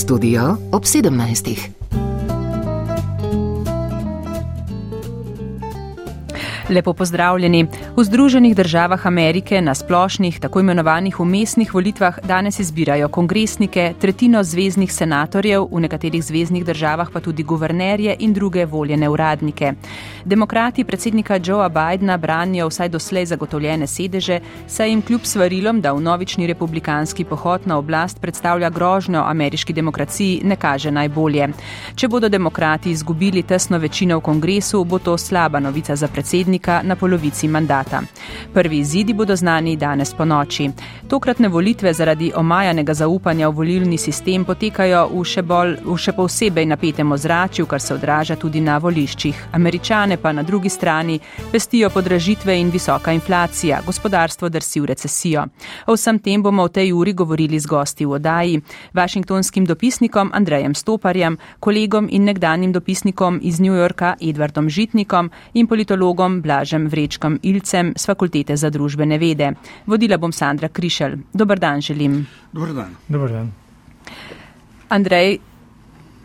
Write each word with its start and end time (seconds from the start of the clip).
Studio 0.00 0.56
ob 0.70 0.86
17. 0.86 1.89
Lepo 6.70 6.92
pozdravljeni. 6.92 7.66
V 7.96 8.04
Združenih 8.04 8.56
državah 8.56 9.06
Amerike 9.06 9.60
na 9.62 9.74
splošnih, 9.74 10.40
tako 10.40 10.60
imenovanih 10.60 11.20
umestnih 11.20 11.74
volitvah 11.74 12.18
danes 12.22 12.60
izbirajo 12.60 13.08
kongresnike, 13.08 13.94
tretjino 14.00 14.42
zvezdnih 14.42 14.92
senatorjev, 14.92 15.66
v 15.72 15.80
nekaterih 15.80 16.22
zvezdnih 16.24 16.64
državah 16.64 17.10
pa 17.12 17.20
tudi 17.20 17.42
guvernerje 17.42 18.16
in 18.18 18.32
druge 18.32 18.64
voljene 18.66 19.08
uradnike. 19.08 19.72
Demokrati 20.24 20.84
predsednika 20.84 21.40
Joea 21.44 21.68
Bidna 21.68 22.16
branijo 22.16 22.68
vsaj 22.68 22.88
doslej 22.88 23.26
zagotovljene 23.26 23.86
sedeže, 23.86 24.40
saj 24.68 24.88
jim 24.88 25.02
kljub 25.02 25.20
svarilom, 25.24 25.80
da 25.80 25.92
v 25.92 26.00
novični 26.00 26.46
republikanski 26.46 27.24
pohod 27.24 27.66
na 27.66 27.78
oblast 27.78 28.20
predstavlja 28.20 28.70
grožnjo 28.70 29.24
ameriški 29.26 29.72
demokraciji, 29.72 30.40
ne 30.44 30.56
kaže 30.56 30.90
najbolje. 30.90 31.48
Če 31.94 32.08
bodo 32.08 32.28
demokrati 32.28 32.90
izgubili 32.90 33.42
tesno 33.42 33.78
večino 33.78 34.18
v 34.18 34.20
kongresu, 34.20 34.84
bo 34.84 34.98
to 34.98 35.18
slaba 35.18 35.60
novica 35.60 35.96
za 35.96 36.08
predsednika 36.08 36.59
predsednika 36.60 36.82
na 36.82 36.96
polovici 36.96 37.48
mandata. 37.48 38.02
Prvi 38.54 38.78
izidi 38.78 39.12
bodo 39.12 39.36
znani 39.36 39.76
danes 39.76 40.14
po 40.14 40.24
noči. 40.24 40.70
Tokratne 41.08 41.48
volitve 41.48 41.92
zaradi 41.92 42.32
omajanega 42.36 42.94
zaupanja 42.94 43.48
v 43.48 43.54
volilni 43.54 43.98
sistem 43.98 44.44
potekajo 44.44 45.08
v 45.12 45.24
še, 45.24 45.42
bolj, 45.42 45.76
v 45.84 45.96
še 45.96 46.12
posebej 46.12 46.66
napetem 46.66 47.12
ozračju, 47.12 47.66
kar 47.66 47.80
se 47.80 47.94
odraža 47.94 48.36
tudi 48.36 48.60
na 48.60 48.78
voliščih. 48.78 49.48
Američane 49.52 50.16
pa 50.16 50.32
na 50.32 50.42
drugi 50.42 50.68
strani 50.68 51.20
pestijo 51.52 51.90
podražitve 51.90 52.58
in 52.60 52.70
visoka 52.70 53.12
inflacija, 53.12 53.82
gospodarstvo 53.86 54.48
drsi 54.48 54.80
v 54.80 54.86
recesijo. 54.86 55.46
O 55.86 55.96
vsem 55.96 56.18
tem 56.18 56.42
bomo 56.42 56.66
v 56.66 56.72
tej 56.72 56.92
uri 56.92 57.12
govorili 57.12 57.58
z 57.58 57.66
gosti 57.66 58.06
v 58.06 58.12
odaji, 58.12 58.60
vašingtonskim 58.94 59.66
dopisnikom 59.66 60.30
Andrejem 60.34 60.74
Stoparjem, 60.74 61.38
kolegom 61.60 62.08
in 62.10 62.24
nekdanjim 62.24 62.72
dopisnikom 62.72 63.40
iz 63.42 63.60
New 63.60 63.74
Yorka 63.74 64.14
Edwardom 64.20 64.68
Žitnikom 64.68 65.30
in 65.54 65.66
politologom 65.66 66.40
Blažem 66.50 66.88
Vrečkom 66.90 67.38
Ilcem 67.46 67.92
z 67.94 68.06
Fakultete 68.10 68.56
za 68.58 68.72
družbene 68.74 69.20
vede. 69.22 69.52
Vodila 69.86 70.18
bom 70.18 70.32
Sandra 70.34 70.66
Krišelj. 70.66 71.30
Dobar 71.30 71.62
dan 71.62 71.78
želim. 71.78 72.26
Dobar 72.50 72.74
dan. 72.74 72.96
Dobar 73.06 73.30
dan. 73.30 73.52
Andrej, 74.90 75.38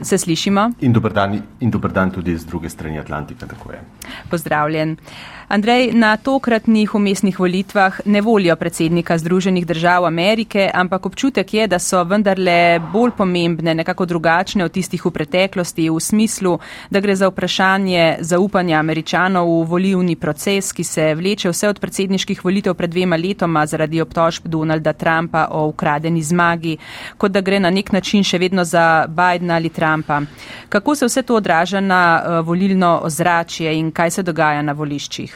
se 0.02 0.18
slišimo? 0.18 0.72
In 0.82 0.94
dober 0.94 1.14
dan, 1.14 1.38
in 1.60 1.70
dober 1.70 1.92
dan 1.94 2.12
tudi 2.12 2.34
z 2.38 2.46
druge 2.50 2.70
strani 2.70 3.00
Atlantika, 3.00 3.46
tako 3.46 3.72
je. 3.72 3.82
Pozdravljen. 4.30 4.98
Andrej, 5.48 5.92
na 5.94 6.18
tokratnih 6.18 6.96
umestnih 6.96 7.40
volitvah 7.40 8.00
ne 8.06 8.22
volijo 8.22 8.56
predsednika 8.56 9.18
Združenih 9.18 9.66
držav 9.68 10.06
Amerike, 10.06 10.72
ampak 10.74 11.06
občutek 11.06 11.54
je, 11.54 11.68
da 11.68 11.80
so 11.80 12.04
vendarle 12.04 12.80
bolj 12.94 13.12
pomembne, 13.18 13.76
nekako 13.76 14.06
drugačne 14.06 14.66
od 14.66 14.72
tistih 14.72 15.06
v 15.06 15.12
preteklosti, 15.12 15.90
v 15.90 16.00
smislu, 16.00 16.58
da 16.90 17.00
gre 17.00 17.16
za 17.16 17.30
vprašanje 17.30 18.18
zaupanja 18.22 18.80
američanov 18.80 19.46
v 19.46 19.68
volivni 19.70 20.16
proces, 20.16 20.72
ki 20.74 20.84
se 20.84 21.14
vleče 21.16 21.54
vse 21.54 21.70
od 21.70 21.80
predsedniških 21.80 22.42
volitev 22.46 22.74
pred 22.74 22.90
dvema 22.90 23.16
letoma 23.16 23.66
zaradi 23.66 24.02
obtožb 24.02 24.48
Donalda 24.50 24.94
Trumpa 24.94 25.48
o 25.52 25.68
ukradeni 25.68 26.24
zmagi, 26.24 26.78
kot 27.18 27.32
da 27.32 27.42
gre 27.42 27.60
na 27.60 27.70
nek 27.70 27.92
način 27.92 28.24
še 28.24 28.42
vedno 28.42 28.66
za 28.66 29.06
Bidena 29.08 29.62
ali 29.62 29.70
Trumpa. 29.70 30.22
Kako 30.70 30.96
se 30.96 31.06
vse 31.06 31.22
to 31.22 31.36
odraža 31.36 31.80
na 31.80 32.02
uh, 32.18 32.48
volilno 32.48 33.00
ozračje 33.04 33.78
in 33.78 33.92
kaj 33.92 34.12
se 34.12 34.24
dogaja 34.24 34.62
na 34.62 34.74
voliščih? 34.74 35.35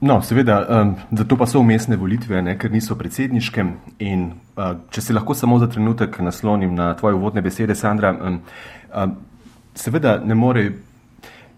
No, 0.00 0.22
seveda, 0.22 0.66
um, 0.82 0.94
zato 1.10 1.36
pa 1.36 1.46
so 1.46 1.60
umestne 1.60 1.96
volitve, 1.96 2.42
ne, 2.42 2.58
ker 2.60 2.72
niso 2.72 2.98
predsedniške. 3.00 3.62
In 4.04 4.26
uh, 4.56 4.74
če 4.92 5.00
se 5.00 5.16
lahko 5.16 5.34
samo 5.34 5.56
za 5.58 5.70
trenutek 5.72 6.18
naslonim 6.20 6.74
na 6.76 6.90
tvoje 6.98 7.16
uvodne 7.16 7.40
besede, 7.40 7.74
Sandra, 7.74 8.12
um, 8.12 8.36
um, 8.92 9.14
seveda 9.74 10.18
ne 10.20 10.36
more, 10.36 10.66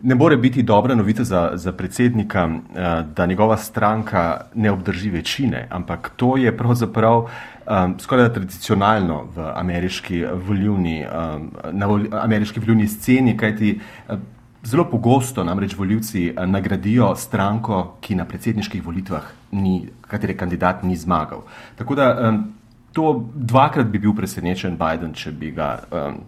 ne 0.06 0.14
more 0.14 0.38
biti 0.38 0.62
dobra 0.62 0.94
novica 0.94 1.26
za, 1.26 1.42
za 1.58 1.74
predsednika, 1.74 2.46
uh, 2.46 2.86
da 3.10 3.26
njegova 3.26 3.56
stranka 3.56 4.24
ne 4.54 4.70
obdrži 4.70 5.10
večine, 5.10 5.66
ampak 5.70 6.12
to 6.16 6.36
je 6.36 6.56
pravzaprav 6.56 7.26
um, 7.26 7.98
skoraj 7.98 8.32
tradicionalno 8.38 9.24
v 9.34 9.50
ameriški 9.54 10.24
volivni, 10.46 11.02
um, 11.02 11.50
na 11.72 11.90
vol, 11.90 12.06
ameriški 12.22 12.62
volivni 12.62 12.86
sceni, 12.86 13.36
kajti 13.36 13.80
uh, 14.08 14.18
Zelo 14.62 14.84
pogosto 14.90 15.44
namreč 15.44 15.76
voljivci 15.76 16.26
eh, 16.28 16.46
nagradijo 16.46 17.14
stranko, 17.16 17.96
ki 18.00 18.14
na 18.14 18.24
predsedniških 18.24 18.82
volitvah 18.86 19.22
ni, 19.52 19.88
katere 20.00 20.36
kandidat 20.36 20.82
ni 20.82 20.96
zmagal. 20.96 21.44
Tako 21.76 21.94
da 21.94 22.08
um, 22.28 22.44
to 22.92 23.24
dvakrat 23.34 23.86
bi 23.86 23.98
bil 23.98 24.14
presenečen 24.16 24.76
Biden, 24.78 25.14
če 25.14 25.32
bi 25.32 25.50
ga 25.54 25.78
um, 25.90 26.18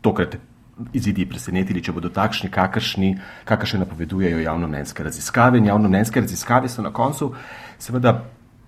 tokrat 0.00 0.38
izidi 0.92 1.26
presenetili, 1.28 1.82
če 1.82 1.92
bodo 1.92 2.08
takšni, 2.08 2.48
kakršni, 2.50 3.12
kakršne 3.44 3.82
napovedujejo 3.84 4.40
javnomnenjske 4.40 5.04
raziskave. 5.04 5.58
In 5.58 5.68
javnomnenjske 5.68 6.20
raziskave 6.24 6.68
so 6.68 6.82
na 6.82 6.92
koncu 6.94 7.34
seveda 7.78 8.22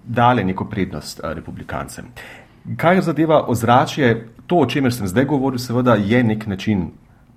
dale 0.04 0.44
neko 0.44 0.68
prednost 0.68 1.24
uh, 1.24 1.32
republikancem. 1.32 2.12
Kaj 2.76 3.00
zadeva 3.08 3.46
ozračje, 3.48 4.28
to, 4.46 4.60
o 4.60 4.66
čemer 4.66 4.92
sem 4.92 5.08
zdaj 5.08 5.24
govoril, 5.24 5.58
seveda 5.58 5.94
je 5.96 6.24
nek 6.24 6.46
način 6.46 6.90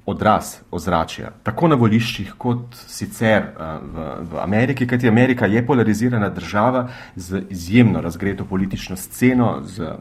odraz 0.05 0.57
ozračja, 0.71 1.29
tako 1.43 1.67
na 1.71 1.75
voliščih, 1.79 2.33
kot 2.37 2.75
sicer 2.75 3.45
v, 3.55 4.07
v 4.31 4.39
Ameriki, 4.43 4.87
kajti 4.87 5.07
Amerika 5.07 5.47
je 5.47 5.61
polarizirana 5.65 6.29
država 6.29 6.89
z 7.15 7.43
izjemno 7.49 8.01
razgreto 8.01 8.45
politično 8.45 8.95
sceno, 8.95 9.61
z 9.63 9.95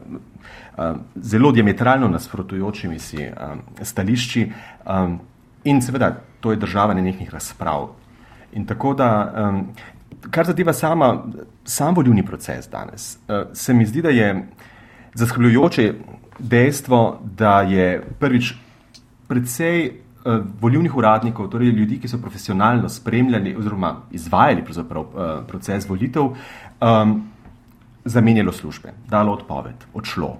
zelo 1.15 1.51
diametralno 1.51 2.07
nasprotujočimi 2.07 2.99
si 2.99 3.27
stališči 3.81 4.51
in 5.63 5.81
seveda 5.81 6.09
to 6.39 6.51
je 6.51 6.57
država 6.57 6.93
nenehnih 6.93 7.29
razprav. 7.33 7.87
In 8.53 8.65
tako 8.65 8.93
da, 8.93 9.07
kar 10.31 10.45
zadeva 10.45 10.73
sama, 10.73 11.23
sam 11.65 11.95
volivni 11.95 12.25
proces 12.25 12.69
danes, 12.69 13.17
se 13.53 13.73
mi 13.73 13.85
zdi, 13.85 14.01
da 14.01 14.09
je 14.09 14.47
zaskrbljujoče 15.13 15.93
dejstvo, 16.39 17.19
da 17.23 17.61
je 17.61 18.03
prvič 18.19 18.53
predvsej 19.27 19.89
uh, 19.89 20.41
volivnih 20.61 20.95
uradnikov, 20.95 21.49
torej 21.49 21.71
ljudi, 21.71 21.99
ki 21.99 22.07
so 22.07 22.17
profesionalno 22.21 22.89
spremljali 22.89 23.55
oziroma 23.55 23.95
izvajali 24.11 24.63
uh, 24.63 25.05
proces 25.47 25.89
volitev, 25.89 26.23
um, 26.23 27.21
zamenjalo 28.05 28.51
službe, 28.51 28.93
dalo 29.09 29.33
odpoved, 29.33 29.87
odšlo. 29.93 30.37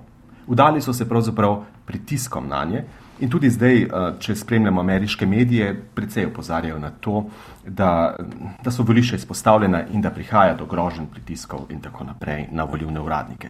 Udali 0.47 0.81
so 0.81 0.93
se 0.93 1.09
pravzaprav 1.09 1.63
pritiskom 1.85 2.47
na 2.47 2.65
nje 2.65 2.83
in 3.19 3.29
tudi 3.29 3.49
zdaj, 3.49 3.83
uh, 3.85 4.19
če 4.19 4.35
spremljamo 4.35 4.81
ameriške 4.81 5.25
medije, 5.25 5.73
precej 5.95 6.25
opozarjajo 6.25 6.79
na 6.79 6.89
to, 6.89 7.25
da, 7.67 8.15
da 8.63 8.71
so 8.71 8.83
volišča 8.83 9.15
izpostavljena 9.15 9.85
in 9.93 10.01
da 10.01 10.11
prihaja 10.11 10.55
do 10.55 10.65
grožen 10.65 11.07
pritiskov 11.07 11.67
in 11.69 11.79
tako 11.79 12.03
naprej 12.03 12.47
na 12.51 12.63
volivne 12.63 12.99
uradnike. 12.99 13.49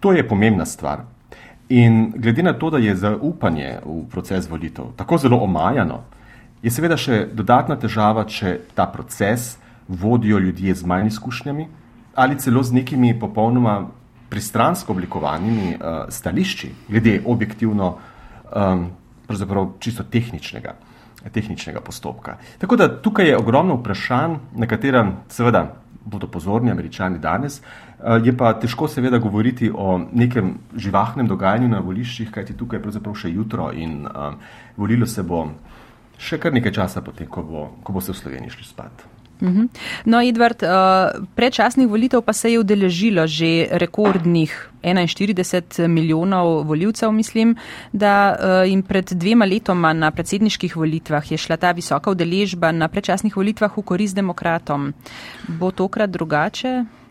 To 0.00 0.12
je 0.12 0.28
pomembna 0.28 0.64
stvar, 0.66 1.04
In 1.72 2.12
glede 2.16 2.42
na 2.42 2.52
to, 2.52 2.68
da 2.70 2.78
je 2.78 2.92
zaupanje 2.96 3.78
v 3.84 4.02
proces 4.10 4.48
volitev 4.50 4.90
tako 4.96 5.16
zelo 5.18 5.38
omajano, 5.40 6.02
je 6.62 6.70
seveda 6.70 6.98
še 7.00 7.24
dodatna 7.32 7.78
težava, 7.80 8.26
če 8.28 8.58
ta 8.76 8.84
proces 8.92 9.56
vodijo 9.88 10.38
ljudje 10.38 10.74
z 10.74 10.86
manj 10.86 11.08
izkušnjami 11.14 11.68
ali 12.14 12.36
celo 12.36 12.60
z 12.62 12.76
nekimi 12.76 13.14
popolnoma 13.16 13.86
pristransko 14.28 14.92
oblikovanimi 14.92 15.72
uh, 15.74 16.04
stališči, 16.12 16.68
glede 16.88 17.22
objektivno, 17.24 17.88
um, 18.52 18.86
pravzaprav 19.26 19.70
čisto 19.80 20.04
tehničnega, 20.04 20.74
tehničnega 21.32 21.80
postopka. 21.80 22.36
Tako 22.60 22.76
da 22.76 22.90
tukaj 23.02 23.32
je 23.32 23.38
ogromno 23.38 23.78
vprašanj, 23.80 24.36
na 24.60 24.68
katera 24.68 25.06
seveda 25.32 25.64
bodo 26.04 26.26
pozorni 26.26 26.70
američani 26.70 27.18
danes. 27.18 27.62
Eh, 28.02 28.20
je 28.24 28.36
pa 28.36 28.52
težko 28.58 28.88
seveda 28.88 29.18
govoriti 29.18 29.70
o 29.74 30.00
nekem 30.12 30.56
živahnem 30.76 31.28
dogajanju 31.30 31.68
na 31.70 31.78
voliščih, 31.78 32.32
kajti 32.34 32.56
tukaj 32.58 32.80
je 32.80 32.82
pravzaprav 32.82 33.14
še 33.14 33.30
jutro 33.30 33.70
in 33.72 34.02
um, 34.10 34.38
volilo 34.76 35.06
se 35.06 35.22
bo 35.22 35.44
še 36.18 36.38
kar 36.42 36.54
nekaj 36.54 36.72
časa 36.74 37.02
potem, 37.02 37.28
ko 37.30 37.44
bo, 37.46 37.66
ko 37.82 37.94
bo 37.94 38.00
se 38.02 38.10
v 38.10 38.18
Sloveniji 38.18 38.56
šli 38.56 38.66
spat. 38.66 39.04
Mhm. 39.42 39.68
No, 40.10 40.20
Edvard, 40.22 40.62
eh, 40.62 41.20
predčasnih 41.34 41.86
volitev 41.90 42.22
pa 42.26 42.32
se 42.32 42.50
je 42.50 42.58
udeležilo 42.58 43.26
že 43.26 43.68
rekordnih 43.70 44.50
41 44.82 45.86
milijonov 45.86 46.66
voljivcev, 46.66 47.12
mislim, 47.12 47.54
da 47.92 48.64
jim 48.66 48.82
pred 48.82 49.14
dvema 49.14 49.46
letoma 49.46 49.92
na 49.92 50.10
predsedniških 50.10 50.76
volitvah 50.76 51.22
je 51.32 51.38
šla 51.38 51.56
ta 51.56 51.70
visoka 51.72 52.10
udeležba 52.10 52.72
na 52.72 52.88
predčasnih 52.88 53.36
volitvah 53.36 53.70
v 53.78 53.82
korist 53.82 54.14
demokratom. 54.14 54.92
Bo 55.48 55.70
tokrat 55.70 56.10
drugače? 56.10 57.01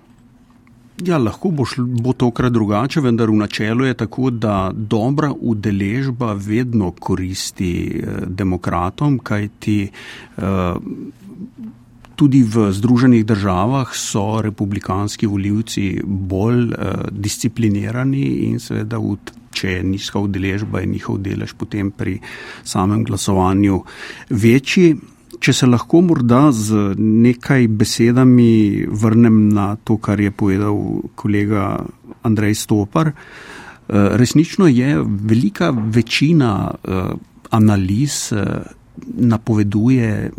Ja, 1.01 1.18
lahko 1.18 1.50
bo, 1.50 1.65
šl, 1.65 1.86
bo 2.03 2.13
tokrat 2.13 2.53
drugače, 2.53 3.01
vendar 3.01 3.31
v 3.31 3.39
načelu 3.42 3.86
je 3.86 3.94
tako, 4.03 4.30
da 4.30 4.71
dobra 4.74 5.31
udeležba 5.33 6.33
vedno 6.33 6.92
koristi 6.92 7.71
eh, 7.89 8.25
demokratom, 8.27 9.18
kajti 9.19 9.77
eh, 9.88 10.75
tudi 12.15 12.44
v 12.44 12.68
Združenih 12.71 13.25
državah 13.25 13.95
so 13.98 14.42
republikanski 14.42 15.25
voljivci 15.27 16.01
bolj 16.06 16.68
eh, 16.69 16.92
disciplinirani 17.12 18.25
in 18.51 18.59
seveda 18.59 19.00
v 19.01 19.18
če 19.51 19.71
je 19.71 19.83
nizka 19.83 20.19
udeležba, 20.19 20.80
je 20.80 20.92
njihov 20.94 21.18
delež 21.24 21.56
potem 21.59 21.92
pri 21.92 22.19
samem 22.63 23.04
glasovanju 23.04 23.81
večji. 24.30 24.95
Če 25.42 25.54
se 25.58 25.66
lahko 25.66 26.04
morda 26.06 26.52
z 26.54 26.94
nekaj 27.02 27.66
besedami 27.74 28.86
vrnem 28.86 29.48
na 29.50 29.74
to, 29.76 29.98
kar 29.98 30.22
je 30.22 30.30
povedal 30.30 30.78
kolega 31.18 31.80
Andrej 32.22 32.60
Stopar, 32.62 33.10
resnično 33.90 34.68
je 34.70 35.00
velika 35.02 35.72
večina 35.74 36.72
analiz 37.50 38.30
napoveduje 39.18 40.32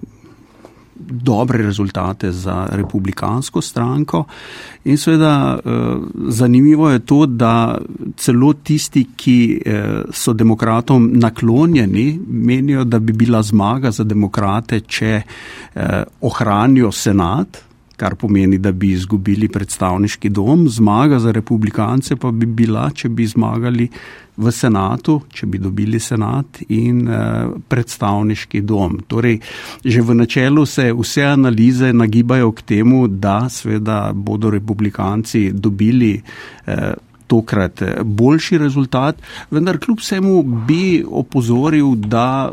dobre 1.08 1.62
rezultate 1.62 2.32
za 2.32 2.68
republikansko 2.70 3.60
stranko. 3.60 4.24
In 4.84 4.98
seveda 4.98 5.58
eh, 5.58 5.70
zanimivo 6.28 6.90
je 6.90 6.98
to, 6.98 7.26
da 7.26 7.78
celo 8.16 8.52
tisti, 8.52 9.06
ki 9.16 9.62
eh, 9.66 10.02
so 10.12 10.32
demokratom 10.32 11.10
naklonjeni, 11.14 12.20
menijo, 12.28 12.84
da 12.84 12.98
bi 12.98 13.12
bila 13.12 13.42
zmaga 13.42 13.90
za 13.90 14.04
demokrate, 14.04 14.80
če 14.80 15.22
eh, 15.74 16.02
ohranijo 16.20 16.92
senat, 16.92 17.62
kar 17.96 18.14
pomeni, 18.14 18.58
da 18.58 18.72
bi 18.72 18.92
izgubili 18.92 19.48
predstavniški 19.48 20.30
dom. 20.30 20.68
Zmaga 20.68 21.18
za 21.18 21.32
republikance 21.32 22.16
pa 22.16 22.30
bi 22.30 22.46
bila, 22.46 22.90
če 22.94 23.08
bi 23.08 23.26
zmagali 23.26 23.88
v 24.36 24.52
senatu, 24.52 25.18
če 25.32 25.46
bi 25.46 25.60
dobili 25.60 26.00
senat 26.00 26.62
in 26.72 27.04
eh, 27.04 27.52
predstavniški 27.68 28.62
dom. 28.64 29.02
Torej, 29.08 29.38
že 29.84 30.02
v 30.02 30.16
načelu 30.16 30.64
se 30.66 30.88
vse 30.96 31.26
analize 31.34 31.92
nagibajo 31.92 32.52
k 32.56 32.66
temu, 32.74 33.06
da 33.08 33.48
sveda 33.52 34.12
bodo 34.14 34.50
republikanci 34.50 35.50
dobili 35.52 36.14
eh, 36.16 36.94
tokrat 37.28 37.82
eh, 37.82 37.94
boljši 38.04 38.58
rezultat, 38.58 39.20
vendar 39.50 39.78
kljub 39.78 40.00
vsemu 40.00 40.42
bi 40.66 41.04
opozoril, 41.06 41.94
da 41.96 42.52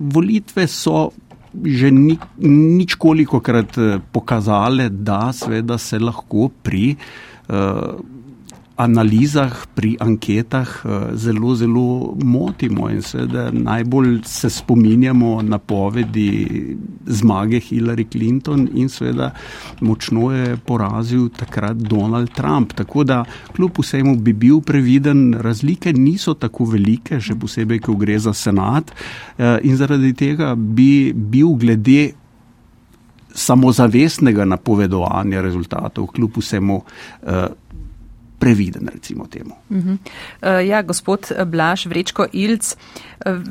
volitve 0.00 0.66
so 0.66 1.10
že 1.50 1.90
ni, 1.90 2.14
nič 2.46 2.94
koliko 2.94 3.40
krat 3.42 3.78
eh, 3.78 3.98
pokazale, 4.12 4.88
da 4.90 5.32
seveda 5.34 5.78
se 5.78 5.98
lahko 5.98 6.48
pri 6.62 6.94
uh, 6.94 7.98
analizah, 8.80 9.52
pri 9.74 9.94
anketah 10.00 10.68
uh, 10.84 10.92
zelo, 11.14 11.54
zelo 11.54 12.14
motimo 12.24 12.88
in 12.90 13.02
seveda 13.04 13.50
najbolj 13.52 14.20
se 14.24 14.50
spominjamo 14.50 15.42
na 15.42 15.58
povedi 15.58 16.76
zmage 17.06 17.60
Hillary 17.60 18.06
Clinton 18.12 18.68
in 18.74 18.88
seveda 18.88 19.30
močno 19.80 20.30
je 20.32 20.56
porazil 20.56 21.28
takrat 21.28 21.76
Donald 21.76 22.32
Trump. 22.34 22.72
Tako 22.72 23.04
da 23.04 23.24
kljub 23.56 23.78
vsemu 23.78 24.16
bi 24.16 24.32
bil 24.32 24.60
previden, 24.60 25.34
razlike 25.34 25.92
niso 25.92 26.34
tako 26.34 26.64
velike, 26.72 27.20
še 27.20 27.36
posebej, 27.36 27.82
ko 27.84 27.94
gre 28.00 28.18
za 28.18 28.32
senat 28.32 28.90
uh, 28.90 29.58
in 29.62 29.76
zaradi 29.76 30.14
tega 30.16 30.54
bi 30.56 31.12
bil 31.12 31.54
glede 31.60 32.10
samozavestnega 33.34 34.44
napovedovanja 34.44 35.40
rezultatov, 35.40 36.10
kljub 36.14 36.38
vsemu 36.40 36.76
uh, 36.76 37.44
previden, 38.40 38.88
recimo 38.88 39.28
temu. 39.28 39.54
Uh 39.68 39.96
ja, 40.66 40.82
gospod 40.82 41.32
Blaž 41.46 41.86
Vrečko 41.86 42.26
Ilc. 42.32 42.74
Uh, 43.26 43.42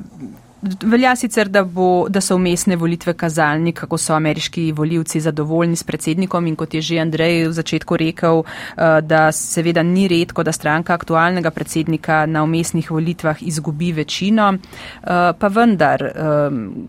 Velja 0.84 1.14
sicer, 1.16 1.48
da, 1.48 1.62
bo, 1.64 2.10
da 2.12 2.20
so 2.22 2.36
umestne 2.36 2.76
volitve 2.76 3.14
kazalnik, 3.16 3.78
kako 3.80 3.98
so 3.98 4.14
ameriški 4.14 4.72
voljivci 4.76 5.22
zadovoljni 5.24 5.76
s 5.80 5.86
predsednikom 5.88 6.48
in 6.48 6.58
kot 6.60 6.74
je 6.74 6.82
že 6.82 6.98
Andrej 7.00 7.48
v 7.48 7.54
začetku 7.56 7.98
rekel, 7.98 8.44
eh, 8.44 9.00
da 9.02 9.32
seveda 9.32 9.84
ni 9.84 10.08
redko, 10.12 10.44
da 10.44 10.52
stranka 10.52 10.94
aktualnega 10.94 11.52
predsednika 11.52 12.26
na 12.26 12.44
umestnih 12.44 12.92
volitvah 12.92 13.44
izgubi 13.44 13.92
večino. 13.92 14.54
Pa 15.40 15.48
vendar, 15.48 16.04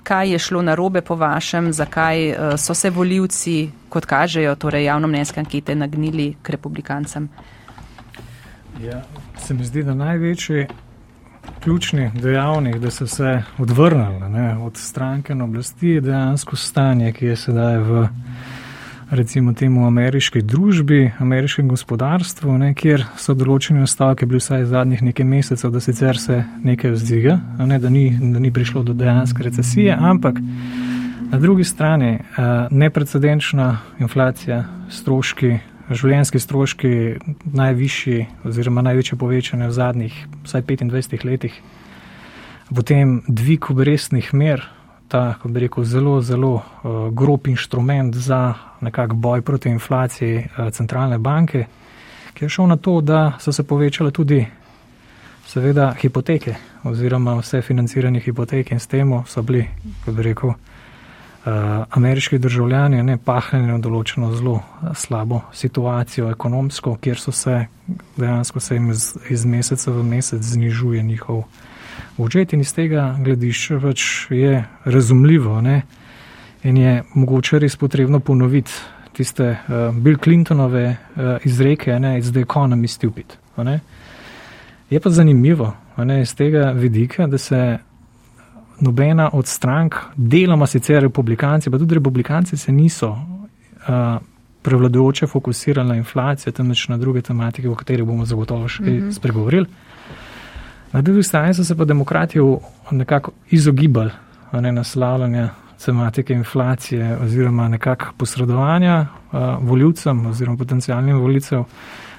kaj 0.02 0.32
je 0.32 0.38
šlo 0.38 0.62
na 0.62 0.75
robe 0.75 1.00
po 1.00 1.14
vašem, 1.14 1.73
zakaj 1.73 2.35
so 2.56 2.75
se 2.75 2.91
voljivci, 2.91 3.70
kot 3.88 4.06
kažejo, 4.06 4.55
torej 4.55 4.85
javno 4.85 5.08
mnenjske 5.08 5.41
ankete, 5.41 5.75
nagnili 5.75 6.35
k 6.43 6.50
republikancem? 6.50 7.29
Ja, 8.85 9.03
se 9.38 9.55
mi 9.55 9.65
zdi, 9.65 9.82
da 9.82 9.94
največji 9.94 10.67
ključni 11.61 12.11
dejavnik, 12.23 12.79
da 12.79 12.91
so 12.91 13.06
se 13.06 13.43
odvrnili 13.59 14.29
ne, 14.31 14.56
od 14.56 14.77
stranke 14.77 15.35
na 15.35 15.44
oblasti, 15.44 15.88
je 15.88 16.00
dejansko 16.00 16.56
stanje, 16.56 17.12
ki 17.12 17.27
je 17.27 17.37
sedaj 17.37 17.79
v 17.79 18.06
recimo 19.11 19.53
temu 19.53 19.87
ameriški 19.87 20.43
družbi, 20.43 21.12
ameriškem 21.19 21.69
gospodarstvu, 21.69 22.59
ne, 22.59 22.73
kjer 22.75 23.05
so 23.19 23.35
določeni 23.35 23.82
nastavki 23.82 24.27
bili 24.27 24.41
vsaj 24.41 24.65
zadnjih 24.73 25.03
nekaj 25.03 25.26
mesecev, 25.26 25.73
da 25.75 25.81
sicer 25.81 26.19
se 26.19 26.44
nekaj 26.65 26.94
vzdiga, 26.97 27.37
ne, 27.59 27.79
da, 27.79 27.91
ni, 27.91 28.09
da 28.33 28.38
ni 28.41 28.53
prišlo 28.53 28.83
do 28.83 28.94
dejanske 28.97 29.43
recesije, 29.43 29.93
ampak 29.93 30.41
na 31.31 31.38
drugi 31.38 31.65
strani 31.65 32.15
uh, 32.15 32.47
neprecedenčna 32.71 33.76
inflacija, 34.00 34.65
stroški 34.91 35.59
življenjski 35.91 36.39
stroški 36.39 36.91
najvišji 37.45 38.27
oziroma 38.47 38.83
največje 38.87 39.19
povečanje 39.19 39.67
v 39.67 39.75
zadnjih 39.75 40.19
vsaj 40.45 40.63
25 40.63 41.25
letih. 41.27 41.57
Potem 42.71 43.23
dvig 43.27 43.71
obrestnih 43.73 44.31
mer, 44.35 44.63
ta, 45.11 45.35
kako 45.35 45.49
bi 45.51 45.65
rekel, 45.67 45.85
zelo, 45.85 46.21
zelo 46.23 46.53
uh, 46.55 47.11
grob 47.11 47.51
inštrument 47.51 48.15
za 48.15 48.55
nekak 48.81 49.15
boj 49.15 49.43
proti 49.43 49.73
inflaciji 49.75 50.45
uh, 50.45 50.71
centralne 50.71 51.19
banke, 51.19 51.67
ki 52.35 52.45
je 52.45 52.49
šel 52.49 52.71
na 52.71 52.77
to, 52.77 53.01
da 53.01 53.33
so 53.43 53.53
se 53.53 53.67
povečale 53.67 54.15
tudi 54.15 54.45
seveda 55.51 55.91
hipoteke 55.99 56.55
oziroma 56.87 57.35
vse 57.41 57.63
financiranje 57.63 58.21
hipotek 58.21 58.71
in 58.71 58.79
s 58.81 58.87
temu 58.87 59.25
so 59.27 59.43
bili, 59.43 59.67
kako 60.01 60.13
bi 60.13 60.23
rekel, 60.23 60.55
ameriški 61.91 62.39
državljani 62.39 63.03
ne 63.03 63.17
pahnjeni 63.17 63.73
v 63.73 63.81
določeno 63.81 64.33
zelo 64.37 64.59
eh, 64.61 64.93
slabo 64.95 65.41
situacijo 65.53 66.31
ekonomsko, 66.31 66.97
kjer 67.01 67.21
so 67.21 67.33
se 67.33 67.67
dejansko 68.17 68.61
se 68.61 68.75
jim 68.75 68.91
iz, 68.91 69.15
iz 69.31 69.45
meseca 69.45 69.91
v 69.91 70.05
mesec 70.05 70.43
znižuje 70.43 71.03
njihov 71.03 71.45
budžet 72.17 72.53
in 72.53 72.61
iz 72.61 72.75
tega 72.77 73.15
gledišča 73.25 73.81
več 73.81 74.27
je 74.31 74.65
razumljivo 74.85 75.61
ne? 75.61 75.83
in 76.63 76.77
je 76.77 77.03
mogoče 77.15 77.59
res 77.59 77.76
potrebno 77.76 78.21
ponoviti 78.21 78.73
tiste 79.17 79.50
uh, 79.50 79.97
Bill 79.97 80.19
Clintonove 80.21 80.85
uh, 80.88 81.38
izreke, 81.45 81.99
ne, 82.00 82.19
it's 82.21 82.33
the 82.33 82.41
economy 82.41 82.87
stupid. 82.87 83.37
Ne? 83.57 83.81
Je 84.91 85.00
pa 85.00 85.11
zanimivo 85.11 85.73
ne, 85.97 86.23
iz 86.23 86.35
tega 86.35 86.71
vidika, 86.76 87.26
da 87.26 87.38
se 87.38 87.79
nobena 88.81 89.31
od 89.33 89.47
strank, 89.47 89.95
deloma 90.17 90.67
sicer 90.67 91.03
republikanci, 91.03 91.71
pa 91.71 91.79
tudi 91.79 91.95
republikanci 91.95 92.57
se 92.57 92.73
niso 92.73 93.09
uh, 93.11 94.21
prevladujoče 94.63 95.27
fokusirali 95.27 95.89
na 95.89 95.97
inflacijo, 95.97 96.53
temveč 96.53 96.89
na 96.89 96.97
druge 96.97 97.23
tematike, 97.23 97.69
o 97.69 97.75
katerih 97.75 98.05
bomo 98.05 98.25
zagotovo 98.25 98.69
še 98.69 98.83
mm 98.83 98.87
-hmm. 98.87 99.13
spregovorili. 99.13 99.67
Na 100.93 101.03
drugi 101.03 101.23
strani 101.23 101.55
so 101.55 101.65
se 101.65 101.77
pa 101.77 101.85
demokrati 101.85 102.39
nekako 102.91 103.31
izogibali 103.51 104.11
ne, 104.53 104.73
naslavljanja 104.73 105.49
tematike 105.85 106.33
inflacije 106.33 107.17
oziroma 107.17 107.69
nekako 107.69 108.07
posredovanja 108.17 109.07
uh, 109.33 109.41
voljivcem 109.61 110.27
oziroma 110.27 110.59
potencijalnim 110.59 111.19
voljivcem, 111.19 111.65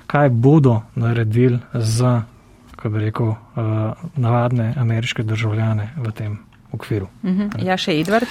kaj 0.07 0.29
bodo 0.29 0.81
naredili 0.95 1.59
za, 1.73 2.23
kako 2.71 2.89
bi 2.89 2.99
rekel, 2.99 3.27
uh, 3.27 3.35
navadne 4.15 4.73
ameriške 4.77 5.23
državljane 5.23 5.93
v 5.97 6.11
tem 6.11 6.50
okviru. 6.71 7.07
Mhm. 7.23 7.65
Ja, 7.65 7.77
še 7.77 7.99
Edward. 7.99 8.27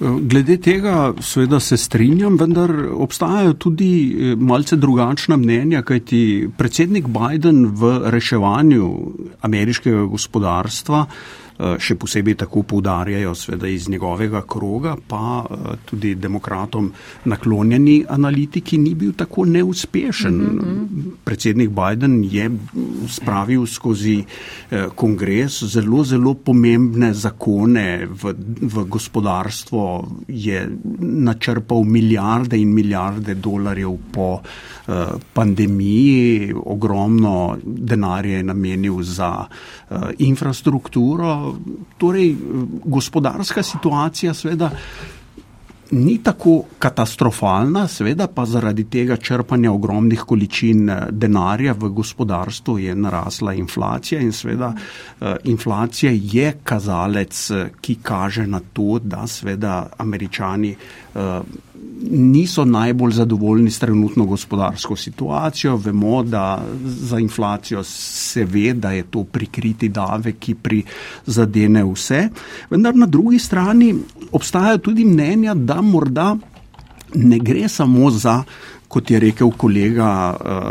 Glede 0.00 0.56
tega 0.58 1.12
seveda 1.22 1.60
se 1.62 1.76
strinjam, 1.78 2.34
vendar 2.36 2.72
obstajajo 2.92 3.54
tudi 3.54 3.92
eh, 4.10 4.34
malce 4.36 4.76
drugačna 4.76 5.36
mnenja, 5.36 5.84
kajti 5.86 6.50
predsednik 6.58 7.06
Biden 7.06 7.66
v 7.78 7.94
reševanju 8.10 8.90
ameriškega 9.46 10.04
gospodarstva 10.10 11.06
Eh, 11.06 11.43
še 11.54 11.94
posebej 11.94 12.34
tako 12.42 12.64
poudarjajo, 12.66 13.34
sveda 13.34 13.68
iz 13.70 13.88
njegovega 13.88 14.42
kroga, 14.48 14.96
pa 15.08 15.44
eh, 15.44 15.76
tudi 15.86 16.14
demokratom 16.14 16.90
naklonjeni 17.30 18.04
analitiki 18.08 18.78
ni 18.78 18.94
bil 18.94 19.12
tako 19.12 19.44
neuspešen. 19.44 20.34
Mm 20.34 20.58
-hmm. 20.58 21.10
Predsednik 21.24 21.70
Biden 21.70 22.24
je 22.24 22.50
spravil 23.08 23.66
skozi 23.66 24.24
eh, 24.70 24.88
kongres 24.94 25.62
zelo, 25.62 26.04
zelo 26.04 26.34
pomembne 26.34 27.14
zakone 27.14 28.06
v, 28.06 28.34
v 28.60 28.84
gospodarstvo, 28.84 30.08
je 30.28 30.68
načrpal 31.00 31.84
milijarde 31.84 32.58
in 32.58 32.74
milijarde 32.74 33.34
dolarjev 33.34 33.96
po 34.12 34.40
pandemiji, 35.32 36.54
ogromno 36.64 37.56
denarja 37.64 38.36
je 38.36 38.42
namenil 38.42 39.02
za 39.02 39.46
infrastrukturo, 40.18 41.43
torej 41.98 42.36
gospodarska 42.84 43.62
situacija 43.62 44.34
seveda 44.34 44.70
ni 45.90 46.18
tako 46.22 46.62
katastrofalna, 46.78 47.88
seveda 47.88 48.26
pa 48.26 48.44
zaradi 48.46 48.84
tega 48.90 49.16
črpanja 49.16 49.72
ogromnih 49.72 50.20
količin 50.20 50.90
eh, 50.90 51.06
denarja 51.10 51.74
v 51.78 51.88
gospodarstvu 51.88 52.78
je 52.78 52.94
narasla 52.94 53.54
inflacija 53.54 54.20
in 54.20 54.32
seveda 54.32 54.72
eh, 54.74 55.36
inflacija 55.44 56.12
je 56.14 56.52
kazalec, 56.64 57.50
eh, 57.50 57.70
ki 57.80 57.98
kaže 58.02 58.46
na 58.46 58.60
to, 58.72 58.98
da 58.98 59.26
seveda 59.26 59.86
američani 59.98 60.76
niso 62.10 62.64
najbolj 62.64 63.12
zadovoljni 63.12 63.70
s 63.70 63.78
trenutno 63.78 64.24
gospodarsko 64.24 64.96
situacijo. 64.96 65.76
Vemo, 65.76 66.22
da 66.22 66.64
za 66.84 67.18
inflacijo 67.18 67.82
se 67.84 68.44
ve, 68.44 68.72
da 68.72 68.90
je 68.90 69.02
to 69.02 69.24
prikriti 69.24 69.88
davek, 69.88 70.38
ki 70.38 70.54
prizadene 70.54 71.84
vse. 71.84 72.28
Vendar 72.70 72.96
na 72.96 73.06
drugi 73.06 73.38
strani 73.38 73.94
obstajajo 74.32 74.78
tudi 74.78 75.04
mnenja, 75.04 75.54
da 75.54 75.80
morda 75.82 76.36
ne 77.14 77.38
gre 77.38 77.68
samo 77.68 78.10
za, 78.10 78.42
kot 78.88 79.10
je 79.10 79.20
rekel 79.20 79.50
kolega, 79.50 80.36
eh, 80.40 80.70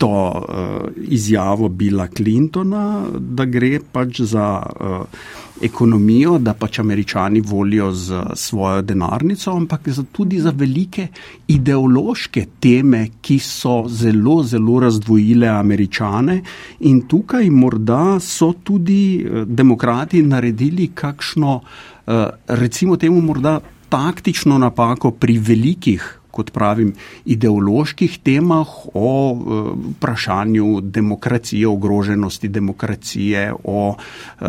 znamenito 0.00 0.46
eh, 0.48 1.02
izjavo 1.08 1.68
Billa 1.68 2.08
Clintona, 2.08 3.04
da 3.18 3.44
gre 3.44 3.80
pač 3.92 4.20
za 4.20 4.62
eh, 4.62 5.64
ekonomijo, 5.64 6.38
da 6.38 6.54
pač 6.54 6.78
američani 6.78 7.40
volijo 7.40 7.92
z 7.92 8.22
svojo 8.34 8.82
denarnico, 8.82 9.50
ampak 9.50 9.88
tudi 10.12 10.40
za 10.40 10.50
velike 10.50 11.08
ideološke 11.48 12.46
teme, 12.60 13.08
ki 13.20 13.38
so 13.38 13.84
zelo, 13.88 14.42
zelo 14.42 14.80
razdvojile 14.80 15.48
američane. 15.48 16.42
In 16.80 17.02
tukaj 17.08 17.50
morda 17.50 18.18
so 18.20 18.52
tudi 18.64 19.22
eh, 19.24 19.44
demokrati 19.46 20.22
naredili 20.22 20.90
kakšno, 20.94 21.60
eh, 22.06 22.26
recimo 22.48 22.96
temu 22.96 23.20
morda 23.20 23.60
taktično 23.88 24.58
napako 24.58 25.10
pri 25.10 25.38
velikih 25.38 26.21
kot 26.32 26.50
pravim, 26.54 26.92
ideoloških 27.28 28.18
temah, 28.24 28.68
o 28.94 29.10
uh, 29.32 29.72
vprašanju 29.96 30.80
demokracije, 30.82 31.68
ogroženosti 31.68 32.48
demokracije, 32.48 33.52
o 33.64 33.82
uh, 33.92 34.48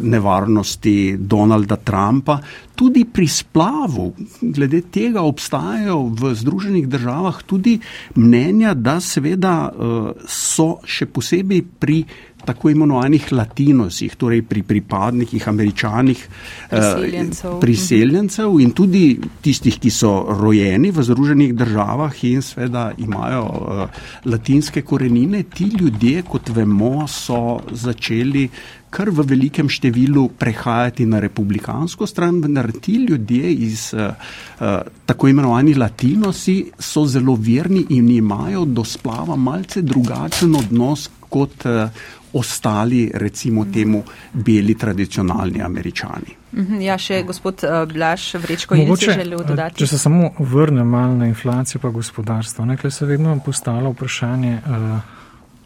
nevarnosti 0.00 1.16
Donalda 1.18 1.76
Trumpa. 1.76 2.38
Tudi 2.78 3.04
pri 3.12 3.26
splavu, 3.28 4.12
glede 4.40 4.80
tega 4.94 5.24
obstajajo 5.26 6.00
v 6.14 6.34
Združenih 6.34 6.88
državah 6.88 7.42
tudi 7.42 7.78
mnenja, 8.14 8.74
da 8.74 9.00
seveda 9.02 9.56
uh, 9.68 10.10
so 10.26 10.78
še 10.86 11.10
posebej 11.10 11.64
pri 11.78 12.02
tako 12.48 12.72
imenovanih 12.72 13.28
latinosih, 13.32 14.16
torej 14.16 14.42
pri 14.48 14.62
pripadnikih 14.62 15.48
američanih 15.48 16.24
eh, 16.24 16.76
priseljencev. 16.76 17.58
priseljencev 17.60 18.56
in 18.64 18.72
tudi 18.72 19.04
tistih, 19.44 19.76
ki 19.78 19.92
so 19.92 20.12
rojeni 20.40 20.90
v 20.94 21.04
Združenih 21.04 21.54
državah 21.54 22.24
in 22.24 22.42
seveda 22.42 22.88
imajo 22.98 23.44
uh, 23.44 24.02
latinske 24.24 24.82
korenine, 24.82 25.44
ti 25.44 25.70
ljudje, 25.80 26.24
kot 26.28 26.48
vemo, 26.56 27.06
so 27.08 27.60
začeli 27.72 28.48
kar 28.90 29.10
v 29.12 29.24
velikem 29.28 29.68
številu 29.68 30.28
prehajati 30.40 31.04
na 31.08 31.20
republikansko 31.20 32.08
stran, 32.08 32.40
vendar 32.44 32.70
ti 32.72 32.96
ljudje 33.04 33.52
iz 33.68 33.90
uh, 33.92 34.14
uh, 34.60 34.80
tako 35.08 35.28
imenovani 35.28 35.76
latinosi 35.76 36.58
so 36.78 37.04
zelo 37.06 37.36
verni 37.36 37.84
in 37.96 38.08
imajo 38.16 38.64
do 38.64 38.84
splava 38.84 39.36
malce 39.36 39.82
drugačen 39.84 40.56
odnos 40.56 41.08
kot 41.28 41.68
uh, 41.68 41.92
ostali, 42.32 43.10
recimo 43.14 43.66
temu, 43.72 44.02
beli 44.32 44.74
tradicionalni 44.74 45.62
američani. 45.62 46.36
Mhm, 46.52 46.80
ja, 46.80 46.98
še 46.98 47.22
gospod 47.26 47.64
uh, 47.64 47.82
Blaž 47.92 48.34
Vrečko 48.34 48.74
je 48.74 48.96
želel 48.96 49.44
dodati. 49.44 49.78
Če 49.78 49.86
se 49.86 49.98
samo 49.98 50.30
vrnem 50.38 50.88
malo 50.88 51.14
na 51.14 51.26
inflacijo 51.26 51.80
pa 51.80 51.90
gospodarstvo, 51.90 52.64
nekaj 52.64 52.90
se 52.90 53.06
vedno 53.06 53.38
postalo 53.44 53.90
vprašanje 53.90 54.58
uh, 54.66 54.98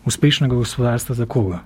uspešnega 0.05 0.55
gospodarstva 0.55 1.15
za 1.15 1.27
koga. 1.27 1.63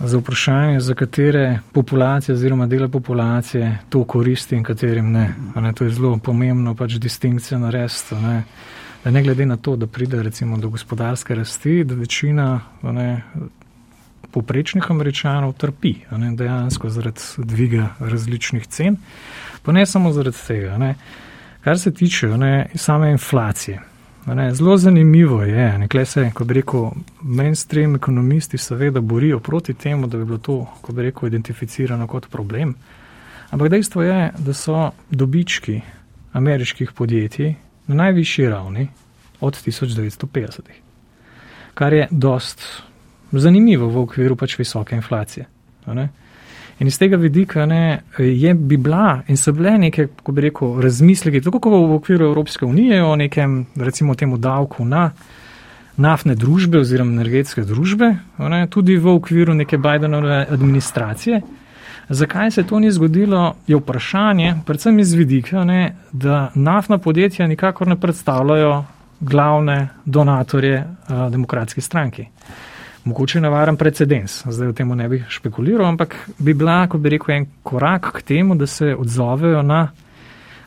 Za 0.00 0.18
vprašanje, 0.18 0.80
za 0.80 0.94
katere 0.94 1.58
populacije 1.72 2.34
oziroma 2.34 2.66
dele 2.66 2.88
populacije 2.88 3.78
to 3.88 4.04
koristi 4.04 4.56
in 4.56 4.64
katerim 4.64 5.12
ne. 5.12 5.34
ne. 5.54 5.72
To 5.72 5.84
je 5.84 5.90
zelo 5.90 6.18
pomembno, 6.18 6.74
pač 6.74 6.96
distinkcija 6.98 7.58
narediti 7.58 8.16
da 9.04 9.10
ne 9.10 9.22
glede 9.22 9.46
na 9.46 9.56
to, 9.56 9.76
da 9.76 9.86
pride 9.86 10.22
recimo 10.22 10.56
do 10.56 10.68
gospodarske 10.68 11.34
rasti, 11.34 11.84
da 11.84 11.94
večina 11.94 12.60
ne, 12.82 13.22
poprečnih 14.30 14.90
američanov 14.90 15.52
trpi 15.52 15.94
ne, 16.10 16.32
dejansko 16.36 16.88
zaradi 16.90 17.20
dviga 17.38 17.88
različnih 18.00 18.66
cen, 18.66 18.96
pa 19.62 19.72
ne 19.72 19.86
samo 19.86 20.12
zaradi 20.12 20.36
tega. 20.46 20.78
Ne. 20.78 20.94
Kar 21.64 21.78
se 21.78 21.94
tiče 21.94 22.28
ne, 22.28 22.66
same 22.74 23.10
inflacije. 23.10 23.80
Ne, 24.26 24.54
zelo 24.54 24.76
zanimivo 24.76 25.42
je, 25.42 25.78
nekaj 25.78 26.06
se, 26.06 26.30
ko 26.34 26.44
bi 26.44 26.54
rekel, 26.54 26.90
mainstream 27.20 27.94
ekonomisti 27.94 28.58
seveda 28.58 29.00
borijo 29.00 29.38
proti 29.40 29.74
temu, 29.74 30.06
da 30.06 30.18
bi 30.18 30.24
bilo 30.24 30.38
to, 30.38 30.66
ko 30.80 30.92
bi 30.92 31.02
rekel, 31.02 31.28
identificirano 31.28 32.06
kot 32.06 32.30
problem. 32.30 32.74
Ampak 33.50 33.68
dejstvo 33.68 34.02
je, 34.02 34.32
da 34.38 34.52
so 34.52 34.90
dobički 35.10 35.80
ameriških 36.32 36.92
podjetij 36.92 37.54
na 37.86 37.94
najvišji 37.94 38.48
ravni 38.48 38.88
od 39.40 39.54
1950. 39.66 40.60
Kar 41.74 41.92
je 41.92 42.08
dost 42.10 42.62
zanimivo 43.32 43.88
v 43.88 43.98
okviru 43.98 44.36
pač 44.36 44.58
visoke 44.58 44.96
inflacije. 44.96 45.46
In 46.78 46.86
iz 46.86 46.98
tega 46.98 47.16
vidika 47.16 47.66
ne, 47.66 48.02
je 48.18 48.54
bi 48.54 48.76
bila 48.76 49.22
in 49.28 49.36
so 49.36 49.52
bile 49.52 49.78
neke, 49.78 50.08
ko 50.22 50.32
bi 50.32 50.48
rekel, 50.48 50.80
razmisleki, 50.82 51.40
tako 51.40 51.60
kot 51.60 51.72
v 51.72 51.94
okviru 51.94 52.26
Evropske 52.26 52.66
unije 52.66 53.02
o 53.04 53.16
nekem, 53.16 53.66
recimo 53.76 54.14
temu 54.14 54.38
davku 54.38 54.84
na 54.84 55.10
naftne 55.96 56.34
družbe 56.34 56.80
oziroma 56.80 57.12
energetske 57.12 57.62
družbe, 57.62 58.08
ne, 58.38 58.66
tudi 58.66 58.96
v 58.98 59.14
okviru 59.14 59.54
neke 59.54 59.78
Bidenove 59.78 60.46
administracije. 60.50 61.40
Zakaj 62.08 62.50
se 62.50 62.62
to 62.66 62.78
ni 62.78 62.90
zgodilo, 62.92 63.54
je 63.66 63.76
vprašanje, 63.76 64.54
predvsem 64.66 64.98
iz 64.98 65.12
vidika, 65.12 65.64
ne, 65.64 65.96
da 66.12 66.50
naftna 66.54 66.98
podjetja 66.98 67.46
nikakor 67.46 67.88
ne 67.88 67.96
predstavljajo 68.00 68.84
glavne 69.20 69.88
donatorje 70.04 70.84
uh, 70.84 71.30
demokratske 71.30 71.80
stranke. 71.80 72.26
Mogoče 73.04 73.40
navaren 73.40 73.76
precedens, 73.76 74.42
zdaj 74.46 74.68
o 74.68 74.72
tem 74.72 74.88
ne 74.88 75.08
bi 75.08 75.24
špekuliral, 75.28 75.86
ampak 75.86 76.16
bi 76.38 76.54
bila, 76.54 76.86
kot 76.88 77.00
bi 77.00 77.08
rekel, 77.08 77.34
en 77.34 77.46
korak 77.62 78.12
k 78.12 78.22
temu, 78.22 78.54
da 78.54 78.66
se 78.66 78.94
odzovejo 78.96 79.62
na, 79.62 79.88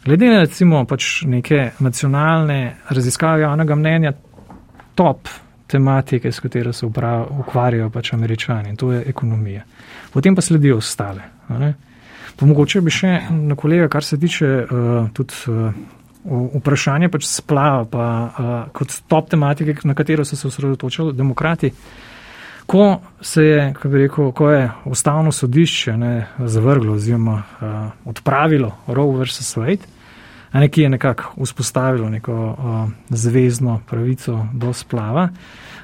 glede 0.06 0.30
na 0.30 0.40
recimo 0.40 0.86
pač 0.86 1.22
neke 1.26 1.72
nacionalne 1.80 2.76
raziskave 2.90 3.42
javnega 3.42 3.76
mnenja, 3.76 4.14
top 4.96 5.30
tematike, 5.68 6.32
s 6.32 6.40
katero 6.40 6.74
se 6.74 6.86
ukvarjajo 6.86 7.90
pač 7.90 8.14
američani, 8.14 8.70
in 8.70 8.76
to 8.76 8.92
je 8.92 9.04
ekonomija 9.08 9.64
potem 10.18 10.36
pa 10.36 10.42
sledijo 10.42 10.78
ostale. 10.78 11.22
Mogoče 12.42 12.82
bi 12.82 12.94
še 12.94 13.12
na 13.30 13.56
kolega, 13.58 13.86
kar 13.90 14.06
se 14.06 14.18
tiče 14.18 14.48
uh, 14.64 15.10
tudi 15.14 15.54
uh, 15.54 15.78
vprašanja 16.58 17.10
pač 17.14 17.28
splava, 17.30 17.84
pa 17.90 18.06
uh, 18.26 18.56
kot 18.74 18.96
top 19.10 19.30
tematike, 19.30 19.76
na 19.86 19.94
katero 19.98 20.26
so 20.26 20.38
se 20.38 20.48
osredotočili 20.50 21.14
demokrati. 21.18 21.72
Ko 22.68 22.88
se 23.22 23.44
je, 23.46 23.60
kako 23.76 23.90
bi 23.94 24.02
rekel, 24.04 24.32
ko 24.36 24.50
je 24.52 24.64
ustavno 24.90 25.32
sodišče 25.32 25.94
ne, 25.98 26.14
zavrglo 26.40 26.98
oziroma 26.98 27.38
uh, 27.38 27.78
odpravilo 28.10 28.74
Roe 28.88 29.22
vs. 29.22 29.54
Wade, 29.62 29.94
ki 30.52 30.82
je 30.82 30.90
nekako 30.90 31.44
vzpostavilo 31.44 32.10
neko 32.10 32.34
uh, 32.34 32.90
zvezdno 33.10 33.82
pravico 33.90 34.46
do 34.54 34.74
splava, 34.74 35.30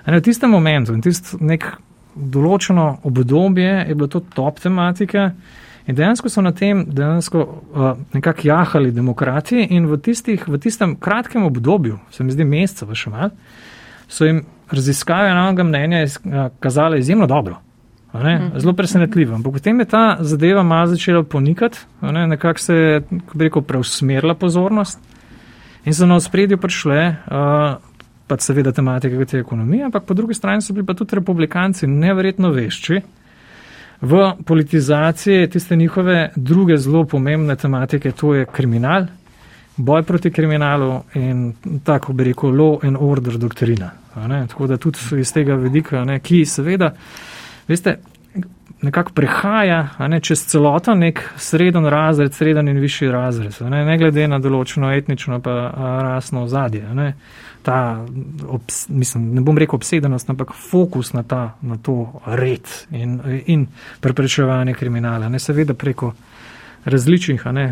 ne, 0.05 0.17
v 0.17 0.23
tistem 0.23 0.49
momentu 0.49 0.93
in 0.93 1.01
tist 1.01 1.35
nek 1.39 1.67
določeno 2.15 2.99
obdobje 3.03 3.85
je 3.87 3.95
bilo 3.95 4.07
to 4.07 4.21
top 4.35 4.59
tematika. 4.59 5.31
In 5.87 5.97
dejansko 5.97 6.29
so 6.31 6.41
na 6.41 6.53
tem 6.55 6.85
dejansko 6.87 7.41
uh, 7.43 7.97
nekako 8.13 8.47
jahali 8.47 8.93
demokrati 8.95 9.65
in 9.75 9.89
v, 9.89 9.97
tistih, 9.99 10.45
v 10.47 10.59
tistem 10.61 10.95
kratkem 10.95 11.43
obdobju, 11.43 11.99
se 12.11 12.23
mi 12.23 12.31
zdi 12.31 12.47
meseca 12.47 12.87
v 12.87 12.95
šemal, 12.95 13.33
so 14.07 14.29
jim 14.29 14.45
raziskave 14.71 15.33
enega 15.33 15.65
mnenja 15.67 16.03
iz, 16.05 16.15
uh, 16.23 16.47
kazale 16.63 17.01
izjemno 17.03 17.27
dobro. 17.27 17.59
Mhm. 18.13 18.59
Zelo 18.59 18.73
presenetljivo. 18.73 19.35
Ampak 19.35 19.53
potem 19.53 19.79
je 19.79 19.85
ta 19.85 20.17
zadeva 20.19 20.63
malo 20.63 20.87
začela 20.87 21.23
ponikati, 21.23 21.77
ne? 22.01 22.27
nekako 22.27 22.59
se 22.59 22.73
je, 22.75 23.01
kako 23.01 23.37
bi 23.37 23.43
rekel, 23.43 23.61
preusmerila 23.61 24.35
pozornost 24.35 24.99
in 25.85 25.93
so 25.93 26.05
na 26.05 26.15
ospredju 26.15 26.57
prišle 26.57 27.07
uh, 27.09 27.75
pa 28.27 28.37
seveda 28.37 28.71
tematika, 28.71 29.17
kot 29.17 29.33
je 29.33 29.39
ekonomija, 29.39 29.85
ampak 29.85 30.05
po 30.05 30.13
drugi 30.13 30.33
strani 30.33 30.61
so 30.61 30.73
bili 30.73 30.85
pa 30.85 30.93
tudi 30.93 31.15
republikanci 31.15 31.87
neverjetno 31.87 32.51
vešči 32.51 33.01
v 34.03 34.31
politizaciji 34.45 35.49
tiste 35.49 35.75
njihove 35.75 36.31
druge 36.35 36.77
zelo 36.77 37.05
pomembne 37.05 37.55
tematike, 37.55 38.11
to 38.11 38.33
je 38.33 38.45
kriminal, 38.45 39.05
boj 39.77 40.03
proti 40.03 40.31
kriminalu 40.31 41.01
in 41.13 41.53
tako 41.83 42.13
bi 42.13 42.23
rekel 42.23 42.49
law 42.49 42.87
and 42.87 42.97
order 42.99 43.37
doktrina. 43.37 43.91
Tako 44.47 44.67
da 44.67 44.77
tudi 44.77 44.99
iz 45.19 45.33
tega 45.33 45.55
vidika, 45.55 46.03
ne, 46.05 46.19
ki 46.19 46.45
seveda, 46.45 46.91
veste, 47.67 47.97
nekako 48.83 49.13
prehaja 49.15 49.89
ne, 50.07 50.19
čez 50.19 50.45
celoten 50.51 50.99
nek 50.99 51.21
sreden 51.37 51.85
razred, 51.85 52.33
sreden 52.33 52.67
in 52.67 52.79
višji 52.79 53.11
razred, 53.11 53.55
ne, 53.69 53.85
ne 53.85 53.97
glede 53.97 54.27
na 54.27 54.39
določeno 54.43 54.91
etnično 54.91 55.39
pa 55.43 55.55
rasno 56.03 56.43
ozadje. 56.43 56.83
Ne. 56.93 57.13
Ta, 57.63 57.77
obs, 58.51 58.89
mislim, 58.91 59.29
ne 59.37 59.41
bom 59.41 59.57
rekel 59.57 59.79
obsedenost, 59.79 60.29
ampak 60.29 60.51
fokus 60.51 61.13
na, 61.15 61.23
ta, 61.23 61.55
na 61.63 61.77
to 61.79 61.95
red 62.27 62.67
in, 62.91 63.15
in 63.47 63.65
preprečevanje 64.03 64.75
kriminala. 64.75 65.31
Ne, 65.31 65.39
seveda 65.39 65.71
preko 65.79 66.11
različnih, 66.83 67.45
ne, 67.55 67.69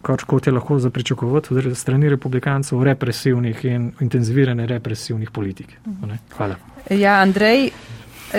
kot 0.00 0.46
je 0.46 0.52
lahko 0.52 0.78
za 0.80 0.90
pričakovati 0.90 1.54
od 1.54 1.76
strani 1.76 2.08
republikancev, 2.08 2.82
represivnih 2.82 3.64
in 3.64 3.90
intenzivirane 4.00 4.66
represivnih 4.66 5.30
politik. 5.30 5.76
Ne. 6.06 6.18
Hvala. 6.36 6.56
Ja, 6.90 7.20
Andrej, 7.20 7.68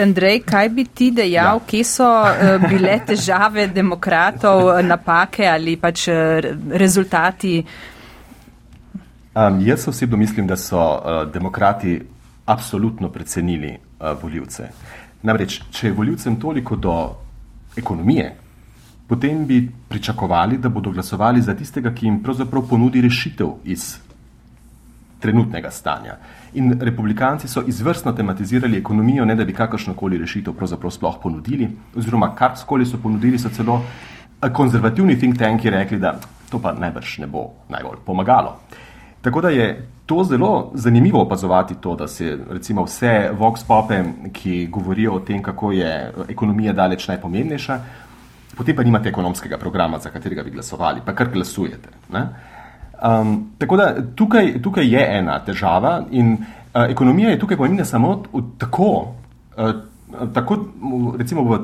Andrej, 0.02 0.42
kaj 0.46 0.70
bi 0.70 0.86
ti 0.86 1.12
dejal, 1.12 1.60
ja. 1.60 1.66
kje 1.68 1.84
so 1.84 2.08
uh, 2.08 2.70
bile 2.70 3.00
težave 3.10 3.68
demokratov, 3.68 4.72
napake 4.84 5.48
ali 5.48 5.78
pač 5.78 6.08
uh, 6.08 6.16
rezultati? 6.72 7.60
Um, 9.36 9.60
jaz 9.68 9.88
osebno 9.88 10.18
mislim, 10.18 10.48
da 10.48 10.58
so 10.58 10.80
uh, 10.80 11.32
demokrati 11.32 12.02
absolutno 12.46 13.10
precenili 13.10 13.74
uh, 13.76 14.24
voljivce. 14.24 14.70
Namreč, 15.24 15.62
če 15.72 15.88
je 15.88 15.94
voljivcem 15.94 16.36
toliko 16.40 16.76
do 16.76 16.96
ekonomije, 17.78 18.36
potem 19.08 19.46
bi 19.46 19.72
pričakovali, 19.90 20.58
da 20.58 20.70
bodo 20.70 20.92
glasovali 20.92 21.42
za 21.42 21.56
tistega, 21.56 21.92
ki 21.94 22.06
jim 22.06 22.24
pravzaprav 22.24 22.68
ponudi 22.70 23.02
rešitev 23.02 23.52
iz 23.64 23.96
trenutnega 25.20 25.72
stanja. 25.72 26.18
In 26.56 26.78
republikanci 26.82 27.48
so 27.48 27.64
izvrstno 27.68 28.12
tematizirali 28.12 28.78
ekonomijo, 28.78 29.26
ne 29.26 29.36
da 29.36 29.46
bi 29.46 29.54
kakršnokoli 29.54 30.18
rešitev 30.18 30.54
pravzaprav 30.54 30.92
sploh 30.92 31.18
ponudili, 31.24 31.68
oziroma 31.96 32.36
karkoli 32.36 32.86
so 32.86 32.98
ponudili, 33.04 33.40
so 33.40 33.50
celo 33.50 33.82
eh, 34.42 34.50
konzervativni 34.54 35.20
think 35.20 35.38
tanki 35.38 35.70
rekli, 35.70 36.00
da 36.00 36.16
to 36.50 36.60
pa 36.60 36.72
najbrž 36.74 37.18
ne 37.18 37.28
bo 37.28 37.50
najbolj 37.70 38.00
pomagalo. 38.06 38.56
Tako 39.22 39.42
da 39.42 39.50
je 39.50 39.88
to 40.06 40.24
zelo 40.24 40.72
zanimivo 40.74 41.22
opazovati, 41.22 41.76
to, 41.82 41.96
da 41.96 42.08
se 42.08 42.38
recimo 42.50 42.84
vse 42.84 43.32
vox 43.40 43.64
pope, 43.68 44.04
ki 44.34 44.68
govorijo 44.72 45.14
o 45.14 45.20
tem, 45.20 45.44
kako 45.44 45.72
je 45.72 46.14
ekonomija 46.30 46.74
daleč 46.74 47.08
najpomembnejša, 47.08 47.80
potem 48.58 48.76
pa 48.76 48.84
nimate 48.84 49.10
ekonomskega 49.10 49.58
programa, 49.58 50.00
za 50.00 50.10
katerega 50.10 50.44
bi 50.44 50.52
glasovali, 50.52 51.02
pa 51.06 51.16
kar 51.16 51.30
glasujete. 51.34 51.90
Ne? 52.14 52.28
Um, 53.04 53.52
tako 53.58 53.78
da 53.78 53.96
tukaj, 54.16 54.62
tukaj 54.62 54.88
je 54.88 55.18
ena 55.18 55.40
težava 55.46 56.06
in 56.12 56.34
uh, 56.34 56.86
ekonomija 56.90 57.30
je 57.30 57.40
tukaj 57.40 57.58
pomembna 57.58 57.86
samo 57.86 58.24
v, 58.34 58.44
tako, 58.58 59.16
uh, 59.58 59.74
tako, 60.34 60.58
recimo 61.18 61.44
v 61.44 61.60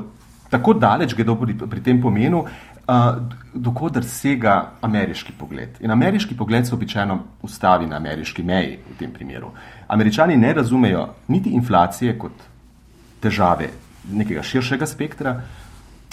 tako 0.50 0.74
daleč, 0.74 1.14
gre 1.16 1.24
pri, 1.24 1.56
pri 1.56 1.80
tem 1.82 2.02
pomenu, 2.02 2.42
uh, 2.44 3.00
dokodar 3.54 4.04
sega 4.04 4.58
ameriški 4.80 5.32
pogled. 5.38 5.80
In 5.80 5.90
ameriški 5.90 6.36
pogled 6.36 6.68
se 6.68 6.74
običajno 6.74 7.18
ustavi 7.42 7.86
na 7.86 7.96
ameriški 7.96 8.42
meji 8.42 8.76
v 8.90 8.98
tem 8.98 9.12
primeru. 9.12 9.54
Američani 9.88 10.36
ne 10.36 10.52
razumejo 10.52 11.08
niti 11.28 11.50
inflacije 11.50 12.18
kot 12.18 12.44
težave 13.20 13.70
nekega 14.12 14.42
širšega 14.42 14.86
spektra, 14.86 15.30
uh, 15.30 15.61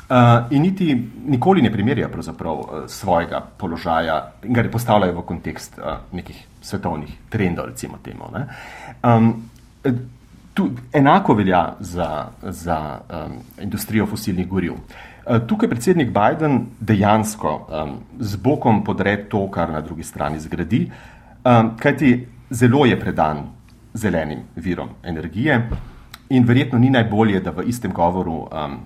Uh, 0.09 0.15
in 0.49 0.61
niti 0.61 1.09
nikoli 1.25 1.61
ne 1.61 1.71
primerjajo 1.71 2.09
uh, 2.09 2.87
svojega 2.87 3.41
položaja 3.57 4.31
in 4.43 4.53
ga 4.53 4.63
ne 4.63 4.71
postavljajo 4.71 5.19
v 5.19 5.21
kontekst 5.21 5.77
uh, 5.77 5.99
nekih 6.11 6.47
svetovnih 6.61 7.11
trendov, 7.29 7.65
recimo 7.65 7.99
temu. 8.03 8.25
Um, 9.03 9.49
tu, 10.53 10.69
enako 10.93 11.33
velja 11.33 11.75
za, 11.79 12.27
za 12.41 12.99
um, 12.99 13.37
industrijo 13.61 14.05
fosilnih 14.05 14.47
goriv. 14.47 14.73
Uh, 14.73 15.37
tukaj 15.47 15.69
predsednik 15.69 16.09
Biden 16.09 16.65
dejansko 16.79 17.67
um, 17.69 17.95
z 18.19 18.35
bokom 18.35 18.83
podre 18.83 19.17
to, 19.29 19.45
kar 19.51 19.69
na 19.69 19.81
drugi 19.81 20.03
strani 20.03 20.39
zgradi, 20.39 20.87
um, 21.45 21.75
kajti 21.77 22.27
zelo 22.50 22.85
je 22.85 23.00
predan 23.00 23.45
zelenim 23.93 24.39
virom 24.55 24.89
energije 25.03 25.69
in 26.29 26.45
verjetno 26.45 26.79
ni 26.79 26.89
najbolje, 26.89 27.39
da 27.39 27.51
v 27.51 27.69
istem 27.69 27.93
govoru 27.93 28.48
um, 28.50 28.79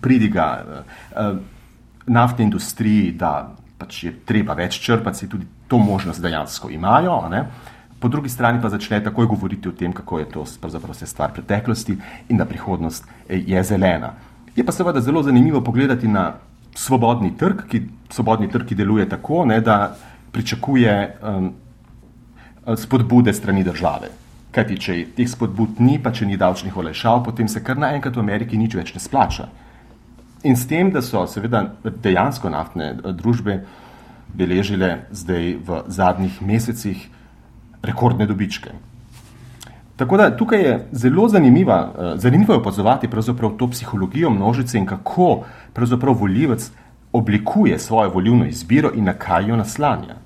pridiga 0.00 0.64
uh, 0.64 1.38
naftni 2.06 2.44
industriji, 2.44 3.12
da 3.12 3.54
pač 3.78 4.04
je 4.04 4.12
treba 4.24 4.54
več 4.54 4.80
črpati, 4.80 5.18
se 5.18 5.28
tudi 5.28 5.46
to 5.68 5.78
možnost 5.78 6.22
dejansko 6.22 6.70
imajo. 6.70 7.20
Po 8.00 8.08
drugi 8.08 8.28
strani 8.28 8.60
pa 8.62 8.68
začne 8.68 9.00
takoj 9.04 9.26
govoriti 9.26 9.68
o 9.68 9.72
tem, 9.72 9.92
kako 9.92 10.18
je 10.18 10.28
to 10.30 10.44
vse 10.44 11.06
stvar 11.06 11.32
preteklosti 11.32 11.96
in 12.28 12.36
da 12.36 12.44
prihodnost 12.44 13.04
eh, 13.28 13.42
je 13.46 13.62
zelena. 13.64 14.12
Je 14.56 14.64
pa 14.64 14.72
seveda 14.72 15.00
zelo 15.00 15.22
zanimivo 15.22 15.60
pogledati 15.60 16.08
na 16.08 16.32
svobodni 16.74 17.36
trg, 17.36 17.64
ki, 17.68 17.82
svobodni 18.10 18.50
trg, 18.52 18.66
ki 18.68 18.74
deluje 18.74 19.08
tako, 19.08 19.44
ne, 19.44 19.60
da 19.60 19.96
pričakuje 20.32 21.16
um, 21.22 21.52
spodbude 22.76 23.32
strani 23.32 23.64
države. 23.64 24.12
Kajti, 24.56 24.76
če 24.80 24.94
teh 25.12 25.28
spodbud 25.28 25.82
ni, 25.84 25.98
pa 26.00 26.14
če 26.16 26.24
ni 26.24 26.38
davčnih 26.40 26.76
olajšav, 26.80 27.20
potem 27.26 27.48
se 27.48 27.60
kar 27.60 27.76
naenkrat 27.76 28.16
v 28.16 28.22
Ameriki 28.22 28.56
nič 28.56 28.72
več 28.78 28.94
ne 28.96 29.02
splača. 29.04 29.50
In 30.48 30.56
s 30.56 30.64
tem, 30.70 30.88
da 30.94 31.02
so 31.04 31.26
seveda 31.28 31.60
dejansko 31.84 32.48
naftne 32.48 32.94
eh, 32.94 33.12
družbe 33.12 33.58
beležile 34.36 35.08
zdaj 35.12 35.50
v 35.60 35.82
zadnjih 35.92 36.40
mesecih 36.40 37.04
rekordne 37.84 38.24
dobičke. 38.26 38.72
Tako 39.96 40.16
da 40.20 40.30
tukaj 40.36 40.64
je 40.64 40.72
zelo 41.04 41.28
zanimiva, 41.28 41.78
eh, 41.84 42.16
zanimivo 42.24 42.56
je 42.56 42.62
opazovati 42.64 43.12
to 43.58 43.68
psihologijo 43.70 44.30
množice 44.30 44.78
in 44.78 44.86
kako 44.86 45.44
pravzaprav 45.72 46.16
voljivec 46.16 46.70
oblikuje 47.12 47.78
svojo 47.78 48.10
volivno 48.10 48.46
izbiro 48.46 48.90
in 48.94 49.04
na 49.04 49.12
kaj 49.12 49.48
jo 49.48 49.56
naslanja. 49.56 50.16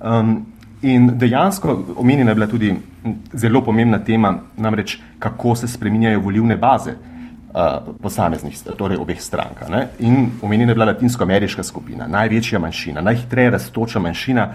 Um, 0.00 0.46
in 0.82 1.10
dejansko 1.18 1.84
omenjena 1.96 2.30
je 2.30 2.34
bila 2.34 2.46
tudi 2.46 2.76
zelo 3.32 3.62
pomembna 3.64 3.98
tema, 3.98 4.38
namreč 4.56 4.98
kako 5.18 5.54
se 5.56 5.68
spreminjajo 5.68 6.20
volivne 6.20 6.56
baze 6.56 6.94
uh, 6.94 7.94
posameznih, 8.02 8.58
torej 8.76 8.98
obeh 8.98 9.20
strank. 9.22 9.68
Ne? 9.68 9.88
In 9.98 10.30
omenjena 10.42 10.70
je 10.70 10.74
bila 10.74 10.90
latinsko-ameriška 10.92 11.62
skupina, 11.62 12.06
največja 12.06 12.58
manjšina, 12.58 13.00
najhitreje 13.00 13.50
raztoča 13.50 13.98
manjšina. 13.98 14.48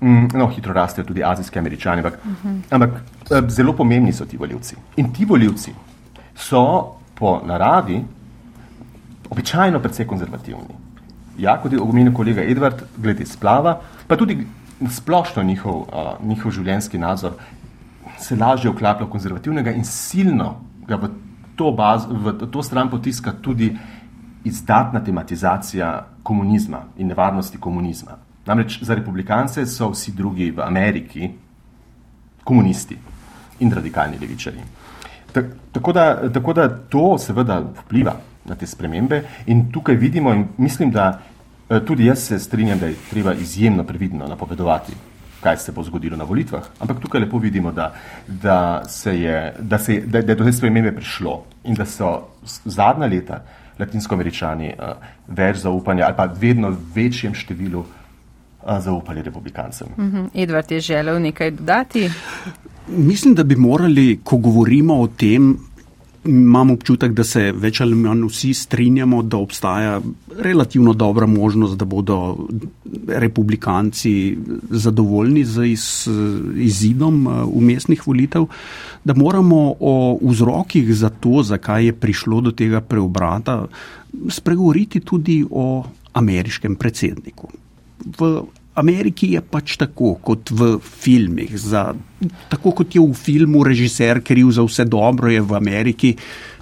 Mm, 0.00 0.28
no, 0.34 0.46
hitro 0.46 0.72
rastejo 0.72 1.04
tudi 1.04 1.24
azijski 1.24 1.58
američani, 1.58 2.02
ampak, 2.02 2.18
uh 2.24 2.30
-huh. 2.44 2.60
ampak 2.70 2.90
uh, 2.90 3.48
zelo 3.48 3.72
pomembni 3.72 4.12
so 4.12 4.24
ti 4.24 4.36
voljivci. 4.36 4.76
In 4.96 5.12
ti 5.12 5.24
voljivci 5.24 5.72
so 6.36 6.84
po 7.14 7.40
naravi 7.46 8.04
običajno 9.30 9.80
precej 9.80 10.06
konzervativni. 10.06 10.74
Ja, 11.38 11.60
kot 11.62 11.72
je 11.72 11.80
omenil 11.80 12.12
kolega 12.12 12.42
Edward, 12.42 12.82
glede 12.96 13.26
splava, 13.26 13.80
pa 14.06 14.16
tudi 14.16 14.46
splošno 14.90 15.42
njihov, 15.42 15.76
uh, 15.76 16.26
njihov 16.26 16.52
življenjski 16.52 16.98
nadzor 16.98 17.32
se 18.18 18.36
lažje 18.36 18.70
vklaplja 18.70 19.06
v 19.06 19.10
konzervativnega 19.10 19.72
in 19.74 19.84
silno 19.84 20.54
ga 20.86 20.96
v 20.96 21.10
to, 21.56 21.72
baz, 21.72 22.06
v 22.06 22.50
to 22.50 22.62
stran 22.62 22.90
potiska 22.90 23.32
tudi 23.42 23.72
izdatna 24.44 25.00
tematizacija 25.04 26.06
komunizma 26.22 26.84
in 26.98 27.08
nevarnosti 27.08 27.58
komunizma. 27.58 28.18
Namreč 28.46 28.78
za 28.82 28.94
republikance 28.94 29.66
so 29.66 29.90
vsi 29.90 30.12
drugi 30.16 30.50
v 30.50 30.62
Ameriki 30.64 31.30
komunisti 32.44 32.96
in 33.60 33.72
radikalni 33.72 34.18
levičari. 34.20 34.62
Tako 35.72 35.92
da, 35.92 36.30
tako 36.32 36.52
da 36.52 36.68
to 36.68 37.18
seveda 37.18 37.60
vpliva 37.82 38.14
na 38.44 38.54
te 38.54 38.66
spremembe 38.66 39.22
in 39.46 39.66
tukaj 39.72 39.94
vidimo 39.94 40.32
in 40.32 40.46
mislim, 40.56 40.90
da 40.90 41.20
tudi 41.86 42.06
jaz 42.06 42.18
se 42.18 42.38
strinjam, 42.38 42.78
da 42.78 42.86
je 42.86 42.94
treba 43.10 43.34
izjemno 43.34 43.84
previdno 43.84 44.26
napovedovati, 44.26 44.92
kaj 45.40 45.56
se 45.56 45.72
bo 45.72 45.82
zgodilo 45.82 46.16
na 46.16 46.24
volitvah, 46.24 46.64
ampak 46.80 47.00
tukaj 47.00 47.20
lepo 47.20 47.38
vidimo, 47.38 47.72
da, 47.72 47.92
da, 48.26 48.82
se 48.88 49.20
je, 49.20 49.54
da, 49.58 49.78
se, 49.78 50.00
da, 50.00 50.22
da 50.22 50.32
je 50.32 50.36
do 50.36 50.44
te 50.44 50.52
spremembe 50.52 50.92
prišlo 50.96 51.44
in 51.64 51.74
da 51.74 51.86
so 51.86 52.28
zadnja 52.64 53.06
leta 53.06 53.42
latinsko-američani 53.78 54.72
uh, 54.74 54.96
več 55.28 55.62
zaupanja 55.62 56.06
ali 56.06 56.16
pa 56.16 56.26
vedno 56.40 56.72
večjem 56.94 57.34
številu 57.34 57.84
uh, 57.84 58.78
zaupali 58.80 59.22
republikancem. 59.22 59.88
Uh 59.96 60.04
mhm. 60.04 60.16
-huh. 60.16 60.42
Edvard 60.42 60.70
je 60.70 60.80
želel 60.80 61.22
nekaj 61.22 61.50
dodati. 61.50 62.10
Mislim, 62.88 63.34
da 63.34 63.44
bi 63.44 63.56
morali, 63.56 64.20
ko 64.24 64.36
govorimo 64.36 65.00
o 65.00 65.06
tem, 65.06 65.58
imam 66.24 66.70
občutek, 66.70 67.12
da 67.12 67.24
se 67.24 67.52
več 67.52 67.80
ali 67.80 67.96
manj 67.96 68.26
vsi 68.28 68.52
strinjamo, 68.54 69.22
da 69.22 69.36
obstaja 69.36 70.00
relativno 70.38 70.92
dobra 70.92 71.26
možnost, 71.26 71.78
da 71.78 71.84
bodo 71.84 72.48
republikanci 73.08 74.12
zadovoljni 74.70 75.44
z 75.44 75.66
iz, 75.72 75.84
izidom 76.56 77.26
eh, 77.26 77.42
umestnih 77.44 78.06
volitev, 78.06 78.48
da 79.04 79.14
moramo 79.14 79.74
o 79.80 80.18
vzrokih 80.22 80.94
za 80.94 81.10
to, 81.10 81.42
zakaj 81.42 81.86
je 81.86 81.92
prišlo 81.92 82.40
do 82.40 82.52
tega 82.52 82.80
preobrata, 82.80 83.66
spregovoriti 84.28 85.00
tudi 85.00 85.44
o 85.50 85.84
ameriškem 86.12 86.76
predsedniku. 86.76 87.48
V 88.18 88.42
Ameriki 88.78 89.32
je 89.34 89.42
pač 89.42 89.76
tako 89.80 90.14
kot 90.22 90.52
v 90.54 90.76
filmih. 90.78 91.54
Za, 91.58 91.90
tako 92.50 92.72
kot 92.80 92.94
je 92.94 93.02
v 93.02 93.16
filmu 93.16 93.64
režiser 93.66 94.22
kriv 94.24 94.52
za 94.54 94.64
vse 94.66 94.86
dobro, 94.88 95.30
je 95.32 95.42
v 95.42 95.56
Ameriki 95.58 96.14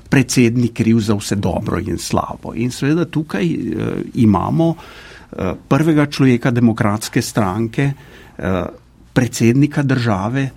predsednik 0.07 0.74
kriv 0.76 1.00
za 1.05 1.16
vse 1.18 1.37
dobro 1.37 1.81
in 1.83 1.98
slabo. 1.98 2.55
In 2.55 2.70
seveda 2.70 3.05
tukaj 3.11 3.44
uh, 3.44 3.92
imamo 4.22 4.68
uh, 4.72 5.52
prvega 5.68 6.07
človeka 6.07 6.55
demokratske 6.55 7.22
stranke, 7.22 7.90
uh, 7.92 8.64
predsednika 9.12 9.83
države, 9.83 10.48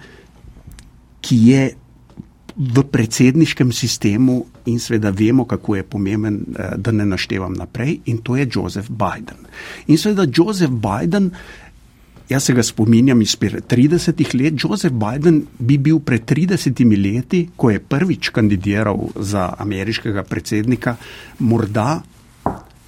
ki 1.20 1.38
je 1.50 1.64
v 2.60 2.84
predsedniškem 2.92 3.72
sistemu 3.72 4.44
in 4.68 4.80
seveda 4.84 5.14
vemo, 5.16 5.46
kako 5.48 5.80
je 5.80 5.84
pomemben, 5.88 6.44
uh, 6.52 6.76
da 6.76 6.92
ne 6.92 7.06
naštevam 7.08 7.56
naprej, 7.56 8.02
in 8.12 8.20
to 8.20 8.36
je 8.36 8.48
Joseph 8.52 8.92
Biden. 8.92 9.48
In 9.88 9.98
seveda 9.98 10.28
Joseph 10.28 10.74
Biden. 10.74 11.32
Jaz 12.30 12.44
se 12.46 12.54
ga 12.54 12.62
spominjam 12.64 13.22
iz 13.22 13.32
30 13.42 14.36
let. 14.38 14.54
Joseph 14.54 14.94
Biden 14.94 15.42
bi 15.60 15.80
bil 15.82 15.98
pred 16.00 16.30
30 16.30 16.78
leti, 16.94 17.48
ko 17.56 17.72
je 17.74 17.80
prvič 17.80 18.30
kandidiral 18.30 19.10
za 19.16 19.48
ameriškega 19.58 20.24
predsednika, 20.24 20.96
morda 21.40 22.04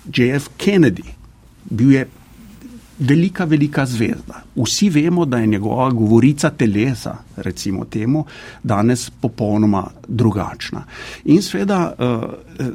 JF 0.06 0.50
Kennedy. 0.62 1.10
Bil 1.66 1.92
je 1.92 2.06
velika, 3.02 3.46
velika 3.46 3.86
zvezda. 3.86 4.44
Vsi 4.56 4.90
vemo, 4.90 5.26
da 5.26 5.38
je 5.38 5.48
njegova 5.48 5.90
govorica 5.90 6.50
telesa, 6.50 7.18
recimo 7.36 7.86
temu, 7.86 8.26
danes 8.64 9.10
popolnoma 9.10 9.88
drugačna. 10.08 10.84
In 11.26 11.42
seveda 11.42 11.94
eh, 12.00 12.66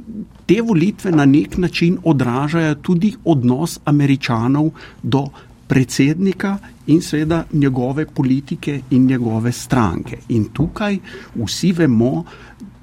te 0.47 0.61
volitve 0.63 1.11
na 1.11 1.25
nek 1.25 1.57
način 1.59 1.99
odražajo 2.05 2.75
tudi 2.75 3.15
odnos 3.25 3.79
američanov 3.85 4.71
do 5.03 5.27
predsednika 5.67 6.59
in 6.87 7.03
seveda 7.03 7.45
njegove 7.53 8.07
politike 8.07 8.81
in 8.91 9.07
njegove 9.07 9.53
stranke. 9.53 10.19
In 10.29 10.45
tukaj 10.53 10.99
vsi 11.35 11.73
vemo, 11.73 12.25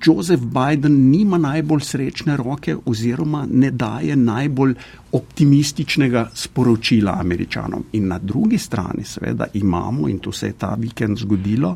Joseph 0.05 0.43
Biden 0.43 1.09
nima 1.09 1.37
najbolj 1.37 1.81
srečne 1.81 2.37
roke 2.37 2.75
oziroma 2.85 3.47
ne 3.51 3.71
daje 3.71 4.15
najbolj 4.15 4.73
optimističnega 5.11 6.29
sporočila 6.33 7.15
američanom. 7.19 7.83
In 7.91 8.07
na 8.07 8.19
drugi 8.19 8.57
strani 8.57 9.03
seveda 9.03 9.47
imamo, 9.53 10.09
in 10.09 10.19
to 10.19 10.31
se 10.31 10.47
je 10.47 10.53
ta 10.53 10.75
vikend 10.79 11.17
zgodilo, 11.17 11.75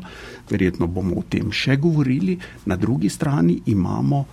verjetno 0.50 0.86
bomo 0.86 1.16
o 1.16 1.22
tem 1.28 1.52
še 1.52 1.76
govorili, 1.76 2.38
na 2.66 2.76
drugi 2.76 3.08
strani 3.08 3.60
imamo 3.66 4.24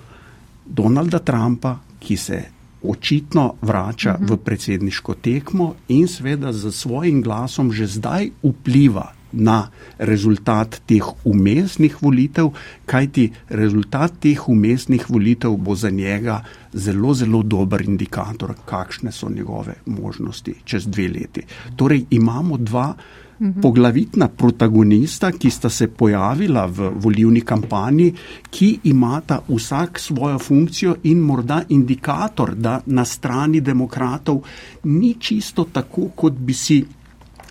Donalda 0.66 1.20
Trumpa, 1.20 1.78
ki 2.00 2.18
se 2.18 2.44
očitno 2.88 3.54
vrača 3.62 4.14
uh 4.14 4.20
-huh. 4.20 4.30
v 4.30 4.34
mhm. 4.34 4.44
predsedniško 4.44 5.14
tekmo 5.14 5.74
in 5.88 6.08
seveda 6.08 6.54
z 6.54 6.72
svojim 6.72 7.22
glasom 7.22 7.72
že 7.72 7.88
zdaj 7.88 8.30
vpliva 8.44 9.14
na 9.36 9.70
rezultat 9.98 10.82
teh 10.86 11.04
umestnih 11.26 11.98
volitev, 12.02 12.50
kajti 12.86 13.32
rezultat 13.50 14.20
teh 14.20 14.50
umestnih 14.50 15.10
volitev 15.10 15.58
bo 15.58 15.76
za 15.76 15.90
njega 15.90 16.42
zelo, 16.74 17.14
zelo 17.14 17.44
dober 17.44 17.82
indikator, 17.82 18.54
kakšne 18.66 19.12
so 19.12 19.30
njegove 19.30 19.76
možnosti 19.86 20.56
čez 20.64 20.88
dve 20.88 21.08
leti. 21.08 21.42
Torej 21.76 22.06
imamo 22.10 22.58
dva 22.58 22.96
Mhm. 23.40 23.62
poglavitna 23.62 24.28
protagonista, 24.28 25.32
ki 25.32 25.50
sta 25.50 25.70
se 25.70 25.88
pojavila 25.88 26.66
v 26.66 26.90
volivni 26.96 27.42
kampanji, 27.42 28.14
ki 28.50 28.80
imata 28.84 29.42
vsak 29.48 30.00
svojo 30.00 30.40
funkcijo 30.40 30.96
in 31.04 31.20
morda 31.20 31.64
indikator, 31.70 32.56
da 32.56 32.82
na 32.86 33.06
strani 33.06 33.62
demokratov 33.62 34.42
ni 34.84 35.16
čisto 35.20 35.66
tako, 35.72 36.10
kot 36.16 36.34
bi 36.34 36.54
si 36.54 36.86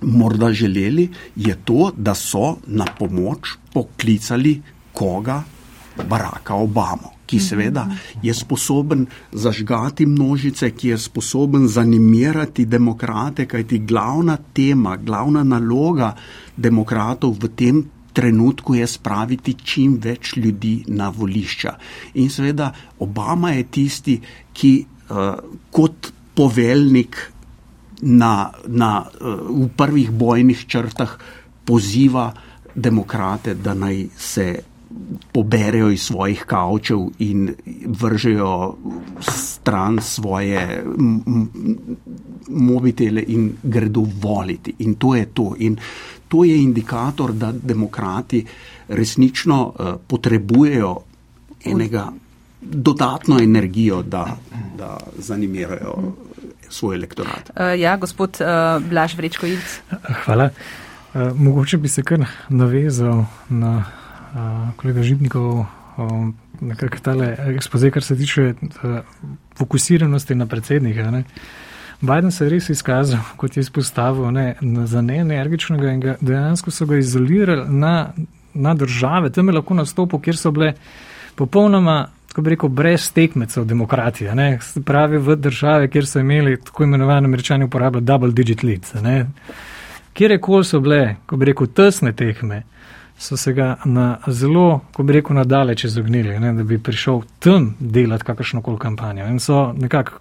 morda 0.05 0.53
želeli, 0.53 1.09
je 1.37 1.57
to, 1.65 1.91
da 1.97 2.15
so 2.15 2.57
na 2.67 2.87
pomoč 2.99 3.57
poklicali 3.73 4.61
koga? 4.93 5.43
Baracka 6.09 6.55
Obama 6.55 7.15
ki 7.27 7.41
seveda 7.41 7.87
je 8.23 8.35
sposoben 8.35 9.07
zažgati 9.33 10.07
množice, 10.07 10.71
ki 10.71 10.89
je 10.89 10.99
sposoben 10.99 11.69
zanimirati 11.69 12.67
demokrate, 12.67 13.47
kajti 13.47 13.79
glavna 13.79 14.37
tema, 14.53 14.97
glavna 14.97 15.45
naloga 15.45 16.15
demokratov 16.57 17.39
v 17.41 17.53
tem 17.57 17.85
trenutku 18.15 18.77
je 18.79 18.87
spraviti 18.87 19.57
čim 19.59 19.99
več 19.99 20.37
ljudi 20.37 20.85
na 20.89 21.09
volišča. 21.11 21.75
In 22.15 22.31
seveda 22.31 22.71
Obama 23.03 23.51
je 23.57 23.65
tisti, 23.65 24.21
ki 24.53 24.75
uh, 24.85 25.35
kot 25.75 26.13
poveljnik 26.35 27.19
na, 28.05 28.53
na, 28.67 29.05
uh, 29.21 29.41
v 29.65 29.69
prvih 29.77 30.11
bojnih 30.11 30.67
črtah 30.69 31.19
poziva 31.65 32.33
demokrate, 32.75 33.55
da 33.55 33.75
naj 33.75 34.07
se 34.17 34.47
poberejo 35.33 35.91
iz 35.91 36.03
svojih 36.07 36.45
kavčev 36.47 37.01
in 37.19 37.55
vržejo 37.87 38.77
stran 39.21 39.99
svoje 40.03 40.85
mobitele 42.49 43.25
in 43.27 43.53
gredo 43.63 44.05
voliti. 44.23 44.75
In 44.79 44.95
to 44.95 45.15
je 45.15 45.27
to. 45.27 45.55
In 45.59 45.77
to 46.29 46.45
je 46.45 46.63
indikator, 46.63 47.33
da 47.33 47.53
demokrati 47.53 48.45
resnično 48.89 49.67
uh, 49.67 49.95
potrebujejo 50.07 50.97
enega 51.65 52.13
dodatno 52.61 53.39
energijo, 53.39 54.03
da, 54.03 54.37
da 54.79 54.99
zanimirajo 55.19 55.95
svoj 56.75 56.99
elektorat. 56.99 57.51
Uh, 57.55 57.73
ja, 57.81 57.97
gospod 57.97 58.41
uh, 58.43 58.83
Blaž 58.91 59.15
Vrečko 59.19 59.47
Ilc. 59.47 59.77
Hvala. 60.25 60.51
Uh, 61.15 61.31
mogoče 61.39 61.79
bi 61.79 61.89
se 61.89 62.03
kar 62.03 62.27
navezal 62.49 63.25
na 63.49 63.85
kolega 64.77 65.03
Žibnikov, 65.03 65.67
nekako 66.61 66.99
tale 66.99 67.37
ekspoze, 67.55 67.91
kar 67.91 68.03
se 68.03 68.17
tiče 68.19 68.55
fokusiranosti 69.59 70.35
na 70.35 70.47
predsednika. 70.47 71.11
Ne. 71.11 71.25
Biden 72.01 72.31
se 72.31 72.45
je 72.45 72.51
res 72.51 72.69
izkazal, 72.69 73.21
kot 73.37 73.57
je 73.57 73.63
izpostavil, 73.65 74.27
ne, 74.35 74.55
za 74.91 75.03
neenergičnega 75.03 75.93
in 75.93 76.01
ga, 76.01 76.17
dejansko 76.21 76.75
so 76.75 76.87
ga 76.87 76.99
izolirali 76.99 77.69
na, 77.71 78.13
na 78.55 78.75
države, 78.75 79.31
tam 79.33 79.49
je 79.49 79.55
lahko 79.55 79.75
nastopil, 79.79 80.21
kjer 80.21 80.37
so 80.37 80.51
bile 80.55 80.75
popolnoma, 81.39 82.09
tako 82.35 82.43
bi 82.43 82.51
rekel, 82.51 82.69
brez 82.69 83.13
tekmecev 83.13 83.65
demokratije. 83.65 84.35
Ne. 84.35 84.59
Pravi 84.85 85.19
v 85.19 85.37
države, 85.37 85.89
kjer 85.89 86.07
so 86.07 86.19
imeli 86.19 86.57
tako 86.65 86.85
imenovane 86.85 87.25
američani 87.27 87.65
uporabljati 87.65 88.05
double 88.05 88.33
digit 88.33 88.63
leads. 88.63 88.93
Kjer 90.13 90.31
je 90.31 90.41
kol 90.41 90.65
so 90.65 90.81
bile, 90.81 91.17
ko 91.27 91.37
bi 91.37 91.47
rekel, 91.47 91.67
tesne 91.67 92.13
tekme 92.13 92.63
so 93.19 93.37
se 93.37 93.53
ga 93.53 93.77
na 93.85 94.17
zelo, 94.27 94.81
ko 94.93 95.03
bi 95.03 95.13
rekel, 95.13 95.37
nadaleč 95.37 95.85
izognili, 95.85 96.39
ne, 96.41 96.53
da 96.53 96.63
bi 96.63 96.79
prišel 96.79 97.23
tam 97.39 97.77
delati 97.79 98.25
kakršno 98.25 98.63
koli 98.63 98.79
kampanjo. 98.79 99.27
In 99.31 99.39
so 99.39 99.73
nekako 99.79 100.19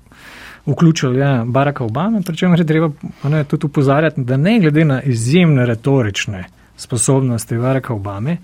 vključili 0.66 1.20
ja, 1.20 1.44
Baracka 1.48 1.84
Obama, 1.84 2.22
pri 2.26 2.38
čemer 2.38 2.60
je 2.60 2.68
treba 2.68 2.92
ne, 3.24 3.44
tudi 3.44 3.66
upozarjati, 3.66 4.22
da 4.22 4.38
ne 4.38 4.60
glede 4.60 4.86
na 4.86 5.02
izjemne 5.02 5.66
retorične 5.66 6.44
sposobnosti 6.78 7.58
Baracka 7.58 7.94
Obame, 7.94 8.38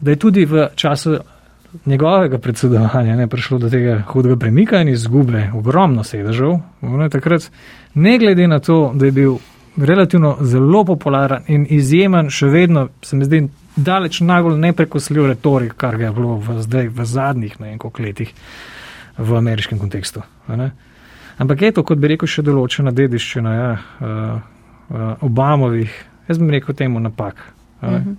da 0.00 0.10
je 0.10 0.16
tudi 0.16 0.44
v 0.44 0.68
času 0.74 1.16
njegovega 1.86 2.38
predsedovanja 2.38 3.16
ne, 3.16 3.26
prišlo 3.26 3.58
do 3.58 3.70
tega 3.70 4.02
hudega 4.08 4.36
premika 4.36 4.80
in 4.80 4.88
izgube 4.88 5.50
ogromno 5.54 6.04
sedežev. 6.04 6.58
Ne, 6.82 7.08
takrat, 7.10 7.50
ne 7.94 8.18
glede 8.18 8.46
na 8.48 8.58
to, 8.60 8.92
da 8.94 9.06
je 9.06 9.12
bil 9.12 9.36
relativno 9.76 10.36
zelo 10.40 10.84
popularen 10.84 11.42
in 11.48 11.66
izjemen, 11.70 12.30
še 12.30 12.46
vedno 12.46 12.88
se 13.02 13.16
mi 13.16 13.24
zdi 13.24 13.46
daleč 13.76 14.20
najbolj 14.20 14.58
neprekosljiv 14.60 15.26
retorik, 15.26 15.74
kar 15.76 15.96
ga 15.96 16.10
je 16.10 16.12
bilo 16.12 16.36
v, 16.36 16.60
zdaj, 16.62 16.88
v 16.88 17.04
zadnjih 17.04 17.60
nekaj 17.60 18.04
letih 18.04 18.34
v 19.18 19.36
ameriškem 19.36 19.78
kontekstu. 19.78 20.22
Ampak 21.38 21.62
je 21.62 21.72
to, 21.72 21.82
kot 21.82 21.98
bi 21.98 22.12
rekel, 22.12 22.28
še 22.28 22.44
določena 22.44 22.92
dediščina 22.92 23.54
ja, 23.54 23.70
uh, 23.72 24.10
uh, 24.92 25.24
Obamovih, 25.24 25.92
jaz 26.28 26.38
bi 26.38 26.52
rekel 26.52 26.76
temu 26.76 27.00
napak. 27.00 27.40
Uh 27.80 27.88
-huh. 27.88 28.16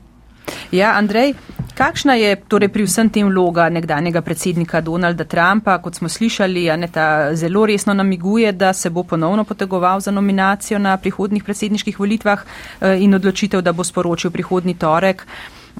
Ja, 0.71 0.93
Andrej, 0.97 1.33
kakšna 1.77 2.13
je 2.13 2.35
torej 2.47 2.69
pri 2.73 2.85
vsem 2.87 3.09
tem 3.09 3.27
vloga 3.29 3.69
nekdanjega 3.69 4.21
predsednika 4.21 4.81
Donalda 4.81 5.23
Trumpa? 5.23 5.77
Kot 5.77 5.95
smo 5.95 6.09
slišali, 6.09 6.69
Aneta 6.71 7.35
zelo 7.35 7.65
resno 7.65 7.93
namiguje, 7.93 8.51
da 8.51 8.73
se 8.73 8.89
bo 8.89 9.03
ponovno 9.03 9.43
potegoval 9.43 9.99
za 9.99 10.11
nominacijo 10.11 10.79
na 10.79 10.97
prihodnih 10.97 11.43
predsedniških 11.43 11.99
volitvah 11.99 12.41
eh, 12.45 13.03
in 13.03 13.13
odločitev, 13.13 13.61
da 13.61 13.71
bo 13.71 13.83
sporočil 13.83 14.31
prihodni 14.31 14.73
torek. 14.73 15.25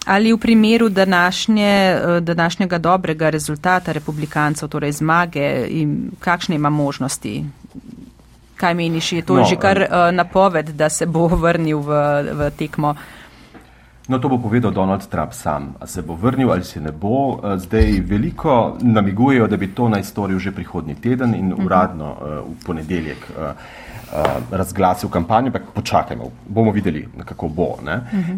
Ali 0.06 0.34
v 0.34 0.38
primeru 0.38 0.90
današnje, 0.90 1.70
eh, 1.70 2.20
današnjega 2.22 2.78
dobrega 2.78 3.30
rezultata 3.30 3.92
republikancev, 3.92 4.70
torej 4.70 4.92
zmage, 4.92 5.68
kakšne 6.20 6.56
ima 6.56 6.70
možnosti? 6.70 7.46
Kaj 8.56 8.74
meniš, 8.74 9.12
je 9.12 9.22
to 9.22 9.36
no, 9.36 9.44
že 9.44 9.56
kar 9.56 9.78
uh, 9.82 10.16
napoved, 10.16 10.70
da 10.70 10.90
se 10.90 11.06
bo 11.06 11.28
vrnil 11.28 11.80
v, 11.80 11.90
v 12.34 12.52
tekmo? 12.58 12.96
No, 14.08 14.20
to 14.20 14.30
bo 14.30 14.38
povedal 14.38 14.72
Donald 14.72 15.08
Trump 15.08 15.32
sam. 15.34 15.76
A 15.80 15.88
se 15.88 16.02
bo 16.02 16.16
vrnil 16.16 16.52
ali 16.52 16.64
se 16.64 16.82
ne 16.82 16.92
bo. 16.92 17.40
Eh, 17.44 17.58
zdaj 17.58 18.02
veliko 18.04 18.78
namigujejo, 18.82 19.48
da 19.48 19.58
bi 19.58 19.72
to 19.76 19.90
naj 19.90 20.04
storil 20.04 20.40
že 20.40 20.52
prihodnji 20.52 20.96
teden 20.96 21.36
in 21.36 21.48
mhm. 21.48 21.66
uradno 21.66 22.12
uh, 22.12 22.18
v 22.52 22.66
ponedeljek 22.66 23.18
uh, 23.30 23.44
uh, 23.46 24.28
razglasil 24.52 25.10
kampanjo, 25.10 25.48
ampak 25.48 25.72
počakajmo, 25.74 26.32
bomo 26.48 26.72
videli, 26.72 27.08
kako 27.26 27.48
bo. 27.48 27.78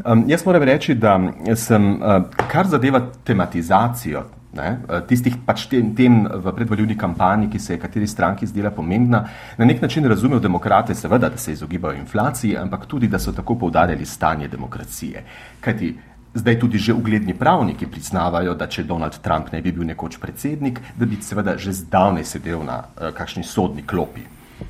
Um, 0.06 0.24
jaz 0.28 0.46
moram 0.46 0.64
reči, 0.64 0.96
da 0.96 1.20
sem, 1.56 1.94
uh, 2.02 2.24
kar 2.48 2.68
zadeva 2.68 3.02
tematizacijo 3.24 4.24
ne, 4.56 4.78
eh, 4.90 5.02
tistih 5.08 5.38
pač 5.46 5.68
tem, 5.72 5.94
tem 5.96 6.24
v 6.26 6.56
predvoljivni 6.56 6.98
kampanji, 6.98 7.50
ki 7.52 7.60
se 7.60 7.74
je 7.74 7.80
kateri 7.80 8.08
stranki 8.08 8.48
zdela 8.48 8.72
pomembna, 8.72 9.26
na 9.58 9.66
nek 9.66 9.82
način 9.82 10.06
razumejo 10.06 10.40
demokrate, 10.40 10.96
seveda, 10.96 11.30
da 11.30 11.38
se 11.38 11.52
izogibajo 11.52 11.96
inflaciji, 12.00 12.58
ampak 12.58 12.86
tudi, 12.86 13.08
da 13.08 13.20
so 13.20 13.32
tako 13.32 13.56
poudarjali 13.60 14.06
stanje 14.06 14.48
demokracije. 14.48 15.24
Kajti 15.62 15.96
zdaj 16.36 16.60
tudi 16.60 16.78
že 16.78 16.94
ugledni 16.94 17.34
pravniki 17.34 17.88
priznavajo, 17.88 18.54
da 18.56 18.68
če 18.68 18.84
Donald 18.84 19.20
Trump 19.24 19.52
ne 19.52 19.62
bi 19.62 19.72
bil 19.72 19.88
nekoč 19.88 20.18
predsednik, 20.20 20.82
da 20.96 21.06
bi 21.06 21.22
seveda 21.22 21.58
že 21.58 21.72
zdavnaj 21.72 22.24
sedel 22.24 22.64
na 22.64 22.82
uh, 22.84 23.12
kakšni 23.16 23.44
sodni 23.44 23.86
klopi. 23.88 24.22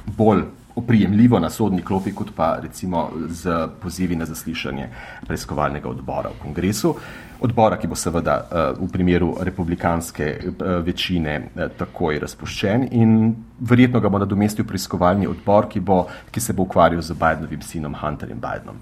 Bolj 0.05 0.43
oprijemljivo 0.75 1.39
na 1.39 1.49
sodni 1.49 1.81
klopi, 1.81 2.11
kot 2.11 2.33
pa 2.35 2.57
recimo 2.61 3.09
z 3.29 3.67
pozivi 3.81 4.15
na 4.15 4.25
zaslišanje 4.25 4.89
preiskovalnega 5.27 5.89
odbora 5.89 6.29
v 6.29 6.41
kongresu. 6.41 6.95
Odbora, 7.39 7.77
ki 7.77 7.87
bo 7.87 7.95
seveda 7.99 8.35
uh, 8.43 8.79
v 8.79 8.87
primeru 8.91 9.33
republikanske 9.43 10.27
uh, 10.39 10.77
večine 10.85 11.35
uh, 11.41 11.65
takoj 11.77 12.19
razpuščen 12.19 12.87
in 12.91 13.35
verjetno 13.59 13.99
ga 13.99 14.09
bo 14.09 14.21
nadomestil 14.23 14.65
preiskovalni 14.65 15.27
odbor, 15.27 15.67
ki, 15.69 15.79
bo, 15.79 16.05
ki 16.31 16.41
se 16.41 16.53
bo 16.53 16.63
ukvarjal 16.63 17.01
z 17.01 17.17
Bidenovim 17.19 17.61
sinom 17.61 17.97
Hunterjem 17.99 18.39
Bidenom. 18.39 18.79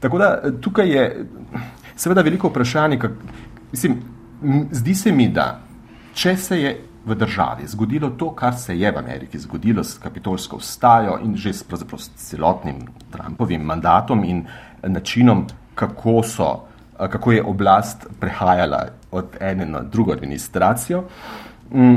Tako 0.00 0.18
da 0.18 0.30
tukaj 0.60 0.90
je 0.90 1.04
seveda 1.96 2.22
veliko 2.22 2.48
vprašanje, 2.48 2.98
kak, 2.98 3.12
mislim, 3.72 4.02
zdi 4.70 4.94
se 4.94 5.12
mi, 5.12 5.28
da 5.28 5.60
če 6.14 6.36
se 6.36 6.60
je 6.60 6.74
v 7.04 7.14
državi 7.14 7.66
zgodilo 7.68 8.10
to, 8.10 8.30
kar 8.34 8.54
se 8.58 8.76
je 8.78 8.90
v 8.90 8.98
Ameriki 8.98 9.38
zgodilo 9.38 9.84
s 9.84 9.98
kapitolsko 9.98 10.56
vstajo 10.56 11.18
in 11.22 11.36
že 11.36 11.52
s 11.52 11.64
celotnim 12.16 12.86
Trumpovim 13.10 13.62
mandatom 13.62 14.24
in 14.24 14.44
načinom, 14.82 15.46
kako, 15.74 16.22
so, 16.22 16.66
kako 16.98 17.32
je 17.32 17.42
oblast 17.42 18.06
prehajala 18.20 18.86
od 19.10 19.36
ene 19.40 19.66
na 19.66 19.82
drugo 19.82 20.12
administracijo. 20.12 21.04
Mm, 21.72 21.96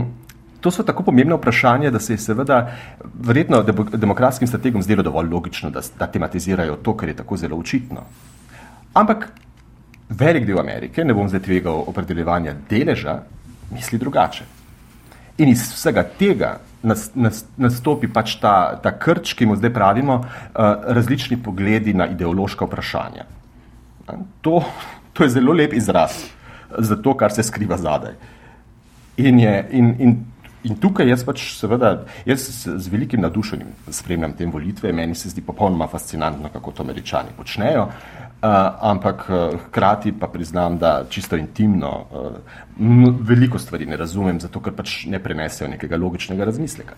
to 0.61 0.71
so 0.71 0.83
tako 0.83 1.03
pomembne 1.03 1.35
vprašanja, 1.35 1.91
da 1.91 1.99
se 1.99 2.13
je 2.13 2.17
seveda 2.17 2.71
verjetno 3.19 3.63
demokratskim 3.93 4.47
strategom 4.47 4.81
zdelo 4.81 5.03
dovolj 5.03 5.29
logično, 5.29 5.69
da, 5.69 5.81
da 5.99 6.07
tematizirajo 6.07 6.75
to, 6.75 6.97
kar 6.97 7.09
je 7.09 7.15
tako 7.15 7.37
zelo 7.37 7.57
očitno. 7.57 8.01
Ampak 8.93 9.29
velik 10.09 10.45
del 10.45 10.59
Amerike, 10.59 11.03
ne 11.05 11.13
bom 11.13 11.29
zdaj 11.29 11.43
tvegal 11.45 11.83
opredeljevanja 11.87 12.55
deleža, 12.69 13.19
misli 13.71 13.99
drugače. 13.99 14.43
In 15.37 15.49
iz 15.49 15.67
vsega 15.73 16.03
tega 16.17 16.57
nas, 16.83 17.11
nas, 17.15 17.43
nastopi 17.57 18.07
pač 18.07 18.37
ta, 18.41 18.79
ta 18.81 18.91
krč, 18.97 19.35
ki 19.37 19.45
mu 19.45 19.55
zdaj 19.55 19.73
pravimo, 19.73 20.19
uh, 20.23 20.87
različni 20.97 21.37
pogledi 21.43 21.93
na 21.93 22.07
ideološka 22.09 22.65
vprašanja. 22.65 23.27
To, 24.41 24.63
to 25.13 25.23
je 25.23 25.29
zelo 25.29 25.53
lep 25.53 25.73
izraz 25.73 26.23
za 26.77 26.95
to, 26.95 27.13
kar 27.17 27.31
se 27.31 27.43
skriva 27.43 27.77
zadaj. 27.77 28.13
In, 29.17 29.39
je, 29.39 29.53
in, 29.71 29.95
in, 29.99 30.15
in 30.63 30.77
tukaj 30.77 31.09
jaz 31.09 31.23
pač 31.25 31.41
seveda, 31.57 31.93
jaz 32.25 32.45
z 32.67 32.91
velikim 32.91 33.21
nadušenjem 33.21 33.71
spremljam 33.89 34.35
te 34.37 34.45
volitve, 34.45 34.91
meni 34.93 35.15
se 35.15 35.31
zdi 35.31 35.41
popolnoma 35.41 35.87
fascinantno, 35.87 36.51
kako 36.53 36.71
to 36.71 36.85
američani 36.85 37.33
počnejo. 37.37 37.87
Uh, 38.37 38.51
ampak 38.85 39.23
uh, 39.29 39.59
hkrati 39.67 40.11
pa 40.19 40.27
priznam, 40.29 40.77
da 40.77 41.07
čisto 41.09 41.37
intimno 41.37 41.89
uh, 42.11 42.35
veliko 43.25 43.59
stvari 43.59 43.85
ne 43.85 43.97
razumem, 43.97 44.39
zato 44.39 44.61
ker 44.61 44.75
pač 44.77 45.07
ne 45.09 45.19
prenesejo 45.19 45.71
nekega 45.71 45.97
logičnega 45.97 46.45
razmisleka. 46.45 46.93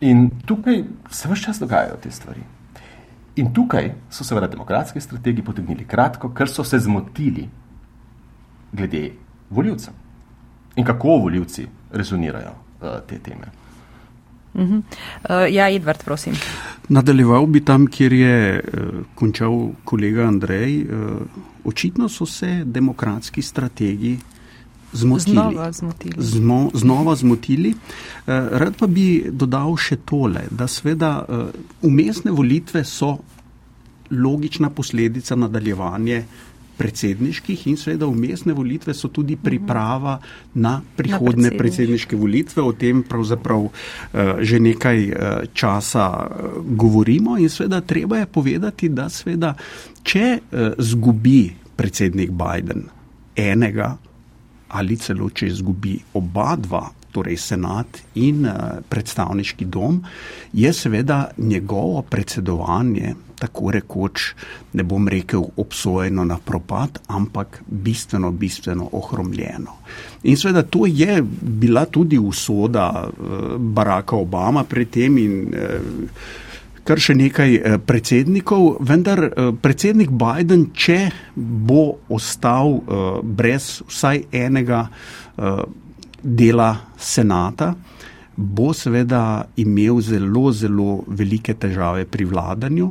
In 0.00 0.30
tukaj 0.46 0.82
se 1.10 1.28
vse 1.28 1.44
čas 1.44 1.60
dogajajo 1.62 2.00
te 2.02 2.10
stvari. 2.10 2.42
In 3.40 3.52
tukaj 3.56 3.92
so 4.12 4.24
seveda 4.24 4.50
demokratski 4.52 5.00
strategi 5.00 5.42
potegnili 5.42 5.86
kratko, 5.88 6.32
ker 6.36 6.48
so 6.48 6.64
se 6.64 6.78
zmotili 6.78 7.46
glede 8.72 9.10
voljivcev 9.50 9.94
in 10.76 10.84
kako 10.84 11.16
voljivci 11.24 11.66
rezonirajo 11.92 12.52
uh, 12.52 13.00
te 13.06 13.18
teme. 13.18 13.48
Uh 14.54 14.60
-huh. 14.60 14.76
uh, 14.76 15.54
ja, 15.54 15.70
Edvard, 15.70 16.04
prosim. 16.04 16.34
Nadaljeval 16.88 17.46
bi 17.46 17.64
tam, 17.64 17.86
kjer 17.86 18.12
je 18.12 18.60
uh, 18.60 19.04
končal 19.14 19.68
kolega 19.84 20.26
Andrej. 20.26 20.82
Uh, 20.82 21.20
očitno 21.64 22.08
so 22.08 22.26
se 22.26 22.62
demokratski 22.64 23.42
strategi 23.42 24.18
zmotili. 24.92 25.34
Znova 25.34 25.72
zmotili. 25.72 26.14
Zmo, 26.18 26.70
znova 26.74 27.14
zmotili. 27.16 27.70
Uh, 27.70 28.34
rad 28.50 28.76
pa 28.78 28.86
bi 28.86 29.24
dodal 29.30 29.76
še 29.76 30.00
tole, 30.04 30.46
da 30.50 30.68
sveda 30.68 31.24
uh, 31.28 31.48
umestne 31.82 32.30
volitve 32.30 32.84
so 32.84 33.16
logična 34.10 34.70
posledica 34.70 35.36
nadaljevanja 35.36 36.22
predsedniških 36.80 37.66
in 37.68 37.76
seveda 37.76 38.06
umestne 38.08 38.54
volitve 38.56 38.94
so 38.96 39.10
tudi 39.12 39.36
priprava 39.36 40.14
na 40.54 40.80
prihodne 40.96 41.50
na 41.50 41.58
predsedniške 41.58 42.16
volitve. 42.16 42.62
O 42.62 42.72
tem 42.72 43.02
pravzaprav 43.02 43.66
uh, 43.68 43.72
že 44.40 44.60
nekaj 44.60 45.04
uh, 45.08 45.14
časa 45.52 46.06
uh, 46.08 46.60
govorimo 46.64 47.36
in 47.38 47.52
seveda 47.52 47.80
treba 47.80 48.22
je 48.22 48.26
povedati, 48.26 48.88
da 48.88 49.08
seveda, 49.12 49.54
če 50.02 50.38
uh, 50.40 50.70
zgubi 50.78 51.50
predsednik 51.76 52.32
Biden 52.32 52.88
enega 53.36 53.96
ali 54.70 54.96
celo 54.96 55.30
če 55.30 55.46
izgubi 55.46 55.98
oba 56.14 56.54
dva 56.56 56.86
torej 57.12 57.36
senat 57.42 58.00
in 58.22 58.44
uh, 58.46 58.78
predstavniški 58.88 59.66
dom, 59.66 59.98
je 60.52 60.72
seveda 60.72 61.30
njegovo 61.38 62.02
predsedovanje, 62.02 63.14
tako 63.40 63.70
rekoč, 63.74 64.26
ne 64.72 64.84
bom 64.84 65.08
rekel 65.08 65.42
obsojeno 65.56 66.24
na 66.24 66.36
propad, 66.38 67.00
ampak 67.08 67.62
bistveno, 67.66 68.30
bistveno 68.30 68.88
ohromljeno. 68.92 69.74
In 70.22 70.36
seveda 70.36 70.62
to 70.62 70.84
je 70.86 71.22
bila 71.42 71.84
tudi 71.86 72.18
usoda 72.18 73.08
uh, 73.08 73.56
Baracka 73.58 74.16
Obama 74.16 74.64
pred 74.64 74.90
tem 74.90 75.18
in 75.18 75.42
uh, 75.48 76.46
kar 76.84 77.00
še 77.02 77.14
nekaj 77.14 77.80
predsednikov, 77.86 78.80
vendar 78.86 79.22
predsednik 79.62 80.10
Biden, 80.10 80.70
če 80.74 81.10
bo 81.36 82.00
ostal 82.12 82.80
brez 83.22 83.80
vsaj 83.88 84.24
enega 84.34 84.86
dela 86.22 86.70
senata, 86.98 87.74
bo 88.36 88.72
seveda 88.72 89.46
imel 89.60 90.00
zelo, 90.00 90.48
zelo 90.52 91.02
velike 91.06 91.54
težave 91.60 92.06
pri 92.08 92.24
vladanju. 92.24 92.88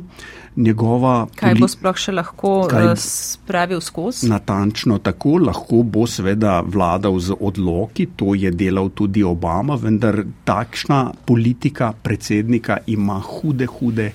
Njegova 0.56 1.28
kaj 1.38 1.54
bo 1.60 1.68
sploh 1.70 1.98
še 1.98 2.12
lahko 2.12 2.50
kaj, 2.70 2.88
eh, 2.90 2.96
spravil 2.98 3.80
skozi? 3.80 4.28
Natančno 4.28 4.98
tako, 4.98 5.36
lahko 5.38 5.84
bo 5.86 6.06
seveda 6.10 6.60
vladal 6.66 7.18
z 7.22 7.36
odloki, 7.40 8.08
to 8.16 8.34
je 8.34 8.50
delal 8.50 8.90
tudi 8.90 9.22
Obama, 9.22 9.78
vendar 9.78 10.24
takšna 10.44 11.12
politika 11.26 11.92
predsednika 11.92 12.78
ima 12.86 13.20
hude, 13.20 13.66
hude 13.66 14.12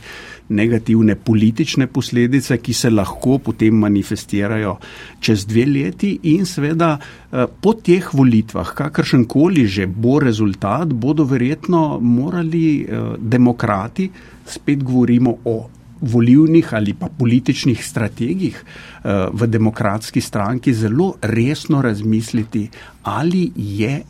negativne 0.50 1.16
politične 1.16 1.88
posledice, 1.88 2.58
ki 2.58 2.74
se 2.74 2.90
lahko 2.90 3.38
potem 3.38 3.80
manifestirajo 3.82 4.76
čez 5.20 5.46
dve 5.46 5.66
leti 5.66 6.12
in 6.36 6.46
seveda 6.46 6.98
eh, 7.00 7.46
po 7.62 7.74
teh 7.74 8.14
volitvah, 8.14 8.74
kakršen 8.76 9.26
koli 9.26 9.66
že 9.68 9.88
bo 9.88 10.20
rezultat, 10.20 10.94
bodo 10.94 11.24
verjetno 11.24 12.00
morali 12.00 12.84
eh, 12.84 13.16
demokrati, 13.18 14.10
spet 14.46 14.84
govorimo 14.84 15.38
o 15.46 15.70
volivnih 16.02 16.74
ali 16.74 16.94
pa 16.94 17.08
političnih 17.08 17.86
strategih 17.86 18.56
eh, 18.56 19.28
v 19.32 19.48
demokratski 19.48 20.22
stranki, 20.22 20.74
zelo 20.74 21.16
resno 21.22 21.82
razmisliti, 21.82 22.70
ali 23.04 23.52
je 23.56 24.02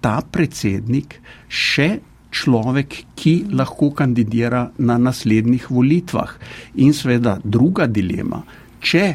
ta 0.00 0.20
predsednik 0.32 1.20
še 1.48 1.98
človek, 2.30 2.94
ki 3.18 3.34
lahko 3.52 3.90
kandidira 3.90 4.70
na 4.78 4.98
naslednjih 4.98 5.70
volitvah. 5.70 6.36
In 6.84 6.94
seveda 6.94 7.38
druga 7.44 7.88
dilema, 7.90 8.42
če 8.80 9.06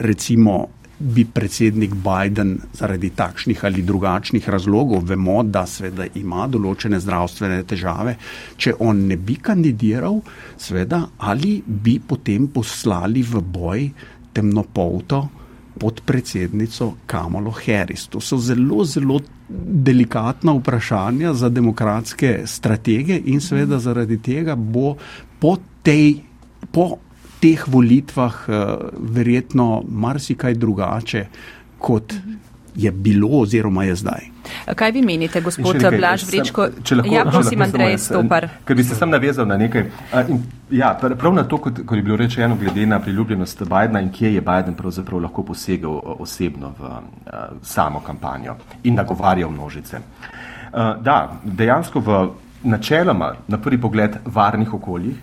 recimo 0.00 0.68
bi 1.00 1.24
predsednik 1.24 1.94
Biden 1.94 2.58
zaradi 2.76 3.10
takšnih 3.16 3.64
ali 3.64 3.82
drugačnih 3.82 4.48
razlogov, 4.48 5.06
vemo, 5.08 5.40
da 5.42 5.64
seveda 5.66 6.06
ima 6.20 6.44
določene 6.46 7.00
zdravstvene 7.00 7.62
težave, 7.64 8.16
če 8.60 8.76
on 8.84 9.06
ne 9.08 9.16
bi 9.16 9.38
kandidiral, 9.40 10.20
seveda 10.60 11.06
ali 11.24 11.56
bi 11.64 11.98
potem 12.04 12.50
poslali 12.52 13.24
v 13.24 13.40
boj 13.40 13.86
temnopolto 14.36 15.22
podpredsednico 15.80 16.92
Kamalo 17.08 17.54
Harris. 17.56 18.06
To 18.12 18.20
so 18.20 18.36
zelo, 18.36 18.84
zelo 18.84 19.20
delikatna 19.48 20.52
vprašanja 20.58 21.32
za 21.34 21.48
demokratske 21.48 22.42
stratege 22.46 23.16
in 23.32 23.40
seveda 23.40 23.78
zaradi 23.80 24.20
tega 24.20 24.54
bo 24.54 24.98
po, 25.40 25.56
tej, 25.82 26.20
po 26.72 26.98
teh 27.40 27.64
volitvah 27.66 28.34
uh, 28.48 28.54
verjetno 29.16 29.82
marsikaj 29.88 30.54
drugače 30.54 31.26
kot 31.80 32.14
je 32.74 32.90
bilo 32.90 33.28
oziroma 33.28 33.84
je 33.84 33.94
zdaj. 33.94 34.20
Kaj 34.74 34.90
vi 34.92 35.02
menite, 35.02 35.40
gospod 35.40 35.76
Blaž 35.98 36.24
Vrečko? 36.26 36.68
Ja, 37.12 37.24
prosim, 37.24 37.62
Andrej 37.62 37.98
Stopar. 37.98 38.48
Ker 38.64 38.76
bi 38.76 38.84
se 38.84 38.94
sam 38.94 39.10
navezal 39.10 39.46
na 39.46 39.56
nekaj. 39.56 39.84
In, 40.28 40.42
ja, 40.70 40.94
prav 41.18 41.34
na 41.34 41.44
to, 41.44 41.58
kot, 41.58 41.80
kot 41.86 41.96
je 41.96 42.02
bilo 42.02 42.16
rečeno, 42.16 42.56
glede 42.60 42.86
na 42.86 43.00
priljubljenost 43.00 43.62
Bidna 43.62 44.00
in 44.00 44.12
kje 44.12 44.34
je 44.34 44.40
Biden 44.40 44.74
pravzaprav 44.74 45.22
lahko 45.22 45.42
posegel 45.42 45.98
osebno 46.18 46.72
v 46.78 46.84
uh, 46.84 47.00
samo 47.62 48.00
kampanjo 48.00 48.56
in 48.84 48.94
nagovarjal 48.94 49.50
množice. 49.50 49.96
Uh, 49.96 51.02
da, 51.02 51.40
dejansko 51.44 52.00
v 52.00 52.20
načeloma, 52.62 53.34
na 53.48 53.58
prvi 53.58 53.80
pogled, 53.80 54.16
varnih 54.24 54.74
okoljih, 54.74 55.16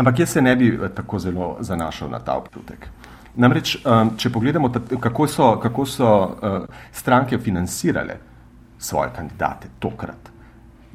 ampak 0.00 0.18
jaz 0.18 0.32
se 0.32 0.42
ne 0.42 0.56
bi 0.56 0.72
tako 0.94 1.18
zelo 1.18 1.56
zanašal 1.60 2.10
na 2.10 2.18
ta 2.18 2.36
občutek. 2.40 2.88
Namreč, 3.36 3.76
um, 3.84 4.16
če 4.18 4.30
pogledamo, 4.32 4.72
kako 5.00 5.26
so, 5.28 5.52
kako 5.62 5.86
so 5.86 6.08
uh, 6.08 6.64
stranke 6.92 7.38
financirale 7.38 8.16
svoje 8.78 9.12
kandidate 9.16 9.68
tokrat, 9.78 10.30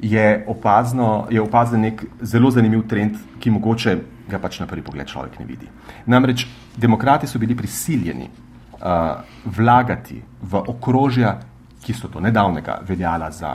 je, 0.00 0.44
opazno, 0.48 1.26
je 1.30 1.40
opazen 1.40 1.80
nek 1.80 2.04
zelo 2.20 2.50
zanimiv 2.50 2.84
trend, 2.88 3.16
ki 3.40 3.50
mogoče 3.50 3.96
ga 4.28 4.38
pač 4.42 4.60
na 4.60 4.66
prvi 4.68 4.84
pogled 4.84 5.08
človek 5.08 5.38
ne 5.40 5.46
vidi. 5.48 5.68
Namreč, 6.12 6.44
demokrati 6.76 7.30
so 7.30 7.38
bili 7.38 7.56
prisiljeni 7.56 8.28
uh, 8.28 9.22
vlagati 9.56 10.20
v 10.42 10.64
okrožja, 10.74 11.38
ki 11.86 11.94
so 11.94 12.10
do 12.12 12.20
nedavnega 12.20 12.80
veljala 12.84 13.30
za 13.30 13.54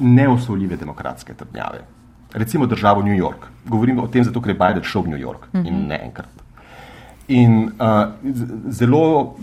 neosvoljive 0.00 0.76
demokratske 0.80 1.34
trdnjave. 1.34 1.84
Recimo 2.36 2.66
državo 2.66 3.02
New 3.02 3.16
York. 3.16 3.46
Govorim 3.64 3.98
o 3.98 4.08
tem, 4.12 4.24
zato 4.24 4.40
ker 4.44 4.52
je 4.52 4.58
Biden 4.60 4.84
šel 4.84 5.02
v 5.02 5.08
New 5.14 5.20
York 5.20 5.48
mm 5.52 5.60
-hmm. 5.60 5.68
in 5.68 5.74
mhm. 5.74 5.86
ne 5.88 6.00
enkrat. 6.04 6.36
In 7.28 7.64
uh, 7.64 8.12
zelo, 8.70 9.34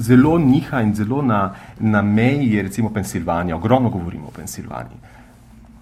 zelo 0.00 0.38
niha 0.38 0.82
in 0.82 0.94
zelo 0.94 1.22
na, 1.22 1.54
na 1.78 2.02
meji 2.02 2.54
je 2.54 2.62
recimo 2.62 2.90
Pensilvanija. 2.90 3.56
Ogromno 3.56 3.90
govorimo 3.90 4.26
o 4.26 4.30
Pensilvaniji. 4.30 4.98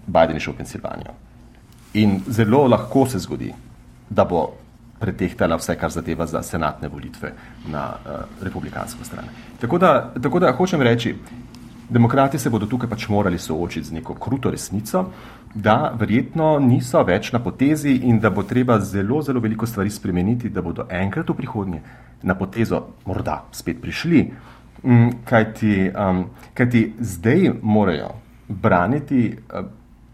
Biden 0.07 0.35
je 0.35 0.39
šel 0.39 0.53
v 0.53 0.57
Pensilvanijo. 0.57 1.11
In 1.93 2.21
zelo 2.27 2.67
lahko 2.67 3.05
se 3.05 3.19
zgodi, 3.19 3.53
da 4.09 4.25
bo 4.25 4.49
pretehtala 4.99 5.55
vse, 5.55 5.75
kar 5.75 5.89
zadeva 5.89 6.25
za 6.25 6.43
senatne 6.43 6.87
volitve 6.87 7.33
na 7.67 7.83
uh, 7.87 8.11
republikansko 8.41 9.03
stran. 9.03 9.25
Tako 9.61 9.77
da, 9.77 10.13
tako 10.21 10.39
da 10.39 10.51
hočem 10.51 10.81
reči, 10.81 11.15
demokrati 11.89 12.39
se 12.39 12.49
bodo 12.49 12.65
tukaj 12.65 12.89
pač 12.89 13.07
morali 13.09 13.39
soočiti 13.39 13.87
z 13.87 13.93
neko 13.93 14.13
kruto 14.13 14.51
resnico, 14.51 15.05
da 15.53 15.93
verjetno 15.99 16.59
niso 16.59 17.01
več 17.03 17.31
na 17.31 17.39
potezi 17.39 17.95
in 18.09 18.19
da 18.19 18.29
bo 18.29 18.43
treba 18.43 18.79
zelo, 18.79 19.21
zelo 19.21 19.39
veliko 19.39 19.65
stvari 19.65 19.89
spremeniti, 19.89 20.49
da 20.49 20.61
bodo 20.61 20.85
enkrat 20.89 21.29
v 21.29 21.37
prihodnje 21.37 21.81
na 22.23 22.35
potezo 22.35 22.83
morda 23.05 23.43
spet 23.51 23.81
prišli. 23.81 24.23
Mm, 24.83 25.09
kajti, 25.25 25.89
um, 25.91 26.23
kajti 26.53 26.83
zdaj 26.99 27.49
morajo 27.61 28.13
braniti 28.47 29.33
uh, 29.33 29.65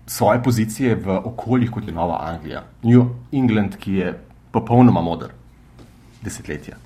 svoje 0.06 0.44
pozicije 0.44 0.96
v 0.96 1.20
okoljih, 1.24 1.72
kot 1.72 1.88
je 1.88 1.94
Nova 1.94 2.22
Anglija, 2.24 2.64
New 2.84 3.06
England, 3.32 3.78
ki 3.78 3.94
je 3.94 4.14
popolnoma 4.52 5.02
modr 5.02 5.34
desetletja. 6.24 6.85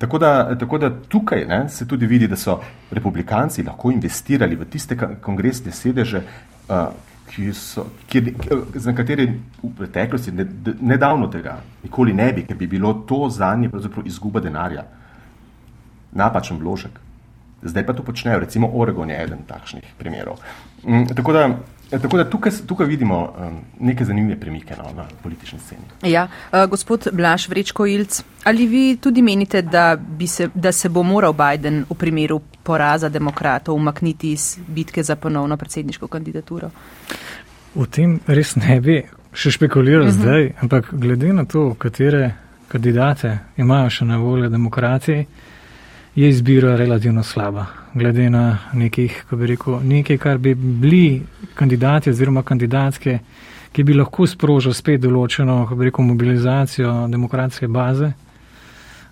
Tako 0.00 0.18
da, 0.18 0.56
tako 0.58 0.78
da 0.78 0.90
tukaj 1.08 1.44
ne, 1.44 1.68
se 1.68 1.88
tudi 1.88 2.06
vidi, 2.06 2.28
da 2.28 2.36
so 2.36 2.60
republikanci 2.90 3.62
lahko 3.62 3.90
investirali 3.92 4.56
v 4.56 4.64
tiste 4.64 4.96
kongresne 5.20 5.72
sedeže, 5.76 6.22
uh, 6.68 6.86
ki 7.28 7.52
so, 7.52 7.84
kjer, 8.08 8.30
za 8.74 8.94
katere 8.96 9.26
v 9.62 9.74
preteklosti, 9.76 10.32
nedavno 10.80 11.28
tega, 11.28 11.58
nikoli 11.84 12.16
ne 12.16 12.30
bi, 12.32 12.46
ker 12.48 12.56
bi 12.56 12.66
bilo 12.66 12.94
to 13.08 13.28
za 13.28 13.52
njih 13.54 13.76
izguba 14.04 14.40
denarja. 14.40 14.86
Napačen 16.16 16.58
vložek. 16.58 16.96
Zdaj 17.62 17.86
pa 17.86 17.92
to 17.92 18.02
počnejo, 18.02 18.40
recimo 18.40 18.70
Oregon 18.72 19.10
je 19.10 19.20
eden 19.22 19.44
takšnih 19.46 19.84
primerov. 19.98 20.40
Mm, 20.82 21.12
tako 21.16 21.32
da, 21.36 21.44
tako 21.98 22.16
da 22.16 22.24
tukaj, 22.30 22.52
tukaj 22.66 22.86
vidimo 22.86 23.18
um, 23.22 23.58
neke 23.80 24.04
zanimive 24.04 24.40
premike 24.40 24.74
no, 24.78 24.92
na 24.96 25.04
politični 25.22 25.58
sceni. 25.58 25.82
Ja, 26.12 26.28
uh, 26.52 26.64
gospod 26.70 27.08
Blaž 27.12 27.48
Vrečko 27.48 27.86
Ilc, 27.86 28.22
ali 28.44 28.66
vi 28.66 28.96
tudi 28.96 29.22
menite, 29.22 29.62
da, 29.62 29.98
se, 30.26 30.48
da 30.54 30.72
se 30.72 30.88
bo 30.88 31.02
moral 31.02 31.32
Biden 31.32 31.84
v 31.90 31.94
primeru 31.94 32.40
poraza 32.62 33.08
demokratov 33.08 33.74
umakniti 33.74 34.32
iz 34.32 34.58
bitke 34.68 35.02
za 35.02 35.16
ponovno 35.16 35.56
predsedniško 35.56 36.06
kandidaturo? 36.06 36.70
V 37.74 37.86
tem 37.86 38.20
res 38.26 38.56
ne 38.56 38.80
bi 38.80 39.02
še 39.32 39.50
špekuliral 39.50 40.06
uh 40.06 40.08
mhm. 40.08 40.18
-huh. 40.18 40.22
zdaj, 40.22 40.52
ampak 40.62 40.88
glede 40.92 41.32
na 41.32 41.44
to, 41.44 41.74
katere 41.74 42.34
kandidate 42.68 43.38
imajo 43.56 43.90
še 43.90 44.04
na 44.04 44.16
voljo 44.16 44.48
demokraciji, 44.48 45.26
je 46.14 46.28
izbira 46.28 46.76
relativno 46.76 47.22
slaba. 47.22 47.79
Glede 47.94 48.30
na 48.30 48.58
nekih, 48.72 49.24
ko 49.30 49.36
bi 49.36 49.46
rekel, 49.50 49.80
nekaj, 49.82 50.18
kar 50.18 50.38
bi 50.38 50.54
bili 50.54 51.22
kandidati 51.54 52.10
oziroma 52.10 52.42
kandidatske, 52.42 53.18
ki 53.72 53.84
bi 53.84 53.94
lahko 53.94 54.26
sprožil 54.30 54.74
spet 54.74 55.00
določeno, 55.02 55.64
ko 55.66 55.78
bi 55.78 55.88
rekel, 55.88 56.06
mobilizacijo 56.06 56.92
demokratske 57.10 57.68
baze, 57.68 58.12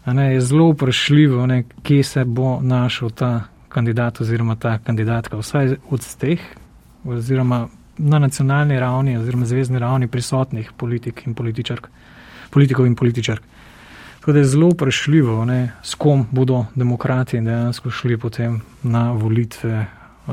ne, 0.06 0.28
je 0.34 0.40
zelo 0.40 0.70
vprašljivo, 0.72 1.46
ne, 1.46 1.64
kje 1.82 2.02
se 2.04 2.24
bo 2.24 2.58
našel 2.62 3.10
ta 3.10 3.32
kandidat 3.68 4.20
oziroma 4.20 4.56
ta 4.56 4.78
kandidatka, 4.78 5.36
vsaj 5.36 5.76
od 5.90 6.06
teh, 6.20 6.46
oziroma 7.04 7.66
na 7.98 8.18
nacionalni 8.18 8.78
ravni 8.80 9.16
oziroma 9.18 9.46
zvezdni 9.46 9.78
ravni 9.78 10.08
prisotnih 10.08 10.72
politik 10.76 11.22
in 11.26 11.34
političark, 11.34 11.88
politikov 12.50 12.86
in 12.86 12.94
političark. 12.94 13.42
Tako 14.28 14.32
da 14.32 14.38
je 14.38 14.44
zelo 14.44 14.68
vprašljivo, 14.68 15.44
ne, 15.44 15.72
s 15.82 15.94
kom 15.94 16.26
bodo 16.30 16.64
demokrati 16.74 17.40
dejansko 17.40 17.90
šli 17.90 18.18
potem 18.18 18.60
na 18.82 19.12
volitve 19.12 19.86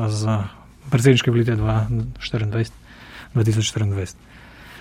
za 0.07 0.43
predsedniške 0.91 1.31
volitve 1.31 1.55
2024. 1.55 4.15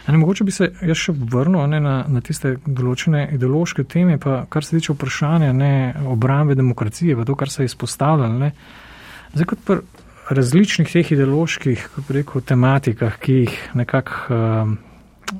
Ne, 0.08 0.18
mogoče 0.18 0.44
bi 0.44 0.50
se 0.50 0.72
jaz 0.82 0.98
še 0.98 1.14
vrnil 1.14 1.62
ne, 1.70 1.80
na, 1.80 2.04
na 2.08 2.20
tiste 2.26 2.56
določene 2.66 3.28
ideološke 3.38 3.84
teme, 3.84 4.18
pa 4.18 4.48
kar 4.50 4.66
se 4.66 4.80
tiče 4.80 4.98
vprašanja 4.98 5.52
ne, 5.54 5.94
obrambe 6.10 6.58
demokracije, 6.58 7.14
pa 7.14 7.22
to, 7.22 7.38
kar 7.38 7.54
se 7.54 7.62
je 7.62 7.70
izpostavljalo. 7.70 8.50
Zdaj, 9.36 9.46
kot 9.46 9.62
pri 9.62 9.78
različnih 10.42 10.90
teh 10.90 11.14
ideoloških 11.14 11.86
rekel, 12.18 12.42
tematikah, 12.50 13.22
ki 13.22 13.40
jih 13.44 13.54
nekako 13.78 14.34
um, 14.34 14.76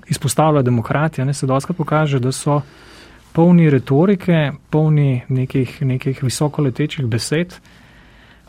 izpostavlja 0.07 0.63
demokratija, 0.63 1.27
ne, 1.27 1.35
se 1.35 1.51
doskrat 1.51 1.83
pokaže, 1.83 2.23
da 2.23 2.31
so 2.31 2.63
polni 3.35 3.71
retorike, 3.71 4.53
polni 4.71 5.23
nekih, 5.29 5.83
nekih 5.83 6.23
visokoletečih 6.23 7.07
besed, 7.11 7.57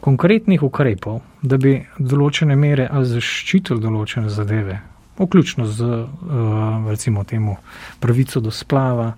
konkretnih 0.05 0.61
ukrepov, 0.63 1.23
da 1.41 1.57
bi 1.57 1.79
določene 1.97 2.55
mere 2.55 2.85
ali 2.91 3.09
zaščitili 3.09 3.81
določene 3.81 4.29
zadeve, 4.29 4.77
vključno 5.17 5.65
z 5.65 5.87
uh, 5.89 6.85
recimo 6.91 7.23
temu 7.25 7.57
pravico 7.99 8.43
do 8.45 8.53
splava, 8.53 9.15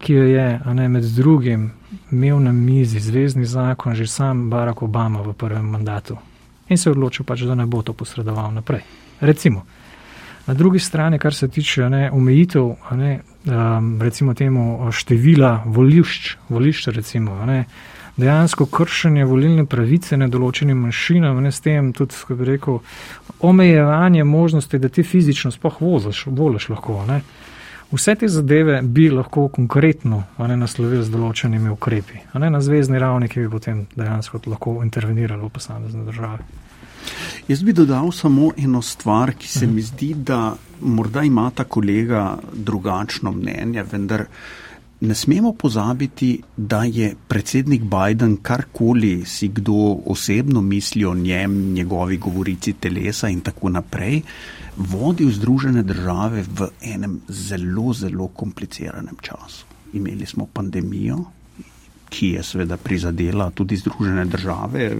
ki 0.00 0.14
jo 0.14 0.28
je 0.30 0.46
ne, 0.78 0.88
med 0.88 1.10
drugim 1.16 1.66
imel 2.14 2.38
na 2.40 2.52
mizi 2.52 3.02
zvezdni 3.02 3.44
zakon 3.44 3.94
že 3.98 4.06
sam 4.06 4.46
Barack 4.50 4.82
Obama 4.82 5.20
v 5.26 5.34
prvem 5.34 5.66
mandatu 5.66 6.16
in 6.70 6.78
se 6.78 6.90
odločil 6.90 7.26
pač, 7.26 7.42
da 7.42 7.54
ne 7.58 7.66
bo 7.66 7.82
to 7.82 7.92
posredoval 7.92 8.52
naprej. 8.54 8.84
Recimo, 9.20 9.64
na 10.46 10.54
drugi 10.54 10.78
strani, 10.78 11.18
kar 11.18 11.34
se 11.34 11.48
tiče 11.48 11.90
ne, 11.90 12.10
omejitev, 12.14 12.70
ne, 12.96 13.10
um, 13.44 14.02
recimo 14.02 14.34
temu 14.34 14.92
števila 14.92 15.62
volišč, 15.66 16.36
volišč 16.48 16.86
recimo, 16.86 17.36
ne, 17.46 17.64
dejansko 18.16 18.66
kršenje 18.66 19.24
volilne 19.24 19.66
pravice 19.66 20.16
nedoločenim 20.16 20.78
manjšinam, 20.78 21.42
ne 21.42 21.52
s 21.52 21.60
tem 21.60 21.92
tudi, 21.92 22.14
kako 22.20 22.34
bi 22.34 22.44
rekel, 22.44 22.78
omejevanje 23.40 24.24
možnosti, 24.24 24.78
da 24.78 24.88
ti 24.88 25.02
fizično 25.02 25.50
spoh 25.50 25.80
voziš, 25.80 26.26
voliš 26.26 26.68
lahko. 26.68 27.04
Ne. 27.08 27.20
Vse 27.92 28.14
te 28.14 28.28
zadeve 28.28 28.82
bi 28.82 29.10
lahko 29.10 29.48
konkretno 29.48 30.22
ne, 30.38 30.56
naslovili 30.56 31.02
z 31.04 31.10
določenimi 31.10 31.72
ukrepi, 31.72 32.20
ne, 32.34 32.50
na 32.50 32.60
zvezdni 32.60 32.98
ravni, 32.98 33.28
ki 33.28 33.46
bi 33.46 33.50
potem 33.50 33.86
dejansko 33.96 34.42
lahko 34.46 34.80
intervenirali 34.84 35.42
v 35.42 35.54
posamezne 35.54 36.04
države. 36.06 36.44
Jaz 37.48 37.62
bi 37.62 37.72
dodal 37.72 38.12
samo 38.12 38.52
eno 38.56 38.82
stvar, 38.82 39.32
ki 39.34 39.48
se 39.48 39.66
mi 39.66 39.82
zdi, 39.82 40.14
da 40.14 40.54
morda 40.80 41.22
ima 41.22 41.50
ta 41.50 41.64
kolega 41.64 42.38
drugačno 42.54 43.32
mnenje, 43.32 43.84
vendar 43.92 44.24
ne 45.00 45.14
smemo 45.14 45.52
pozabiti, 45.52 46.42
da 46.56 46.84
je 46.84 47.14
predsednik 47.28 47.82
Biden 47.82 48.36
karkoli 48.42 49.24
si 49.26 49.48
kdo 49.48 49.96
osebno 50.06 50.60
misli 50.60 51.04
o 51.04 51.14
njem, 51.14 51.72
njegovi 51.72 52.16
govorici 52.16 52.72
telesa 52.72 53.28
in 53.28 53.40
tako 53.40 53.68
naprej, 53.68 54.22
vodil 54.76 55.30
Združene 55.32 55.82
države 55.82 56.44
v 56.48 56.68
enem 56.80 57.20
zelo, 57.28 57.92
zelo 57.92 58.28
kompliciranem 58.28 59.16
času. 59.22 59.64
Imeli 59.92 60.26
smo 60.26 60.46
pandemijo, 60.46 61.24
ki 62.10 62.34
je 62.36 62.42
seveda 62.42 62.76
prizadela 62.76 63.50
tudi 63.54 63.76
Združene 63.78 64.24
države. 64.26 64.90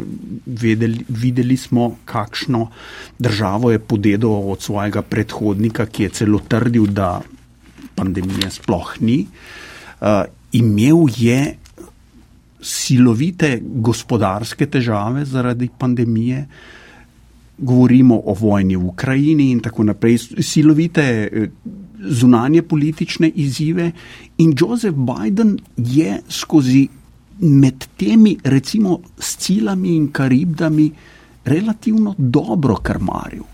Vedeli, 0.47 1.05
videli 1.09 1.57
smo, 1.57 1.97
kakšno 2.05 2.69
državo 3.19 3.71
je 3.71 3.79
podedal 3.79 4.51
od 4.53 4.63
svojega 4.63 5.03
predhodnika, 5.03 5.87
ki 5.87 6.03
je 6.03 6.15
celo 6.21 6.41
trdil, 6.49 6.87
da 6.87 7.21
pandemije 7.95 8.51
sploh 8.51 8.95
ni. 9.01 9.27
Uh, 10.01 10.25
imel 10.53 11.11
je 11.17 11.57
silovite 12.63 13.59
gospodarske 13.63 14.67
težave 14.67 15.25
zaradi 15.25 15.69
pandemije, 15.79 16.47
govorimo 17.59 18.17
o 18.25 18.35
vojni 18.35 18.77
v 18.77 18.87
Ukrajini 18.87 19.51
in 19.51 19.61
tako 19.61 19.85
naprej, 19.85 20.19
silovite 20.41 21.03
eh, 21.03 21.51
zunanje 22.01 22.63
politične 22.63 23.29
izzive. 23.29 23.91
In 24.39 24.55
Joseph 24.57 24.97
Biden 24.97 25.59
je 25.77 26.21
skozi 26.29 26.89
med 27.41 27.87
temi, 27.97 28.37
recimo, 28.45 29.01
scilami 29.19 29.95
in 29.97 30.11
karibdami 30.13 30.91
relativno 31.45 32.15
dobro 32.19 32.77
krmaril. 32.77 33.45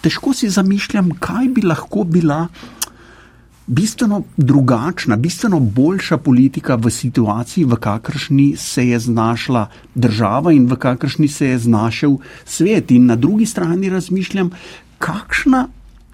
Težko 0.00 0.32
si 0.34 0.48
zamišljam, 0.48 1.10
kaj 1.20 1.48
bi 1.54 1.62
lahko 1.62 2.04
bila 2.04 2.46
bistveno 3.66 4.22
drugačna, 4.36 5.16
bistveno 5.16 5.60
boljša 5.60 6.18
politika 6.18 6.74
v 6.74 6.90
situaciji, 6.90 7.64
v 7.64 7.76
kakršni 7.76 8.56
se 8.56 8.88
je 8.88 8.98
znašla 8.98 9.66
država 9.94 10.52
in 10.52 10.66
v 10.66 10.76
kakršni 10.76 11.28
se 11.28 11.46
je 11.46 11.58
znašel 11.58 12.16
svet. 12.44 12.90
In 12.90 13.06
na 13.06 13.16
drugi 13.16 13.46
strani 13.46 13.90
razmišljam, 13.90 14.50
kakšna, 14.98 15.68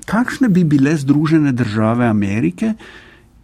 kakšne 0.04 0.48
bi 0.48 0.64
bile 0.64 0.96
Združene 0.96 1.52
države 1.52 2.06
Amerike, 2.06 2.74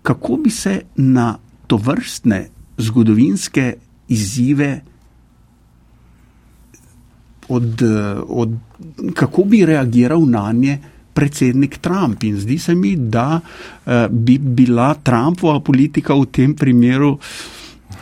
kako 0.03 0.37
bi 0.37 0.51
se 0.51 0.81
na 0.97 1.37
to 1.66 1.77
vrstne 1.77 2.49
zgodovinske 2.79 3.74
izzive. 4.09 4.81
Od, 7.49 7.83
od, 8.29 8.57
kako 9.14 9.45
bi 9.45 9.64
reagiral 9.66 10.26
na 10.29 10.53
nje 10.53 10.79
predsednik 11.18 11.79
Trump. 11.79 12.22
In 12.22 12.37
zdi 12.39 12.59
se 12.59 12.74
mi, 12.74 12.97
da 12.97 13.41
uh, 13.41 13.93
bi 14.11 14.39
bila 14.39 14.93
Trumpova 14.95 15.61
politika 15.61 16.14
v 16.14 16.29
tem 16.31 16.55
primeru 16.55 17.16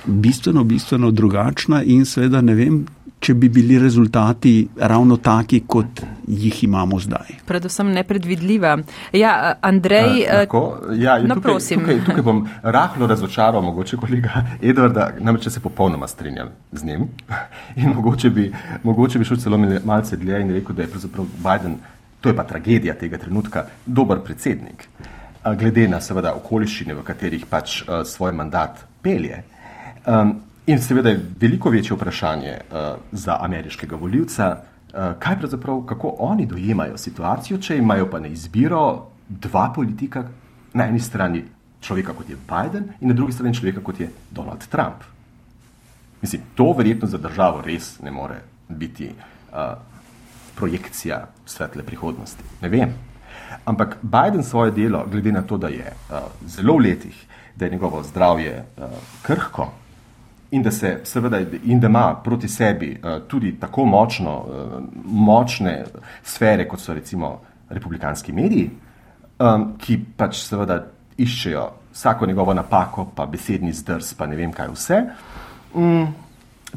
bistveno, 0.04 0.64
bistveno 0.64 1.10
drugačna 1.10 1.82
in 1.82 2.04
seveda 2.04 2.40
ne 2.40 2.54
vem, 2.54 2.82
če 3.20 3.34
bi 3.34 3.48
bili 3.48 3.78
rezultati 3.78 4.68
ravno 4.76 5.16
taki, 5.16 5.62
kot 5.66 6.02
jih 6.26 6.64
imamo 6.64 6.98
zdaj. 7.00 7.40
Predvsem 7.46 7.90
nepredvidljiva. 7.94 8.76
Ja, 9.12 9.54
Andrej, 9.60 10.26
uh, 10.26 10.94
ja, 10.98 11.16
no, 11.22 11.34
tukaj, 11.34 11.42
prosim. 11.42 11.80
Tukaj, 11.80 12.04
tukaj 12.06 12.26
bom 12.26 12.44
rahlo 12.62 13.06
razočaral, 13.06 13.62
mogoče 13.62 13.96
kolega 13.96 14.44
Edvarda, 14.62 15.10
namreč 15.18 15.48
se 15.48 15.60
popolnoma 15.60 16.06
strinjam 16.08 16.52
z 16.72 16.84
njim 16.84 17.08
in 17.80 17.94
mogoče 17.94 18.30
bi, 18.30 18.50
mogoče 18.82 19.18
bi 19.18 19.24
šel 19.24 19.42
celo 19.42 19.58
malce 19.84 20.16
dlje 20.16 20.40
in 20.40 20.54
rekel, 20.60 20.76
da 20.76 20.82
je 20.82 20.90
pravzaprav 20.94 21.26
Biden 21.36 21.78
to 22.26 22.30
je 22.30 22.36
pa 22.36 22.42
tragedija 22.44 22.94
tega 22.94 23.18
trenutka, 23.18 23.64
dober 23.86 24.18
predsednik, 24.24 24.88
glede 25.58 25.84
na 25.88 26.00
seveda 26.02 26.32
okoliščine, 26.34 26.94
v 26.98 27.04
katerih 27.06 27.44
pač 27.46 27.82
svoj 28.04 28.32
mandat 28.34 28.80
pelje. 29.02 29.44
In 30.66 30.80
seveda 30.82 31.08
je 31.08 31.20
veliko 31.40 31.70
večje 31.70 31.94
vprašanje 31.94 32.56
za 33.12 33.36
ameriškega 33.40 33.96
voljivca, 33.96 34.56
kaj 35.18 35.38
pravzaprav, 35.38 35.84
kako 35.86 36.14
oni 36.18 36.46
dojemajo 36.46 36.96
situacijo, 36.98 37.58
če 37.58 37.76
imajo 37.78 38.10
pa 38.10 38.18
na 38.20 38.26
izbiro 38.26 39.06
dva 39.28 39.72
politika, 39.74 40.24
na 40.74 40.88
eni 40.88 41.00
strani 41.00 41.44
človeka 41.80 42.12
kot 42.18 42.30
je 42.30 42.36
Biden 42.36 42.90
in 43.00 43.08
na 43.08 43.14
drugi 43.14 43.32
strani 43.32 43.54
človeka 43.54 43.80
kot 43.80 44.00
je 44.00 44.10
Donald 44.30 44.66
Trump. 44.68 45.06
Mislim, 46.22 46.42
to 46.54 46.72
verjetno 46.72 47.06
za 47.08 47.18
državo 47.18 47.62
res 47.62 48.00
ne 48.02 48.10
more 48.10 48.40
biti 48.68 49.06
uh, 49.06 49.78
projekcija 50.56 51.28
svetle 51.46 51.82
prihodnosti. 51.82 52.42
Ne 52.62 52.68
vem. 52.68 52.94
Ampak 53.64 53.98
Biden 54.02 54.42
svoje 54.42 54.70
delo, 54.70 55.06
glede 55.10 55.32
na 55.32 55.42
to, 55.42 55.56
da 55.56 55.68
je 55.68 55.92
uh, 55.92 56.18
zelo 56.46 56.74
v 56.76 56.88
letih, 56.90 57.26
da 57.56 57.64
je 57.64 57.70
njegovo 57.70 58.02
zdravje 58.02 58.64
uh, 58.76 58.84
krhko 59.22 59.72
in 60.50 60.62
da, 60.62 60.70
se, 60.70 61.00
seveda, 61.04 61.40
in 61.64 61.80
da 61.80 61.86
ima 61.86 62.14
proti 62.24 62.48
sebi 62.48 62.92
uh, 62.96 63.22
tudi 63.28 63.56
tako 63.60 63.84
močno, 63.84 64.36
uh, 64.38 64.82
močne 65.04 65.84
sfere, 66.24 66.68
kot 66.68 66.80
so 66.80 66.94
recimo 66.94 67.40
republikanski 67.68 68.32
mediji, 68.32 68.70
ki 69.78 69.96
pač 70.16 70.38
seveda 70.46 70.78
iščejo 71.18 71.64
vsako 71.92 72.26
njegovo 72.26 72.54
napako, 72.54 73.06
pa 73.14 73.26
besedni 73.26 73.72
zdrs, 73.72 74.14
pa 74.14 74.26
ne 74.26 74.36
vem 74.36 74.52
kaj 74.52 74.68
vse, 74.72 75.00
um, 75.74 76.06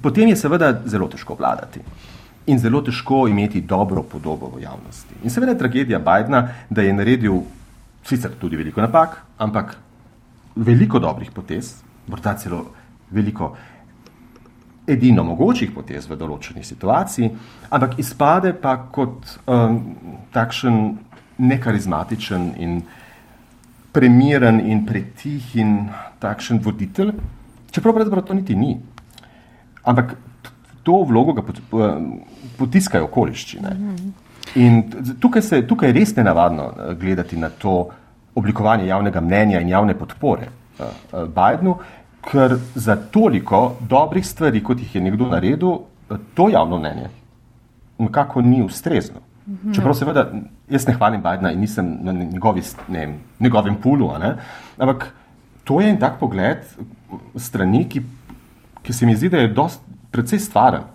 potem 0.02 0.32
je 0.32 0.36
seveda 0.40 0.74
zelo 0.86 1.08
težko 1.08 1.38
vladati 1.40 1.84
in 2.50 2.60
zelo 2.60 2.82
težko 2.82 3.28
imeti 3.28 3.62
dobro 3.62 4.04
podobo 4.04 4.50
v 4.56 4.64
javnosti. 4.64 5.20
In 5.24 5.30
seveda 5.30 5.52
je 5.52 5.58
tragedija 5.58 6.00
Bidna, 6.00 6.48
da 6.70 6.82
je 6.82 6.94
naredil 6.94 7.42
sicer 8.04 8.32
tudi 8.40 8.58
veliko 8.58 8.82
napak, 8.82 9.20
ampak 9.38 9.76
veliko 10.56 11.00
dobrih 11.00 11.32
potez, 11.32 11.76
morda 12.08 12.34
celo 12.38 12.66
veliko 13.12 13.56
edino 14.90 15.24
mogočih 15.24 15.72
potez 15.74 16.08
v 16.10 16.18
določeni 16.18 16.64
situaciji, 16.66 17.30
ampak 17.70 18.00
izpade 18.02 18.56
pa 18.58 18.76
kot 18.92 19.36
um, 19.46 19.78
takšen 20.34 20.80
nekarizmatičen 21.40 22.48
in 22.58 22.80
premiren 23.94 24.60
in 24.60 24.86
pretih 24.86 25.56
in 25.58 25.76
takšen 26.22 26.62
voditelj, 26.64 27.14
čeprav 27.72 27.96
pravzaprav 27.98 28.26
to 28.26 28.38
niti 28.38 28.56
ni. 28.56 28.74
Ampak 29.90 30.16
to 30.84 31.04
vlogo 31.08 31.34
ga 31.38 31.44
potiskajo 32.58 33.08
okoliščine. 33.10 33.76
In 34.58 34.82
tukaj, 35.22 35.42
se, 35.46 35.62
tukaj 35.68 35.92
je 35.92 35.98
res 36.00 36.16
nenavadno 36.18 36.70
eh, 36.72 36.94
gledati 37.00 37.38
na 37.38 37.50
to 37.50 37.76
oblikovanje 38.40 38.88
javnega 38.88 39.22
mnenja 39.22 39.60
in 39.62 39.70
javne 39.70 39.94
podpore 39.98 40.48
uh, 40.80 41.26
Bidenu, 41.28 41.76
ker 42.26 42.58
za 42.76 42.96
toliko 42.96 43.78
dobrih 43.90 44.28
stvari, 44.28 44.64
kot 44.64 44.80
jih 44.80 44.96
je 44.96 45.02
nekdo 45.02 45.30
naredil, 45.30 45.78
to 46.34 46.50
javno 46.50 46.80
mnenje 46.80 47.10
nekako 48.00 48.42
ni 48.42 48.64
ustrezno. 48.64 49.20
Čeprav 49.76 49.94
seveda 49.98 50.28
jaz 50.70 50.88
ne 50.88 50.94
hvalim 50.94 51.22
Bidna 51.22 51.52
in 51.52 51.60
nisem 51.60 51.98
na 52.02 52.12
njegovi, 52.14 52.62
ne, 52.88 53.18
njegovem 53.40 53.76
pulu, 53.82 54.12
ampak 54.78 55.14
to 55.64 55.82
je 55.82 55.90
en 55.90 56.00
tak 56.00 56.20
pogled 56.20 56.58
strani, 57.36 57.90
ki, 57.90 58.02
ki 58.84 58.94
se 58.94 59.06
mi 59.06 59.16
zdi, 59.16 59.30
da 59.30 59.38
je 59.38 59.48
dost, 59.54 59.82
precej 60.12 60.40
stvaren. 60.40 60.86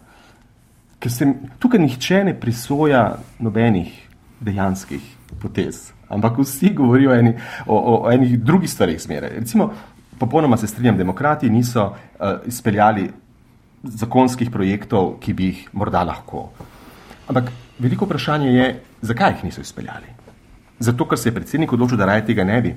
Ker 0.99 1.13
se 1.13 1.27
tukaj 1.59 1.81
nihče 1.81 2.25
ne 2.25 2.35
prisoja 2.41 3.17
nobenih 3.39 3.91
dejanskih 4.41 5.03
potez, 5.43 5.91
ampak 6.09 6.39
vsi 6.39 6.73
govorijo 6.75 7.11
o, 7.11 7.15
eni, 7.15 7.35
o, 7.67 7.77
o, 7.77 7.97
o 8.05 8.13
enih 8.13 8.39
drugih 8.41 8.71
stvarih 8.71 9.03
zmeraj. 9.03 9.35
Recimo, 9.41 9.73
popolnoma 10.19 10.57
se 10.57 10.67
strinjam, 10.67 10.97
demokrati 10.97 11.51
niso 11.51 11.85
uh, 11.85 12.27
izpeljali 12.47 13.11
zakonskih 13.83 14.51
projektov, 14.51 15.19
ki 15.21 15.33
bi 15.33 15.51
jih 15.51 15.69
morda 15.73 16.05
lahko. 16.05 16.49
Ampak 17.29 17.51
veliko 17.79 18.05
vprašanje 18.05 18.53
je, 18.53 18.69
zakaj 19.03 19.37
jih 19.37 19.45
niso 19.45 19.61
izpeljali. 19.61 20.13
Zato, 20.79 21.07
ker 21.09 21.19
se 21.19 21.29
je 21.29 21.35
predsednik 21.35 21.73
odločil, 21.73 21.99
da 21.99 22.07
raje 22.07 22.27
tega 22.27 22.45
ne 22.45 22.61
bi. 22.63 22.75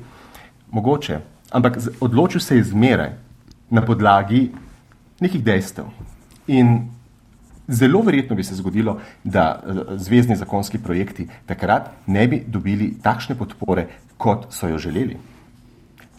Mogoče, 0.71 1.19
ampak 1.51 1.79
odločil 2.01 2.41
se 2.41 2.57
je 2.57 2.63
zmeraj 2.63 3.15
na 3.69 3.81
podlagi 3.85 4.51
nekih 5.19 5.43
dejstev. 5.43 5.85
In 6.47 6.89
zelo 7.67 8.01
verjetno 8.01 8.35
bi 8.35 8.43
se 8.43 8.55
zgodilo, 8.55 8.99
da 9.23 9.47
eh, 9.55 9.97
zvezdni 9.97 10.35
zakonski 10.35 10.77
projekti 10.77 11.27
takrat 11.45 11.91
ne 12.07 12.27
bi 12.27 12.43
dobili 12.47 12.93
takšne 13.03 13.35
podpore, 13.35 13.87
kot 14.17 14.47
so 14.49 14.67
jo 14.67 14.77
želeli. 14.77 15.17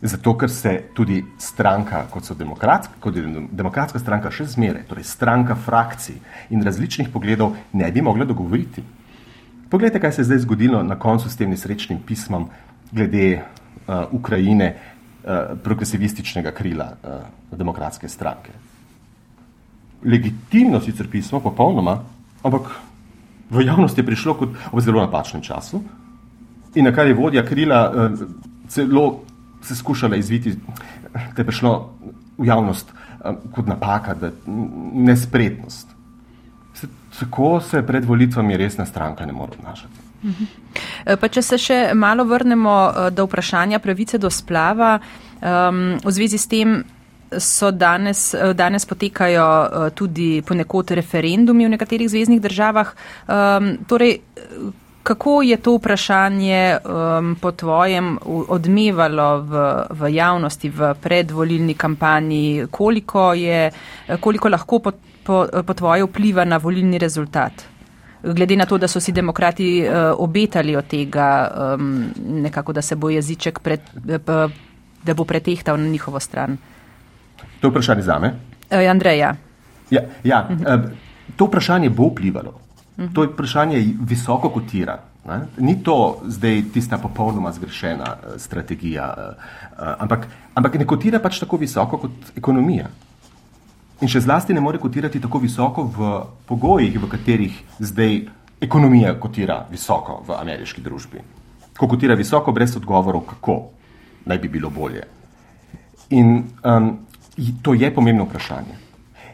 Zato, 0.03 0.37
ker 0.39 0.51
se 0.51 0.73
tudi 0.95 1.25
stranka, 1.43 2.05
kot, 2.11 2.31
demokratska, 2.39 3.01
kot 3.03 3.17
je 3.17 3.25
demokratska 3.51 3.99
stranka, 3.99 4.31
še 4.31 4.47
zmeraj, 4.47 4.85
torej 4.87 5.09
stranka 5.09 5.57
frakcij 5.59 6.21
in 6.55 6.63
različnih 6.63 7.11
pogledov, 7.11 7.57
ne 7.73 7.91
bi 7.93 8.03
mogla 8.03 8.25
dogovoriti. 8.29 8.85
Poglejte, 9.69 10.01
kaj 10.01 10.13
se 10.13 10.23
je 10.23 10.29
zdaj 10.31 10.45
zgodilo 10.47 10.85
na 10.87 10.95
koncu 10.97 11.29
s 11.29 11.37
tem 11.37 11.51
nesrečnim 11.51 11.99
pismom 12.07 12.47
glede 12.93 13.27
uh, 13.35 14.07
Ukrajine, 14.15 14.71
uh, 14.71 15.59
progresivističnega 15.65 16.55
krila 16.55 16.93
uh, 16.95 17.59
demokratske 17.59 18.09
stranke 18.09 18.55
legitimno 20.05 20.81
sicer 20.81 21.09
pismo, 21.11 21.41
popolnoma, 21.41 21.99
ampak 22.43 22.71
v 23.51 23.65
javnosti 23.67 24.01
je 24.01 24.07
prišlo 24.07 24.35
kot 24.35 24.51
v 24.73 24.81
zelo 24.81 25.03
napačnem 25.03 25.43
času 25.43 25.83
in 26.75 26.85
na 26.85 26.93
kar 26.93 27.09
je 27.09 27.17
vodja 27.17 27.43
krila 27.43 27.81
eh, 27.89 28.27
celo 28.69 29.25
se 29.63 29.77
skušala 29.77 30.17
izviti, 30.17 30.57
da 31.13 31.43
je 31.43 31.45
prišlo 31.45 31.95
v 32.39 32.47
javnost 32.47 32.91
eh, 32.91 33.33
kot 33.55 33.67
napaka, 33.67 34.15
da 34.15 34.31
nespretnost. 34.95 35.89
Tako 37.19 37.61
se 37.61 37.83
pred 37.83 38.05
volitvami 38.05 38.57
resna 38.57 38.87
stranka 38.87 39.27
ne 39.27 39.33
more 39.33 39.53
obnašati. 39.59 40.07
Eh, 41.07 41.17
pa 41.17 41.29
če 41.29 41.43
se 41.43 41.59
še 41.59 41.79
malo 41.95 42.25
vrnemo 42.25 43.11
do 43.11 43.27
vprašanja 43.27 43.79
pravice 43.79 44.19
do 44.19 44.31
splava, 44.31 44.99
um, 45.43 45.99
v 46.05 46.15
zvezi 46.15 46.39
s 46.39 46.47
tem 46.47 46.79
so 47.37 47.71
danes, 47.71 48.35
eh, 48.35 48.55
danes 48.55 48.87
potekajo 48.87 49.47
eh, 49.65 49.91
tudi 49.91 50.43
ponekod 50.43 50.91
referendumi 50.91 51.67
v 51.67 51.75
nekaterih 51.77 52.09
zvezdnih 52.09 52.41
državah. 52.41 52.95
Um, 53.29 53.77
torej, 53.87 54.21
Kako 55.03 55.43
je 55.43 55.57
to 55.57 55.77
vprašanje 55.77 56.77
um, 56.85 57.37
po 57.41 57.53
tvojem 57.53 58.19
odmevalo 58.25 59.41
v, 59.41 59.53
v 59.91 60.11
javnosti, 60.15 60.69
v 60.69 60.95
predvolilni 61.01 61.75
kampanji? 61.75 62.67
Koliko, 62.71 63.33
je, 63.35 63.71
koliko 64.21 64.49
lahko 64.49 64.79
po, 64.79 64.93
po, 65.25 65.47
po 65.67 65.75
tvoje 65.75 66.05
vpliva 66.05 66.45
na 66.45 66.57
volilni 66.57 66.99
rezultat? 66.99 67.53
Glede 68.23 68.57
na 68.57 68.67
to, 68.67 68.79
da 68.79 68.89
so 68.89 69.01
si 69.01 69.13
demokrati 69.13 69.87
uh, 69.87 70.13
obetali 70.19 70.77
od 70.77 70.87
tega, 70.91 71.51
um, 71.79 72.11
nekako, 72.43 72.73
da 72.73 72.83
se 72.83 72.97
bo 72.97 73.11
jeziček, 73.11 73.59
pred, 73.59 73.81
uh, 73.95 74.51
da 75.05 75.15
bo 75.15 75.25
pretehtal 75.25 75.79
na 75.79 75.89
njihovo 75.89 76.21
stran. 76.21 76.59
To 77.61 77.67
je 77.67 77.71
vprašanje 77.71 78.03
za 78.03 78.19
me. 78.19 78.35
Uh, 78.71 78.91
Andreja. 78.91 79.37
Ja, 79.91 80.03
ja, 80.25 80.49
uh, 80.51 80.91
to 81.37 81.47
vprašanje 81.47 81.91
bo 81.91 82.11
vplivalo. 82.11 82.68
-hmm. 82.99 83.15
To 83.15 83.23
je 83.23 83.29
vprašanje 83.29 83.95
visoko 84.01 84.51
kotira. 84.51 84.99
Ne? 85.27 85.47
Ni 85.59 85.83
to 85.83 86.21
zdaj 86.27 86.63
tista 86.73 86.99
popolnoma 86.99 87.53
zgrešena 87.53 88.05
uh, 88.05 88.41
strategija, 88.41 89.15
uh, 89.17 89.35
uh, 89.73 89.95
ampak, 89.99 90.27
ampak 90.55 90.75
ne 90.75 90.87
kotira 90.87 91.19
pač 91.19 91.39
tako 91.39 91.57
visoko 91.57 91.99
kot 91.99 92.11
ekonomija. 92.37 92.89
In 94.01 94.09
še 94.09 94.21
zlasti 94.21 94.55
ne 94.55 94.61
more 94.61 94.79
kotirati 94.79 95.21
tako 95.21 95.39
visoko 95.39 95.83
v 95.83 96.23
pogojih, 96.47 97.01
v 97.03 97.09
katerih 97.11 97.63
zdaj 97.79 98.21
ekonomija 98.61 99.15
kotira 99.21 99.67
visoko 99.71 100.23
v 100.27 100.37
ameriški 100.39 100.83
družbi. 100.83 101.23
Ko 101.79 101.89
kotira 101.89 102.15
visoko, 102.15 102.53
brez 102.53 102.77
odgovorov, 102.77 103.27
kako 103.27 103.71
naj 104.27 104.39
bi 104.39 104.49
bilo 104.49 104.71
bolje. 104.71 105.03
In 106.11 106.45
um, 106.65 106.99
to 107.63 107.75
je 107.75 107.95
pomembno 107.95 108.25
vprašanje. 108.25 108.88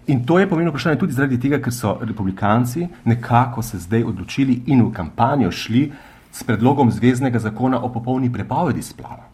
In 0.06 0.26
to 0.26 0.38
je 0.38 0.48
pomembno 0.48 0.70
vprašanje 0.70 0.98
tudi 0.98 1.12
zaradi 1.12 1.40
tega, 1.40 1.58
ker 1.58 1.72
so 1.72 1.96
republikanci 2.00 2.88
nekako 3.04 3.62
se 3.62 3.78
zdaj 3.78 4.04
odločili 4.04 4.62
in 4.66 4.82
v 4.84 4.92
kampanjo 4.92 5.50
šli 5.50 5.92
s 6.32 6.42
predlogom 6.42 6.90
zvezdnega 6.90 7.38
zakona 7.38 7.80
o 7.80 7.92
popolni 7.92 8.32
prepovedi 8.32 8.82
splava. 8.82 9.24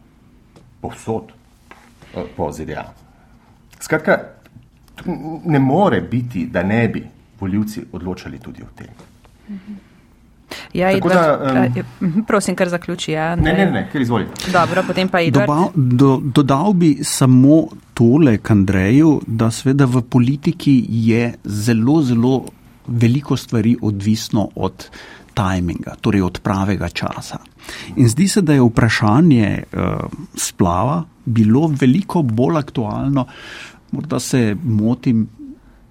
Povsod 0.80 1.32
eh, 2.14 2.24
po 2.36 2.52
ZDA. 2.52 2.84
Skratka, 3.80 4.18
ne 5.44 5.58
more 5.58 6.00
biti, 6.00 6.46
da 6.46 6.62
ne 6.62 6.88
bi 6.88 7.06
voljivci 7.40 7.82
odločali 7.92 8.38
tudi 8.38 8.62
o 8.62 8.66
tem. 8.76 8.88
Ja, 10.74 10.90
Edward, 10.92 11.14
da, 11.14 11.82
um, 12.00 12.24
prosim, 12.26 12.56
kar 12.56 12.68
zaključi. 12.68 13.12
Ja, 13.12 13.34
ne, 13.36 13.52
ne, 13.52 13.66
ne, 13.70 13.84
ker 13.92 14.00
izvoli. 14.00 14.26
Dobro, 14.52 14.82
potem 14.86 15.08
pa 15.08 15.22
Edward. 15.22 15.46
Doba, 15.46 15.68
do, 15.74 16.20
dodal 16.22 16.72
bi 16.72 16.96
samo 17.04 17.62
tole 17.94 18.38
k 18.38 18.50
Andreju, 18.50 19.20
da 19.26 19.50
sveda 19.50 19.84
v 19.84 20.02
politiki 20.02 20.84
je 20.88 21.34
zelo, 21.44 22.02
zelo 22.02 22.44
veliko 22.86 23.36
stvari 23.36 23.76
odvisno 23.82 24.48
od 24.54 24.88
tajminga, 25.34 25.94
torej 26.00 26.22
od 26.22 26.40
pravega 26.42 26.88
časa. 26.88 27.38
In 27.96 28.08
zdi 28.08 28.28
se, 28.28 28.42
da 28.42 28.52
je 28.52 28.64
vprašanje 28.64 29.62
uh, 29.62 29.82
splava 30.34 31.02
bilo 31.24 31.68
veliko 31.80 32.22
bolj 32.22 32.58
aktualno, 32.58 33.26
morda 33.90 34.18
se 34.20 34.56
motim, 34.62 35.28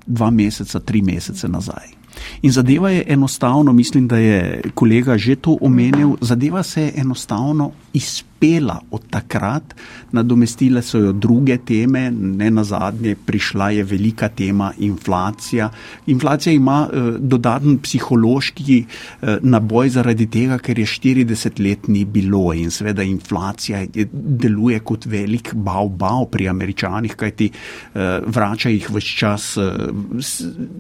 dva 0.05 0.30
meseca, 0.32 0.80
tri 0.80 1.01
mesece 1.01 1.47
nazaj. 1.47 1.99
In 2.41 2.51
zadeva 2.51 2.89
je 2.89 3.03
enostavno, 3.07 3.74
mislim, 3.74 4.07
da 4.07 4.18
je 4.18 4.62
kolega 4.74 5.18
že 5.18 5.36
to 5.36 5.57
omenil, 5.62 6.16
zadeva 6.22 6.64
se 6.64 6.82
je 6.82 6.93
enostavno 6.95 7.72
izpeljala 7.93 8.29
uspela 8.40 8.80
od 8.92 9.02
takrat, 9.10 9.76
nadomestile 10.12 10.82
so 10.82 10.98
jo 10.98 11.12
druge 11.12 11.58
teme, 11.58 12.12
ne 12.12 12.52
na 12.52 12.64
zadnje, 12.64 13.16
prišla 13.26 13.70
je 13.70 13.84
velika 13.84 14.30
tema 14.30 14.72
inflacija. 14.78 15.70
Inflacija 16.08 16.54
ima 16.54 16.88
eh, 16.88 16.98
dodaten 17.20 17.78
psihološki 17.78 18.86
eh, 19.22 19.38
naboj 19.42 19.90
zaradi 19.90 20.28
tega, 20.28 20.58
ker 20.58 20.80
je 20.80 20.86
40 20.86 21.60
let 21.60 21.88
ni 21.88 22.06
bilo 22.06 22.54
in 22.54 22.72
seveda 22.72 23.04
inflacija 23.04 23.86
deluje 24.14 24.80
kot 24.80 25.06
velik 25.06 25.54
bav-bav 25.54 26.26
pri 26.32 26.50
američanih, 26.50 27.16
kajti 27.16 27.50
eh, 27.50 28.20
vrača 28.26 28.70
jih 28.70 28.90
vse 28.90 29.18
čas 29.18 29.58
eh, 29.58 29.62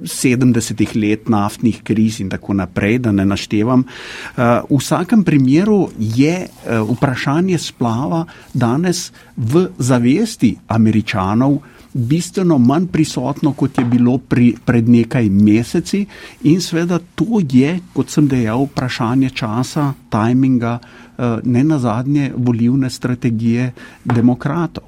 70 0.03 0.95
let 0.95 1.29
naftnih 1.29 1.83
kriz 1.83 2.19
in 2.19 2.29
tako 2.29 2.53
naprej, 2.53 2.99
da 2.99 3.11
ne 3.11 3.25
naštevam. 3.25 3.83
Eh, 3.83 4.61
v 4.69 4.77
vsakem 4.79 5.23
primeru 5.23 5.89
je 5.99 6.47
eh, 6.47 6.79
vprašanje, 6.79 7.48
vprašanje 7.49 7.57
splava 7.57 8.25
danes 8.53 9.11
v 9.35 9.67
zavesti 9.77 10.55
američanov 10.67 11.59
bistveno 11.93 12.57
manj 12.57 12.87
prisotno, 12.87 13.53
kot 13.53 13.77
je 13.77 13.85
bilo 13.85 14.17
pri, 14.17 14.53
pred 14.65 14.89
nekaj 14.89 15.29
meseci 15.29 16.05
in 16.43 16.61
seveda 16.61 16.99
to 17.15 17.41
je, 17.51 17.79
kot 17.93 18.09
sem 18.09 18.27
dejal, 18.27 18.67
vprašanje 18.69 19.29
časa, 19.29 19.93
tajminga, 20.09 20.79
eh, 20.79 21.39
ne 21.43 21.63
nazadnje 21.63 22.31
volivne 22.35 22.89
strategije 22.89 23.71
demokratov. 24.05 24.83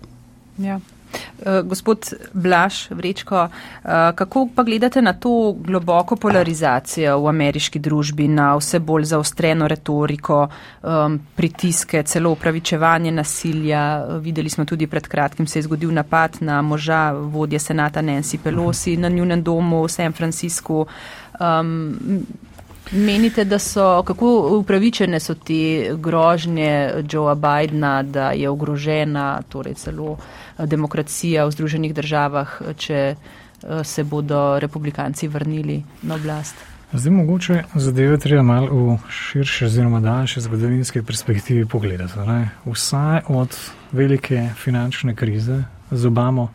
Ja. 0.58 0.80
Eh, 1.14 1.62
gospod 1.62 2.14
Blaž, 2.34 2.92
Vrečko, 2.92 3.44
eh, 3.44 3.90
kako 4.16 4.48
pa 4.56 4.64
gledate 4.64 5.02
na 5.02 5.14
to 5.14 5.56
globoko 5.58 6.16
polarizacijo 6.16 7.20
v 7.20 7.28
ameriški 7.28 7.80
družbi, 7.80 8.28
na 8.28 8.56
vse 8.56 8.80
bolj 8.80 9.04
zaostreno 9.04 9.68
retoriko, 9.68 10.48
pritiske, 11.36 12.04
celo 12.04 12.32
upravičevanje 12.32 13.12
nasilja? 13.12 14.06
Videli 14.22 14.50
smo 14.50 14.66
tudi 14.66 14.88
pred 14.88 15.08
kratkim 15.08 15.48
se 15.48 15.60
je 15.60 15.64
zgodil 15.64 15.92
napad 15.94 16.38
na 16.40 16.62
moža 16.62 17.12
vodje 17.12 17.60
senata 17.60 18.02
Nancy 18.02 18.38
Pelosi 18.44 18.98
na 18.98 19.10
njunem 19.10 19.44
domu 19.44 19.84
v 19.84 19.90
San 19.90 20.14
Franciscu. 20.14 20.86
Um, 21.40 22.26
menite, 22.92 23.44
da 23.44 23.60
so, 23.60 24.04
kako 24.04 24.58
upravičene 24.60 25.20
so 25.20 25.36
te 25.36 25.96
grožnje 25.96 27.04
Joea 27.12 27.36
Bidna, 27.36 28.04
da 28.04 28.32
je 28.32 28.50
ogrožena, 28.50 29.42
torej 29.50 29.74
celo 29.74 30.18
demokracija 30.58 31.46
v 31.46 31.52
Združenih 31.52 31.94
državah, 31.94 32.62
če 32.78 33.00
eh, 33.16 33.16
se 33.84 34.04
bodo 34.04 34.60
republikanci 34.60 35.28
vrnili 35.28 35.84
na 36.02 36.16
oblast. 36.16 36.56
Zdaj 36.94 37.12
mogoče 37.12 37.64
zadeve 37.76 38.18
treba 38.20 38.44
malo 38.44 38.68
v 38.76 38.98
širše 39.10 39.66
oziroma 39.66 40.00
daljše 40.00 40.42
zgodovinske 40.42 41.04
perspektivi 41.04 41.66
pogledati. 41.66 42.20
Ne? 42.20 42.50
Vsaj 42.66 43.22
od 43.28 43.56
velike 43.92 44.50
finančne 44.56 45.16
krize 45.16 45.64
z 45.92 46.06
Obamo, 46.06 46.52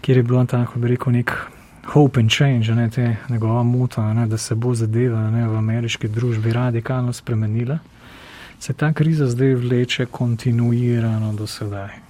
kjer 0.00 0.16
je 0.16 0.22
bilo 0.22 0.44
tako, 0.44 0.78
bi 0.78 0.88
rekel, 0.88 1.12
nek 1.12 1.32
hope 1.86 2.20
and 2.20 2.30
change, 2.30 2.74
ne, 2.74 2.90
te 2.90 3.16
njegova 3.28 3.62
muta, 3.62 4.12
ne, 4.14 4.26
da 4.26 4.38
se 4.38 4.54
bo 4.54 4.74
zadeva 4.74 5.30
ne, 5.30 5.48
v 5.48 5.56
ameriški 5.56 6.08
družbi 6.08 6.52
radikalno 6.52 7.12
spremenila, 7.12 7.78
se 8.58 8.72
ta 8.72 8.92
kriza 8.92 9.26
zdaj 9.26 9.54
vleče 9.54 10.06
kontinuirano 10.06 11.32
do 11.32 11.46
sedaj. 11.46 12.01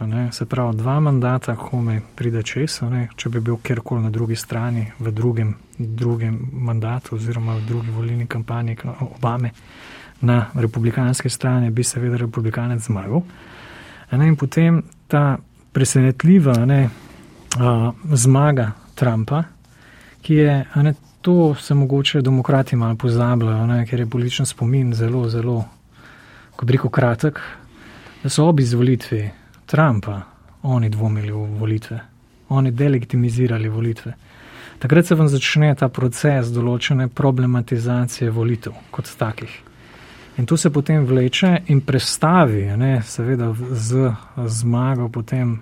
Ne, 0.00 0.32
se 0.32 0.46
pravi, 0.46 0.76
dva 0.76 1.00
mandata, 1.00 1.56
ko 1.56 1.80
me 1.82 2.00
pride 2.14 2.42
čez, 2.46 2.76
ne, 2.86 3.08
če 3.18 3.32
bi 3.34 3.40
bil 3.42 3.56
kjerkoli 3.62 4.04
na 4.04 4.10
drugi 4.14 4.36
strani, 4.38 4.84
v 4.98 5.10
drugem, 5.10 5.54
drugem 5.78 6.36
mandatu 6.52 7.16
oziroma 7.16 7.56
v 7.56 7.64
drugi 7.66 7.90
volilni 7.90 8.26
kampanji 8.26 8.76
Obame, 9.00 9.50
na 10.20 10.46
republikanski 10.54 11.30
strani 11.30 11.70
bi 11.70 11.82
seveda 11.84 12.16
republikanec 12.16 12.82
zmagal. 12.86 13.22
Ne, 14.12 14.28
in 14.28 14.36
potem 14.36 14.82
ta 15.08 15.38
presenetljiva 15.72 16.54
ne, 16.66 16.78
a, 17.58 17.90
zmaga 18.14 18.70
Trumpa, 18.94 19.42
ki 20.22 20.34
je, 20.34 20.54
ne, 20.76 20.94
to 21.20 21.54
se 21.58 21.74
mogoče 21.74 22.22
demokrati 22.22 22.76
malo 22.76 22.94
pozabljajo, 22.96 23.66
ne, 23.66 23.82
ker 23.86 24.00
je 24.00 24.06
političen 24.06 24.46
spomin 24.46 24.94
zelo, 24.94 25.26
zelo, 25.28 25.64
kot 26.56 26.70
rekel, 26.70 26.90
kratek, 26.90 27.42
da 28.22 28.30
so 28.30 28.46
ob 28.46 28.60
izvolitvi 28.60 29.26
Trumpa, 29.68 30.22
oni 30.62 30.88
dvomili 30.88 31.32
v 31.32 31.44
volitve, 31.60 32.00
oni 32.48 32.70
delegitimizirali 32.72 33.68
volitve. 33.68 34.14
Takrat 34.78 35.06
se 35.06 35.14
vam 35.14 35.28
začne 35.28 35.74
ta 35.74 35.88
proces 35.88 36.48
določene 36.54 37.08
problematizacije 37.08 38.30
volitev 38.30 38.72
kot 38.90 39.10
takih. 39.18 39.52
In 40.38 40.46
to 40.46 40.56
se 40.56 40.70
potem 40.70 41.04
vleče 41.04 41.50
in 41.66 41.80
prestavi, 41.80 42.62
ne, 42.76 43.02
seveda 43.02 43.50
z 43.72 44.12
zmago 44.46 45.08
potem 45.08 45.56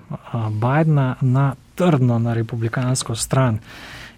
Bidna 0.52 1.16
na 1.20 1.54
trdno 1.74 2.18
na 2.18 2.34
republikansko 2.36 3.14
stran. 3.16 3.58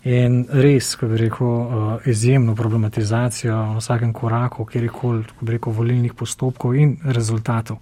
In 0.05 0.45
res, 0.51 0.97
ko 0.99 1.07
bi 1.11 1.17
rekel, 1.17 2.01
izjemno 2.07 2.55
problematizacijo 2.59 3.55
na 3.55 3.79
vsakem 3.79 4.13
koraku, 4.13 4.67
kjerkoli, 4.67 5.25
ko 5.39 5.47
bi 5.47 5.57
rekel, 5.57 5.73
volilnih 5.73 6.15
postopkov 6.15 6.75
in 6.75 6.97
rezultatov. 7.05 7.79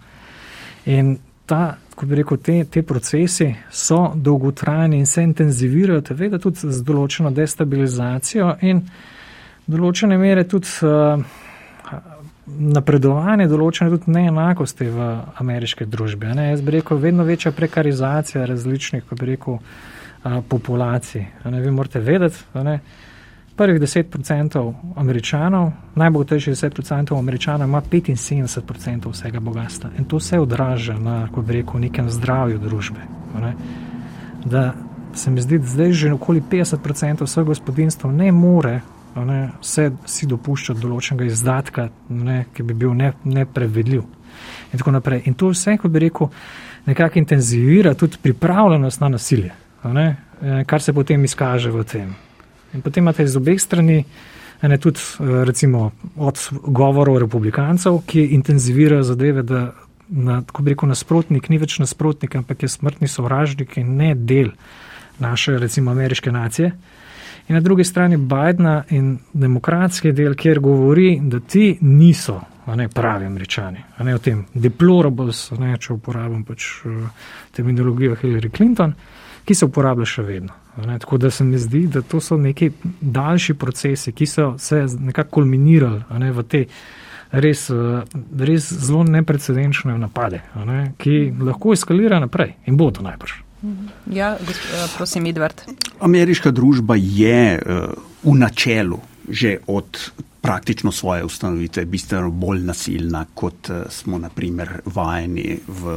In 0.86 1.16
ta, 1.46 1.76
ko 1.96 2.06
bi 2.06 2.14
rekel, 2.20 2.38
te, 2.44 2.56
te 2.68 2.82
procesi 2.82 3.48
so 3.72 4.12
dolgotrajni 4.14 4.98
in 5.00 5.06
se 5.06 5.22
intenzivirajo, 5.24 6.02
seveda 6.04 6.38
tudi 6.38 6.68
z 6.68 6.84
določeno 6.84 7.32
destabilizacijo 7.32 8.52
in 8.68 8.82
določene 9.66 10.18
mere 10.20 10.44
tudi 10.44 10.68
uh, 10.84 11.22
napredovanje, 12.76 13.48
določene 13.48 13.90
tudi 13.94 14.12
neenakosti 14.12 14.90
v 14.92 15.08
ameriški 15.40 15.88
družbi. 15.88 16.34
Ne? 16.36 16.50
Jaz 16.52 16.62
bi 16.62 16.76
rekel, 16.76 17.00
vedno 17.00 17.24
večja 17.24 17.54
prekarizacija 17.56 18.44
različnih, 18.46 19.08
ko 19.08 19.16
bi 19.16 19.32
rekel, 19.32 19.56
uh, 19.56 20.38
populacij. 20.48 21.24
Ne? 21.48 21.64
Vi 21.64 21.72
morate 21.72 22.04
vedeti, 22.04 22.44
ne? 22.60 22.80
Prvih 23.56 23.80
10% 23.80 24.72
američanov, 24.96 25.72
najbogatejših 25.94 26.54
10% 26.54 27.18
američanov 27.18 27.68
ima 27.68 27.82
75% 27.82 29.10
vsega 29.12 29.40
bogatstva. 29.40 29.90
In 29.98 30.04
to 30.04 30.20
se 30.20 30.40
odraža 30.40 30.98
na, 30.98 31.28
kot 31.34 31.44
bi 31.44 31.60
rekel, 31.60 31.80
nekem 31.80 32.10
zdravju 32.10 32.58
družbe. 32.58 33.00
Ne? 33.40 33.54
Da 34.44 34.72
se 35.14 35.30
mi 35.30 35.40
zdi, 35.40 35.58
da 35.58 35.66
zdaj 35.66 35.92
že 35.92 36.12
okoli 36.12 36.42
50% 36.50 37.24
vseh 37.24 37.44
gospodinstv 37.44 38.06
ne 38.06 38.32
more 38.32 38.80
ne, 39.24 39.50
se 39.60 39.90
si 40.04 40.26
dopuščati 40.28 40.80
določenega 40.80 41.30
izdatka, 41.30 41.88
ne, 42.08 42.44
ki 42.54 42.66
bi 42.66 42.74
bil 42.74 42.92
ne, 42.96 43.12
neprevedljiv. 43.24 44.04
In 44.72 44.78
tako 44.78 44.92
naprej. 44.98 45.22
In 45.30 45.36
to 45.38 45.50
vse, 45.54 45.76
kot 45.80 45.92
bi 45.92 46.02
rekel, 46.04 46.28
nekako 46.86 47.18
intenzivira 47.22 47.94
tudi 47.94 48.20
pripravljenost 48.22 49.00
na 49.00 49.08
nasilje, 49.16 49.52
ne, 49.96 50.06
kar 50.68 50.82
se 50.82 50.92
potem 50.92 51.24
izkaže 51.24 51.72
v 51.72 51.84
tem. 51.88 52.14
In 52.76 52.84
potem 52.84 53.04
imate 53.04 53.24
iz 53.24 53.36
obeh 53.36 53.60
strani 53.60 54.02
ne, 54.62 54.78
tudi 54.78 55.00
recimo 55.44 55.90
od 56.16 56.40
govorov 56.62 57.18
republikancev, 57.24 58.02
ki 58.06 58.28
intenzivirajo 58.36 59.02
zadeve, 59.02 59.42
da 59.42 59.72
na, 60.08 60.42
tako 60.42 60.62
bi 60.62 60.74
rekel, 60.74 60.88
nasprotnik 60.88 61.48
ni 61.48 61.58
več 61.58 61.78
nasprotnik, 61.82 62.36
ampak 62.36 62.62
je 62.62 62.70
smrtni 62.70 63.08
sovražnik 63.08 63.76
in 63.80 63.96
ne 63.96 64.14
del 64.14 64.52
naše, 65.18 65.58
recimo, 65.58 65.90
ameriške 65.90 66.32
nacije. 66.32 66.72
In 67.48 67.54
na 67.54 67.60
drugi 67.60 67.84
strani 67.84 68.16
Bidna 68.16 68.82
in 68.90 69.18
demokratski 69.32 70.12
del, 70.12 70.34
kjer 70.34 70.60
govori, 70.60 71.20
da 71.22 71.40
ti 71.40 71.78
niso 71.80 72.40
ne, 72.66 72.88
pravi 72.88 73.26
američani, 73.26 73.84
ne 74.02 74.14
o 74.14 74.18
tem 74.18 74.44
deplorables, 74.54 75.50
ne, 75.58 75.76
če 75.78 75.92
uporabljam 75.94 76.42
pač 76.44 76.66
uh, 76.84 77.28
terminologijo 77.54 78.16
Hillary 78.22 78.50
Clinton, 78.56 78.94
ki 79.46 79.54
se 79.54 79.68
uporablja 79.68 80.08
še 80.16 80.26
vedno. 80.26 80.65
Ne, 80.76 80.98
tako 80.98 81.16
da 81.18 81.30
se 81.30 81.44
mi 81.44 81.58
zdi, 81.58 81.86
da 81.86 82.02
to 82.02 82.20
so 82.20 82.36
neki 82.36 82.70
daljši 83.00 83.54
procesi, 83.54 84.12
ki 84.12 84.26
so 84.26 84.54
se 84.58 84.86
nekako 84.98 85.30
kulminirali 85.30 86.02
ne, 86.18 86.32
v 86.32 86.44
te 86.44 86.64
res, 87.32 87.70
uh, 87.70 88.02
res 88.38 88.68
zelo 88.72 89.04
neprecedenčne 89.04 89.96
napade, 89.98 90.42
ne, 90.66 90.92
ki 91.00 91.32
lahko 91.40 91.72
eskalirajo 91.72 92.26
naprej 92.26 92.54
in 92.66 92.76
bodo 92.76 93.04
najbrž. 93.06 93.40
Ja, 94.12 94.36
eh, 94.36 94.86
prosim, 94.96 95.26
Edvard. 95.26 95.64
Ameriška 96.00 96.50
družba 96.50 96.94
je 97.00 97.56
uh, 97.56 97.96
v 98.22 98.36
načelu 98.36 99.00
že 99.28 99.58
od 99.66 100.12
praktično 100.46 100.92
svoje 100.92 101.24
ustanovitve 101.24 101.84
bistveno 101.84 102.30
bolj 102.30 102.60
nasilna, 102.64 103.24
kot 103.34 103.70
uh, 103.70 103.76
smo 103.90 104.18
naprimer 104.18 104.80
vajeni 104.84 105.58
v 105.66 105.96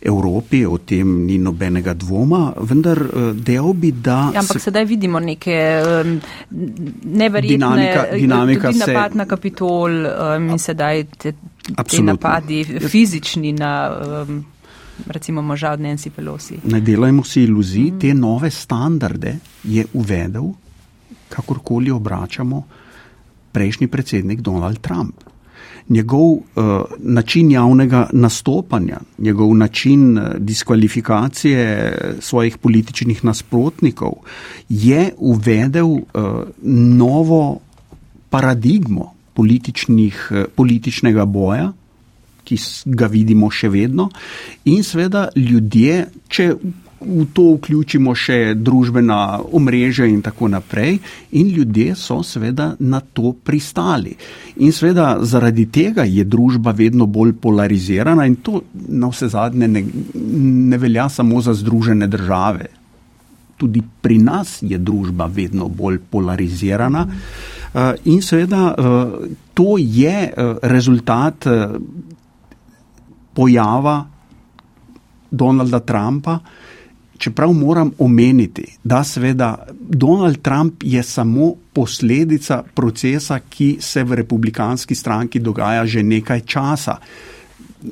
Evropi, 0.00 0.64
o 0.66 0.78
tem 0.78 1.24
ni 1.26 1.38
nobenega 1.38 1.94
dvoma, 1.94 2.52
vendar 2.60 3.00
uh, 3.00 3.30
del 3.36 3.72
bi, 3.72 3.92
da. 3.92 4.18
Ja, 4.34 4.44
ampak 4.44 4.60
se, 4.60 4.66
sedaj 4.68 4.84
vidimo 4.84 5.20
neke 5.20 5.56
um, 5.80 6.20
neverjetne 7.04 7.56
dinamika, 7.56 8.06
dinamika 8.12 8.72
tudi 8.72 8.84
napad 8.84 9.12
se, 9.12 9.18
na 9.18 9.24
kapitol 9.24 9.98
um, 10.06 10.50
in 10.50 10.58
sedaj 10.58 11.04
te, 11.18 11.34
te 11.72 12.02
napadi 12.02 12.64
fizični 12.64 13.52
na. 13.52 13.74
Um, 14.28 14.42
recimo 15.06 15.42
moža 15.42 15.70
od 15.70 15.80
Nancy 15.80 16.10
Pelosi. 16.10 16.58
Ne 16.64 16.80
delajmo 16.80 17.24
si 17.24 17.42
iluzij, 17.42 17.90
mm. 17.92 18.00
te 18.00 18.14
nove 18.14 18.50
standarde 18.50 19.38
je 19.64 19.86
uvedel, 19.92 20.52
kakorkoli 21.28 21.90
obračamo, 21.90 22.62
prejšnji 23.52 23.88
predsednik 23.88 24.40
Donald 24.40 24.78
Trump. 24.80 25.14
Njegov 25.88 26.30
uh, 26.30 26.42
način 26.98 27.50
javnega 27.50 28.08
nastopanja, 28.12 29.00
njegov 29.18 29.54
način 29.54 30.18
uh, 30.18 30.24
diskvalifikacije 30.38 31.92
svojih 32.20 32.58
političnih 32.58 33.24
nasprotnikov 33.24 34.12
je 34.68 35.10
uvedel 35.18 35.88
uh, 35.88 36.02
novo 36.62 37.58
paradigmo 38.30 39.12
uh, 40.30 40.44
političnega 40.54 41.24
boja, 41.24 41.72
ki 42.44 42.56
ga 42.84 43.06
vidimo 43.06 43.50
še 43.50 43.68
vedno, 43.68 44.10
in 44.64 44.84
seveda 44.84 45.28
ljudje, 45.36 46.06
če 46.28 46.54
v 47.00 47.26
to 47.32 47.54
vključimo 47.56 48.12
še 48.14 48.54
družbena 48.54 49.40
omrežja 49.56 50.06
in 50.06 50.20
tako 50.22 50.50
naprej, 50.52 50.98
in 51.32 51.48
ljudje 51.54 51.94
so 51.96 52.20
seveda 52.22 52.74
na 52.78 53.00
to 53.00 53.32
pristali. 53.32 54.12
In 54.60 54.72
seveda 54.72 55.16
zaradi 55.24 55.66
tega 55.72 56.04
je 56.04 56.24
družba 56.24 56.74
vedno 56.76 57.06
bolj 57.06 57.32
polarizirana 57.40 58.26
in 58.28 58.36
to 58.44 58.60
na 58.74 59.08
vse 59.08 59.30
zadnje 59.32 59.68
ne, 59.68 59.84
ne 60.70 60.78
velja 60.78 61.08
samo 61.08 61.40
za 61.40 61.54
združene 61.54 62.06
države. 62.06 62.68
Tudi 63.56 63.82
pri 64.02 64.18
nas 64.18 64.58
je 64.62 64.78
družba 64.78 65.26
vedno 65.26 65.68
bolj 65.68 65.98
polarizirana. 66.10 67.06
In 68.04 68.22
seveda 68.22 68.74
to 69.54 69.76
je 69.78 70.32
rezultat 70.62 71.46
pojava 73.34 73.98
Donalda 75.30 75.80
Trumpa, 75.80 76.40
čeprav 77.20 77.52
moram 77.52 77.90
omeniti, 77.98 78.64
da 78.84 79.04
seveda 79.04 79.66
Donald 79.80 80.40
Trump 80.42 80.82
je 80.82 81.02
samo 81.02 81.52
posledica 81.72 82.62
procesa, 82.74 83.38
ki 83.38 83.76
se 83.80 84.04
v 84.04 84.22
republikanski 84.22 84.94
stranki 84.94 85.38
dogaja 85.40 85.86
že 85.86 86.02
nekaj 86.02 86.40
časa. 86.40 86.96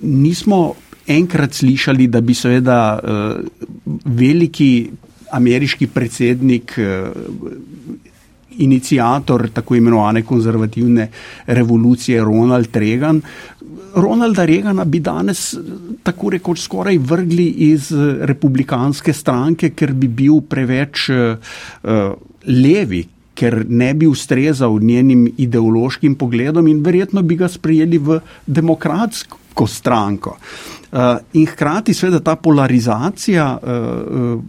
Nismo 0.03 0.75
enkrat 1.07 1.55
slišali, 1.55 2.07
da 2.07 2.21
bi 2.21 2.35
seveda 2.35 2.79
uh, 2.99 3.93
veliki 4.05 4.91
ameriški 5.33 5.87
predsednik 5.87 6.73
uh, 6.79 7.13
inicijator 8.59 9.49
tako 9.53 9.75
imenovane 9.75 10.23
konzervativne 10.23 11.09
revolucije 11.47 12.25
Ronald 12.25 12.77
Reagan. 12.77 13.21
Ronalda 13.95 14.45
Reagana 14.45 14.85
bi 14.85 15.01
danes 15.01 15.55
tako 16.03 16.31
rekoč 16.31 16.63
skoraj 16.63 16.99
vrgli 16.99 17.47
iz 17.71 17.91
republikanske 18.21 19.13
stranke, 19.13 19.71
ker 19.71 19.93
bi 19.93 20.09
bil 20.09 20.41
preveč 20.49 21.09
uh, 21.11 21.37
levi, 22.47 23.03
ker 23.39 23.63
ne 23.69 23.93
bi 23.95 24.07
ustrezal 24.07 24.81
njenim 24.83 25.27
ideološkim 25.37 26.15
pogledom 26.15 26.69
in 26.69 26.83
verjetno 26.83 27.23
bi 27.23 27.37
ga 27.37 27.49
sprejeli 27.49 27.99
v 27.99 28.21
demokratsko 28.47 29.67
stranko. 29.67 30.37
Uh, 30.93 31.19
in 31.33 31.47
hkrati 31.47 31.95
seveda 31.95 32.21
ta 32.25 32.37
polarizacija 32.37 33.51
uh, 33.59 34.41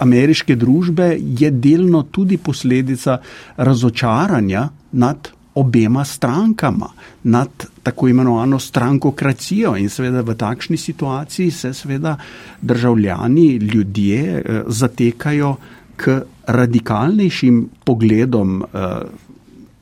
ameriške 0.00 0.56
družbe 0.56 1.16
je 1.18 1.50
delno 1.50 2.02
tudi 2.02 2.38
posledica 2.38 3.18
razočaranja 3.56 4.68
nad 4.92 5.28
obema 5.60 6.04
strankama, 6.04 6.88
nad 7.22 7.48
tako 7.82 8.08
imenovano 8.08 8.58
strankokracijo. 8.58 9.76
In 9.76 9.88
seveda 9.88 10.22
v 10.24 10.34
takšni 10.34 10.76
situaciji 10.76 11.50
se 11.50 11.74
seveda 11.74 12.16
državljani, 12.60 13.48
ljudje 13.56 14.20
eh, 14.20 14.62
zatekajo 14.66 15.56
k 15.96 16.20
radikalnejšim 16.46 17.68
pogledom 17.84 18.62
eh, 18.62 18.88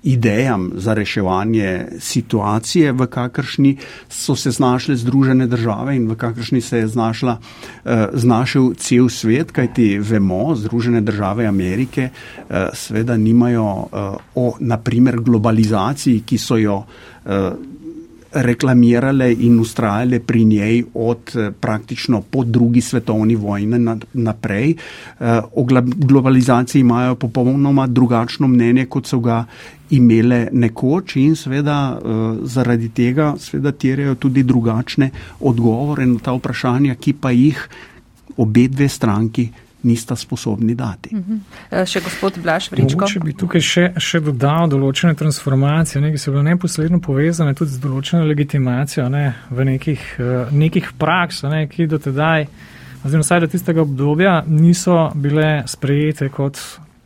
idejam 0.08 0.70
za 0.74 0.94
reševanje 0.94 1.86
situacije, 1.98 2.92
v 2.92 3.06
kakršni 3.06 3.76
so 4.08 4.36
se 4.36 4.50
znašle 4.50 4.96
Združene 4.96 5.46
države 5.46 5.96
in 5.96 6.08
v 6.08 6.16
kakršni 6.16 6.60
se 6.60 6.78
je 6.78 6.88
znašla, 6.88 7.38
eh, 7.84 8.08
znašel 8.12 8.74
cel 8.74 9.08
svet, 9.08 9.52
kajti 9.52 9.98
vemo, 9.98 10.54
Združene 10.54 11.00
države 11.00 11.46
Amerike 11.46 12.08
eh, 12.10 12.68
sveda 12.72 13.16
nimajo 13.16 13.68
eh, 13.92 14.16
o, 14.34 14.52
naprimer, 14.60 15.20
globalizaciji, 15.20 16.20
ki 16.20 16.38
so 16.38 16.56
jo 16.56 16.84
reklamirale 18.32 19.32
in 19.32 19.60
ustrajale 19.60 20.20
pri 20.20 20.44
njej 20.44 20.82
od 20.94 21.32
praktično 21.60 22.20
po 22.30 22.44
drugi 22.44 22.80
svetovni 22.80 23.36
vojni 23.36 23.96
naprej. 24.12 24.74
O 25.54 25.64
globalizaciji 25.96 26.80
imajo 26.80 27.14
popolnoma 27.14 27.86
drugačno 27.86 28.48
mnenje, 28.48 28.86
kot 28.86 29.06
so 29.06 29.20
ga 29.20 29.44
imele 29.90 30.48
nekoč 30.52 31.16
in 31.16 31.36
seveda 31.36 31.78
uh, 31.96 32.36
zaradi 32.44 32.88
tega 32.88 33.34
seveda 33.40 33.72
terjajo 33.72 34.14
tudi 34.14 34.42
drugačne 34.42 35.10
odgovore 35.40 36.06
na 36.06 36.18
ta 36.22 36.34
vprašanja, 36.36 36.94
ki 36.94 37.12
pa 37.20 37.30
jih 37.30 37.62
obe 38.36 38.68
dve 38.68 38.88
stranki 38.88 39.48
nista 39.82 40.16
sposobni 40.16 40.74
dati. 40.74 41.10
Uh 41.12 41.20
-huh. 41.20 41.38
E, 41.82 41.86
še 41.86 42.00
gospod 42.00 42.38
Blaž 42.42 42.70
Vričko. 42.70 43.06
Če 43.06 43.20
bi 43.20 43.32
tukaj 43.32 43.60
še, 43.60 43.92
še 43.96 44.20
dodal 44.20 44.68
določene 44.68 45.14
transformacije, 45.14 46.02
ne, 46.02 46.10
ki 46.12 46.18
so 46.18 46.30
bile 46.30 46.42
neposredno 46.42 47.00
povezane 47.00 47.54
tudi 47.54 47.70
z 47.70 47.80
določeno 47.80 48.24
legitimacijo 48.24 49.08
ne, 49.08 49.34
v 49.50 49.64
nekih, 49.64 50.16
uh, 50.18 50.52
nekih 50.52 50.92
praks, 50.98 51.42
ne, 51.42 51.66
ki 51.68 51.86
do 51.86 51.98
tedaj, 51.98 52.46
oziroma 53.04 53.22
vsaj 53.22 53.40
do 53.40 53.46
tistega 53.46 53.82
obdobja, 53.82 54.42
niso 54.46 55.10
bile 55.14 55.62
sprejete 55.66 56.28
kot 56.28 56.58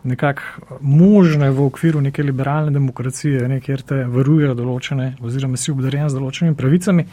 nekako 0.05 0.43
možne 0.81 1.51
v 1.51 1.61
okviru 1.61 2.01
neke 2.01 2.23
liberalne 2.23 2.73
demokracije, 2.73 3.49
ne, 3.49 3.61
kjer 3.61 3.83
te 3.83 4.05
varujejo 4.05 4.55
določene 4.55 5.17
oziroma 5.21 5.57
si 5.57 5.71
obdarjen 5.71 6.09
z 6.09 6.15
določenimi 6.15 6.57
pravicami. 6.57 7.07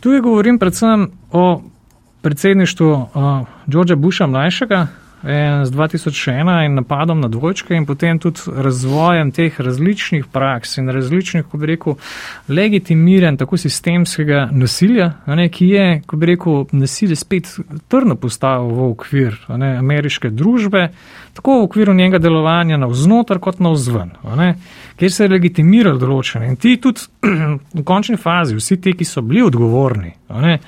Tu 0.00 0.12
je 0.12 0.20
govorim 0.20 0.58
predvsem 0.58 1.08
o 1.32 1.62
predsedništvu 2.24 2.90
uh, 2.90 3.46
Georgea 3.68 3.96
Busha 4.00 4.26
mlajšega, 4.26 4.86
z 5.64 5.70
2001 5.70 6.66
in 6.66 6.74
napadom 6.74 7.20
na 7.20 7.28
dvojčke 7.28 7.74
in 7.74 7.86
potem 7.86 8.18
tudi 8.18 8.40
razvojem 8.46 9.30
teh 9.32 9.60
različnih 9.60 10.26
praks 10.32 10.76
in 10.78 10.88
različnih, 10.88 11.44
ko 11.48 11.58
bi 11.58 11.66
rekel, 11.66 11.94
legitimiran 12.48 13.36
tako 13.36 13.56
sistemskega 13.56 14.48
nasilja, 14.52 15.12
ne, 15.26 15.48
ki 15.48 15.68
je, 15.68 16.02
ko 16.06 16.16
bi 16.16 16.26
rekel, 16.26 16.66
nasilje 16.72 17.16
spet 17.16 17.48
trdno 17.88 18.16
postavil 18.20 18.68
v 18.68 18.90
okvir 18.90 19.40
ne, 19.56 19.76
ameriške 19.78 20.30
družbe, 20.30 20.90
tako 21.32 21.58
v 21.60 21.68
okviru 21.70 21.94
njenega 21.94 22.20
delovanja 22.20 22.76
na 22.76 22.86
vznotar 22.86 23.40
kot 23.40 23.64
na 23.64 23.72
vzven, 23.72 24.12
ne, 24.36 24.54
kjer 25.00 25.12
se 25.12 25.24
je 25.24 25.32
legitimiral 25.32 25.96
določene. 25.98 26.52
In 26.52 26.60
ti 26.60 26.76
tudi 26.76 27.00
v 27.80 27.84
končni 27.84 28.20
fazi, 28.20 28.60
vsi 28.60 28.76
ti, 28.76 28.92
ki 28.92 29.08
so 29.08 29.24
bili 29.24 29.42
odgovorni, 29.48 30.12
ne, 30.36 30.58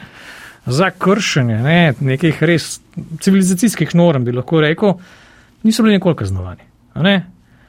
za 0.66 0.90
kršenje 0.90 1.58
ne, 1.62 1.94
nekih 2.00 2.42
res 2.42 2.80
civilizacijskih 3.20 3.94
norm, 3.94 4.24
bi 4.24 4.34
lahko 4.34 4.60
rekel, 4.60 4.96
niso 5.62 5.82
bili 5.82 5.98
nikoli 5.98 6.18
kaznovani. 6.18 6.66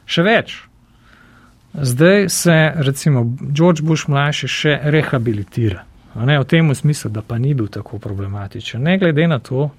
Še 0.07 0.23
več. 0.23 0.55
Zdaj 1.77 2.29
se 2.29 2.55
recimo 2.75 3.25
George 3.41 3.83
Bush 3.85 4.07
mlajši 4.09 4.47
še 4.47 4.79
rehabilitira. 4.83 5.83
Ne, 6.17 6.39
v 6.39 6.47
tem 6.49 6.71
smislu, 6.75 7.11
da 7.13 7.21
pa 7.21 7.37
ni 7.37 7.53
bil 7.53 7.67
tako 7.69 7.99
problematičen. 8.01 8.81
Ne 8.81 8.97
glede 8.97 9.27
na 9.27 9.37
to, 9.39 9.69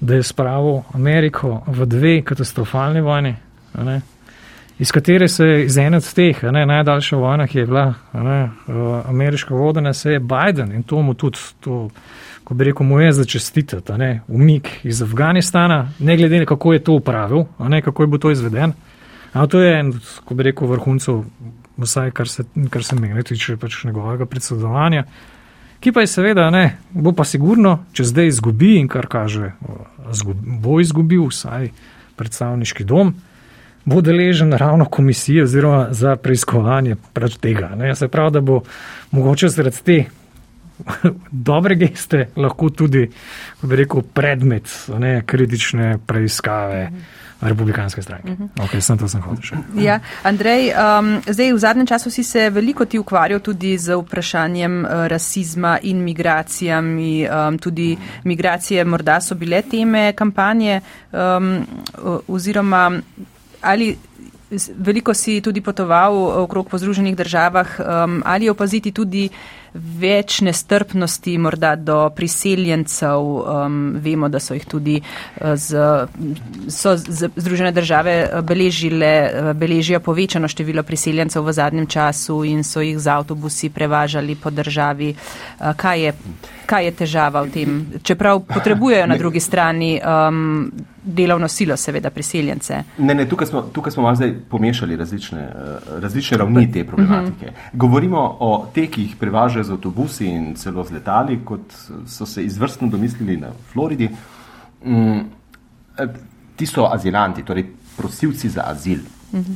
da 0.00 0.14
je 0.14 0.22
spravil 0.22 0.82
Ameriko 0.94 1.62
v 1.66 1.86
dve 1.86 2.12
katastrofalni 2.22 3.00
vojni, 3.02 3.34
ne, 3.82 3.96
iz 4.80 4.92
katere 4.92 5.28
se 5.28 5.44
je 5.44 5.64
iz 5.64 5.76
ene 5.78 6.00
od 6.00 6.14
teh, 6.14 6.42
ne, 6.42 6.64
najdaljša 6.66 7.16
vojna, 7.16 7.46
ki 7.46 7.58
je 7.58 7.66
bila 7.66 7.94
ne, 8.14 8.50
ameriška 9.08 9.54
vodena, 9.54 9.92
se 9.92 10.12
je 10.12 10.20
Biden 10.20 10.72
in 10.72 10.82
to 10.82 11.02
mu 11.02 11.14
tudi 11.14 11.38
to 11.60 11.88
ko 12.50 12.54
bi 12.54 12.64
rekel, 12.64 12.86
mu 12.86 13.00
je 13.00 13.12
začestitati, 13.12 13.92
umik 14.28 14.80
iz 14.82 15.02
Afganistana, 15.02 15.92
ne 15.98 16.16
glede 16.16 16.40
na 16.40 16.46
kako 16.46 16.72
je 16.72 16.78
to 16.84 16.92
upravil, 16.92 17.44
ne, 17.58 17.82
kako 17.82 18.02
je 18.02 18.06
bo 18.06 18.18
to 18.18 18.30
izveden. 18.30 18.72
A 19.32 19.46
to 19.46 19.60
je 19.60 19.76
en, 19.80 19.92
ko 20.24 20.34
bi 20.34 20.42
rekel, 20.42 20.66
vrhuncev, 20.66 21.20
vsaj 21.78 22.10
kar 22.10 22.28
se, 22.28 22.42
kar 22.70 22.82
se 22.84 22.96
meni 22.98 23.22
tiče 23.22 23.54
pač 23.56 23.84
njegovega 23.84 24.26
predsedovanja, 24.26 25.04
ki 25.80 25.92
pa 25.92 26.02
je 26.02 26.10
seveda, 26.10 26.48
ne, 26.50 26.64
bo 26.90 27.12
pa 27.14 27.24
sigurno, 27.24 27.84
če 27.92 28.08
zdaj 28.10 28.32
izgubi 28.32 28.74
in 28.80 28.90
kar 28.90 29.06
kaže, 29.06 29.52
bo 30.34 30.80
izgubil 30.82 31.28
vsaj 31.30 31.70
predstavniški 32.18 32.84
dom, 32.84 33.14
bo 33.84 34.00
deležen 34.00 34.52
ravno 34.52 34.84
komisije 34.84 35.42
oziroma 35.42 35.86
za 35.90 36.16
preiskovanje 36.16 36.96
prav 37.12 37.38
tega. 37.40 37.68
Ne. 37.76 37.94
Se 37.94 38.08
pravi, 38.08 38.32
da 38.32 38.40
bo 38.40 38.60
mogoče 39.10 39.48
zaradi 39.48 39.76
te 39.84 40.04
dobre 41.50 41.74
geste 41.74 42.28
lahko 42.36 42.70
tudi, 42.70 43.10
bi 43.62 43.76
rekel, 43.76 44.02
predmet 44.02 44.88
ne, 44.98 45.22
kritične 45.26 45.98
preiskave. 46.06 46.90
-huh. 47.40 47.48
Republikanske 47.48 48.02
stranke. 48.02 48.32
Uh 48.32 48.38
-huh. 48.38 48.48
okay, 48.68 48.80
sem 48.80 48.98
to 48.98 49.08
sem 49.08 49.20
hotel 49.20 49.42
še. 49.42 49.56
Ja, 49.76 50.00
Andrej, 50.22 50.72
um, 50.72 51.22
zdaj 51.26 51.52
v 51.52 51.58
zadnjem 51.58 51.86
času 51.86 52.10
si 52.10 52.24
se 52.24 52.50
veliko 52.50 52.84
ti 52.84 52.98
ukvarjal 52.98 53.40
tudi 53.40 53.78
z 53.78 53.96
vprašanjem 53.96 54.84
uh, 54.84 55.06
rasizma 55.06 55.78
in 55.82 56.04
migracijami. 56.04 57.28
Um, 57.28 57.58
tudi 57.58 57.98
migracije 58.24 58.84
morda 58.84 59.20
so 59.20 59.34
bile 59.34 59.62
teme 59.62 60.12
kampanje 60.12 60.80
um, 61.12 61.66
oziroma 62.28 63.00
ali 63.60 63.96
veliko 64.78 65.14
si 65.14 65.40
tudi 65.40 65.60
potoval 65.60 66.42
okrog 66.42 66.68
po 66.68 66.78
Združenih 66.78 67.16
državah, 67.16 67.68
um, 67.78 68.22
ali 68.26 68.50
opaziti 68.50 68.92
tudi 68.92 69.28
več 69.74 70.40
nestrpnosti 70.40 71.38
morda 71.38 71.74
do 71.76 72.10
priseljencev. 72.16 73.20
Um, 73.20 73.78
vemo, 74.02 74.28
da 74.28 74.40
so 74.40 74.54
jih 74.54 74.64
tudi 74.66 74.96
uh, 75.00 75.54
z, 75.56 75.78
so 76.68 76.96
z 76.96 77.30
Združene 77.36 77.72
države 77.72 78.16
uh, 78.24 78.40
beležile, 78.46 79.12
uh, 79.26 79.52
beležijo 79.56 80.00
povečano 80.00 80.48
število 80.48 80.82
priseljencev 80.82 81.44
v 81.46 81.52
zadnjem 81.52 81.86
času 81.86 82.42
in 82.44 82.64
so 82.64 82.80
jih 82.80 82.98
z 82.98 83.06
avtobusi 83.08 83.70
prevažali 83.70 84.34
po 84.34 84.50
državi. 84.50 85.14
Kaj 85.76 86.00
je, 86.00 86.12
kaj 86.66 86.84
je 86.84 86.92
težava 87.02 87.42
v 87.42 87.50
tem? 87.50 87.80
Čeprav 88.02 88.40
potrebujejo 88.48 89.06
na 89.06 89.16
drugi 89.16 89.40
strani 89.40 90.00
um, 90.00 90.70
delovno 91.02 91.48
silo, 91.48 91.76
seveda 91.76 92.10
priseljence. 92.10 92.82
Ne, 92.98 93.14
ne, 93.14 93.28
tukaj 93.28 93.46
smo, 93.46 93.62
tukaj 93.62 93.92
smo 93.92 94.02
malo 94.02 94.14
zdaj 94.14 94.34
pomešali 94.50 94.96
različne, 94.96 95.48
različne 96.02 96.38
ravni 96.38 96.72
te 96.72 96.84
problematike. 96.84 97.46
-huh. 97.46 97.70
Govorimo 97.72 98.36
o 98.40 98.66
teh, 98.74 98.90
ki 98.90 99.02
jih 99.02 99.16
prevažajo 99.16 99.59
že 99.60 99.68
z 99.68 99.76
avtobusi 99.76 100.26
in 100.26 100.54
celo 100.56 100.84
z 100.84 100.96
letali, 100.96 101.40
kot 101.44 101.72
so 102.06 102.26
se 102.26 102.44
izvrstno 102.44 102.88
domislili 102.88 103.36
na 103.36 103.52
Floridi. 103.72 104.08
Mm, 104.84 105.20
eh, 105.98 106.08
ti 106.56 106.66
so 106.66 106.88
azilanti, 106.92 107.44
torej 107.44 107.66
prosilci 107.96 108.48
za 108.48 108.64
azil. 108.66 109.00
Mhm. 109.32 109.52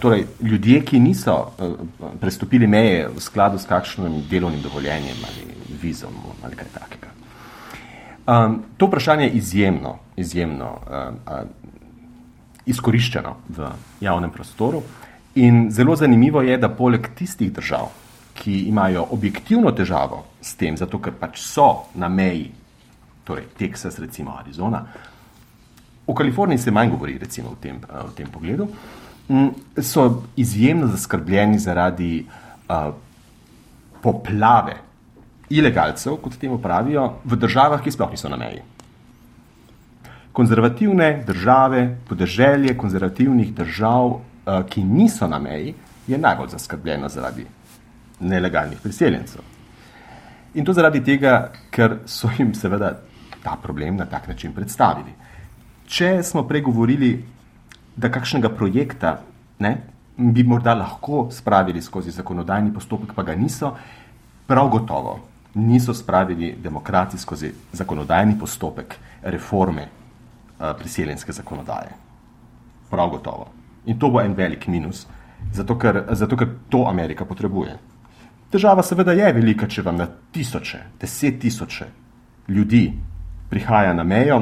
Torej, 0.00 0.26
ljudje, 0.40 0.82
ki 0.84 0.98
niso 1.00 1.34
uh, 1.34 1.74
prestopili 2.20 2.66
meje 2.66 3.08
v 3.08 3.20
skladu 3.20 3.58
s 3.58 3.64
kakšnim 3.64 4.22
delovnim 4.30 4.60
dovoljenjem 4.62 5.16
ali 5.24 5.46
vizom 5.82 6.12
ali 6.44 6.56
kaj 6.56 6.66
takega. 6.74 7.08
Um, 8.26 8.62
to 8.76 8.86
vprašanje 8.86 9.24
je 9.24 9.30
izjemno, 9.30 9.98
izjemno 10.16 10.68
uh, 10.68 11.14
uh, 11.24 11.48
izkoriščeno 12.66 13.36
v 13.48 13.70
javnem 14.00 14.30
prostoru 14.30 14.82
in 15.34 15.70
zelo 15.70 15.96
zanimivo 15.96 16.42
je, 16.42 16.58
da 16.58 16.68
poleg 16.68 17.08
tistih 17.16 17.52
držav, 17.52 17.88
ki 18.38 18.68
imajo 18.68 19.06
objektivno 19.10 19.72
težavo 19.74 20.24
s 20.40 20.54
tem, 20.56 20.76
zato 20.76 21.00
ker 21.02 21.16
pač 21.18 21.40
so 21.42 21.90
na 21.98 22.08
meji, 22.08 22.46
torej 23.26 23.48
Teksas, 23.58 23.98
recimo 23.98 24.36
Arizona. 24.38 24.84
O 26.06 26.14
Kaliforniji 26.14 26.58
se 26.58 26.72
manj 26.72 26.94
govori, 26.94 27.18
recimo 27.18 27.50
v 27.52 27.60
tem, 27.60 27.80
v 27.82 28.12
tem 28.16 28.30
pogledu. 28.32 28.68
Mm, 29.28 29.82
so 29.84 30.22
izjemno 30.36 30.86
zaskrbljeni 30.88 31.58
zaradi 31.58 32.22
uh, 32.24 32.94
poplave 34.00 34.78
ilegalcev, 35.50 36.16
kot 36.22 36.38
temu 36.40 36.60
pravijo, 36.62 37.18
v 37.24 37.36
državah, 37.36 37.82
ki 37.82 37.92
sploh 37.92 38.14
niso 38.14 38.30
na 38.32 38.38
meji. 38.40 38.62
Konzervativne 40.32 41.24
države, 41.26 41.84
podeželje 42.08 42.76
konzervativnih 42.78 43.52
držav, 43.52 44.14
uh, 44.14 44.64
ki 44.70 44.84
niso 44.84 45.28
na 45.28 45.42
meji, 45.42 45.74
je 46.08 46.18
najbolj 46.18 46.54
zaskrbljeno 46.54 47.08
zaradi 47.12 47.44
nelegalnih 48.20 48.80
priseljencev. 48.82 49.40
In 50.54 50.64
to 50.64 50.72
zaradi 50.72 51.02
tega, 51.04 51.52
ker 51.70 51.98
so 52.06 52.30
jim 52.38 52.54
seveda 52.54 52.94
ta 53.42 53.56
problem 53.62 53.96
na 53.96 54.06
tak 54.06 54.28
način 54.28 54.52
predstavili. 54.52 55.12
Če 55.86 56.22
smo 56.22 56.42
pregovorili, 56.48 57.12
da 57.96 58.10
kakšnega 58.10 58.48
projekta 58.54 59.18
ne, 59.58 59.76
bi 60.16 60.42
morda 60.42 60.74
lahko 60.74 61.28
spravili 61.32 61.82
skozi 61.82 62.10
zakonodajni 62.10 62.72
postopek, 62.74 63.14
pa 63.14 63.22
ga 63.22 63.34
niso, 63.34 63.72
prav 64.46 64.68
gotovo 64.68 65.18
niso 65.58 65.94
spravili 65.94 66.56
demokrati 66.62 67.18
skozi 67.18 67.52
zakonodajni 67.72 68.38
postopek 68.38 68.94
reforme 69.22 69.82
uh, 69.82 70.66
priseljenske 70.78 71.32
zakonodaje. 71.32 71.90
Prav 72.90 73.10
gotovo. 73.10 73.46
In 73.86 73.98
to 73.98 74.10
bo 74.10 74.20
en 74.20 74.34
velik 74.34 74.66
minus, 74.66 75.06
zato 75.52 75.78
ker, 75.78 76.04
zato 76.10 76.36
ker 76.36 76.48
to 76.68 76.84
Amerika 76.88 77.24
potrebuje. 77.24 77.78
Težava 78.50 78.82
seveda 78.82 79.12
je 79.12 79.32
velika, 79.36 79.68
če 79.68 79.82
vam 79.84 79.98
na 80.00 80.06
tisoče, 80.32 80.78
deset 81.00 81.40
tisoče 81.40 81.86
ljudi 82.48 82.92
prihaja 83.50 83.92
na 83.96 84.04
mejo, 84.04 84.40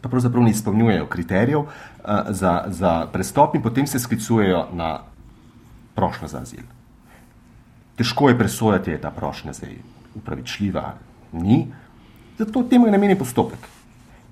pa 0.00 0.08
pravzaprav 0.08 0.42
ne 0.42 0.50
izpolnjujejo 0.50 1.06
kriterijev 1.06 1.60
uh, 1.60 1.68
za, 2.30 2.64
za 2.66 2.94
prestop 3.12 3.54
in 3.54 3.62
potem 3.62 3.86
se 3.86 3.98
sklicujejo 4.02 4.66
na 4.74 4.90
prošnjo 5.94 6.28
za 6.28 6.42
azil. 6.42 6.66
Težko 7.96 8.28
je 8.28 8.38
presojati, 8.38 8.90
je 8.90 9.00
ta 9.00 9.10
prošnja 9.10 9.52
zdaj 9.52 9.78
upravičljiva, 10.14 10.84
ni, 11.32 11.66
zato 12.38 12.62
temu 12.62 12.86
je 12.86 12.92
namenjen 12.92 13.18
postopek. 13.18 13.75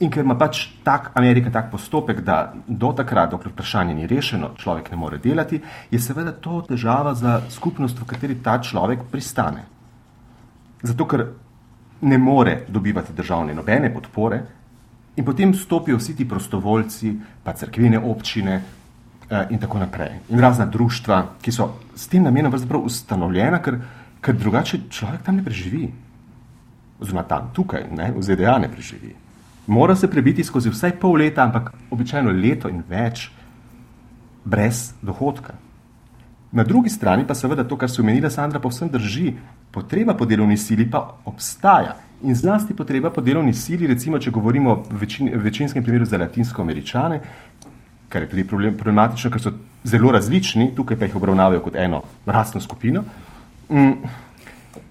In 0.03 0.11
ker 0.11 0.25
ima 0.25 0.35
pač 0.35 0.67
tak 0.83 1.13
Amerika 1.15 1.53
tak 1.55 1.71
postopek, 1.71 2.25
da 2.27 2.51
do 2.67 2.91
takrat, 2.93 3.31
dokler 3.31 3.53
vprašanje 3.53 3.95
ni 3.95 4.09
rešeno, 4.11 4.51
človek 4.59 4.91
ne 4.91 4.99
more 4.99 5.21
delati, 5.23 5.61
je 5.91 6.01
seveda 6.03 6.33
to 6.35 6.65
težava 6.67 7.15
za 7.15 7.39
skupnost, 7.51 8.01
v 8.01 8.09
kateri 8.11 8.41
ta 8.43 8.59
človek 8.59 9.07
pristane. 9.11 9.63
Zato, 10.83 11.07
ker 11.07 11.27
ne 12.03 12.19
more 12.19 12.65
dobivati 12.69 13.15
državne 13.15 13.55
nobene 13.55 13.93
podpore 13.95 14.43
in 15.17 15.25
potem 15.25 15.55
stopijo 15.55 15.97
vsi 15.97 16.17
ti 16.19 16.29
prostovoljci, 16.29 17.15
pa 17.45 17.55
crkvene 17.55 17.99
občine 17.99 18.55
eh, 18.59 19.47
in 19.51 19.63
tako 19.63 19.79
naprej. 19.79 20.19
In 20.29 20.43
razna 20.43 20.67
društva, 20.67 21.39
ki 21.41 21.53
so 21.55 21.71
s 21.95 22.11
tem 22.11 22.27
namenom 22.27 22.51
pravzaprav 22.51 22.83
ustanovljena, 22.83 23.63
ker, 23.63 23.79
ker 24.21 24.35
drugače 24.35 24.89
človek 24.91 25.23
tam 25.23 25.39
ne 25.39 25.47
preživi. 25.47 25.87
Oziroma 26.99 27.23
tam, 27.31 27.53
tukaj, 27.55 27.87
ne, 27.95 28.11
v 28.17 28.23
ZDA 28.23 28.59
ne 28.59 28.69
preživi 28.69 29.15
mora 29.67 29.97
se 29.97 30.11
prebiti 30.11 30.45
skozi 30.45 30.71
vsaj 30.71 30.99
pol 31.01 31.19
leta, 31.19 31.45
ampak 31.45 31.73
običajno 31.91 32.31
leto 32.31 32.69
in 32.69 32.83
več, 32.89 33.31
brez 34.45 34.93
dohodka. 35.03 35.55
Na 36.53 36.63
drugi 36.63 36.91
strani 36.91 37.27
pa 37.27 37.35
seveda 37.35 37.65
to, 37.65 37.77
kar 37.77 37.91
se 37.91 38.03
omenila 38.03 38.31
Sandra, 38.31 38.61
povsem 38.61 38.89
drži, 38.89 39.35
potreba 39.73 40.15
po 40.15 40.27
delovni 40.27 40.57
sili 40.57 40.87
pa 40.91 41.17
obstaja 41.25 41.97
In 42.25 42.35
zlasti 42.35 42.75
potreba 42.75 43.11
po 43.11 43.21
delovni 43.21 43.53
sili, 43.53 43.87
recimo, 43.87 44.19
če 44.19 44.31
govorimo 44.33 44.79
v 44.89 45.01
večin, 45.03 45.29
večinskem 45.45 45.85
primeru 45.85 46.07
za 46.09 46.17
latinsko-američane, 46.19 47.19
kar 48.09 48.25
je 48.25 48.29
tudi 48.31 48.45
problem, 48.49 48.79
problematično, 48.79 49.31
ker 49.31 49.43
so 49.43 49.53
zelo 49.85 50.13
različni, 50.15 50.71
tukaj 50.77 50.97
pa 50.97 51.09
jih 51.09 51.19
obravnavajo 51.21 51.61
kot 51.67 51.77
eno 51.77 52.01
rasno 52.25 52.63
skupino. 52.65 53.05
Mm, 53.69 54.09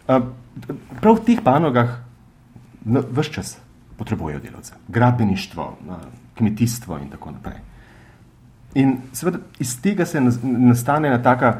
prav 0.06 1.18
v 1.18 1.26
teh 1.26 1.42
panogah 1.42 1.98
vse 2.86 3.32
čas 3.34 3.56
potrebujejo 4.04 4.40
delavce. 4.40 4.74
Gradbeništvo, 4.88 5.78
kmetijstvo 6.38 6.98
in 7.00 7.10
tako 7.10 7.32
naprej. 7.32 7.62
In 8.76 8.98
seveda 9.14 9.40
iz 9.60 9.78
tega 9.82 10.06
se 10.06 10.22
nastane 10.44 11.08
ena 11.08 11.22
taka, 11.24 11.54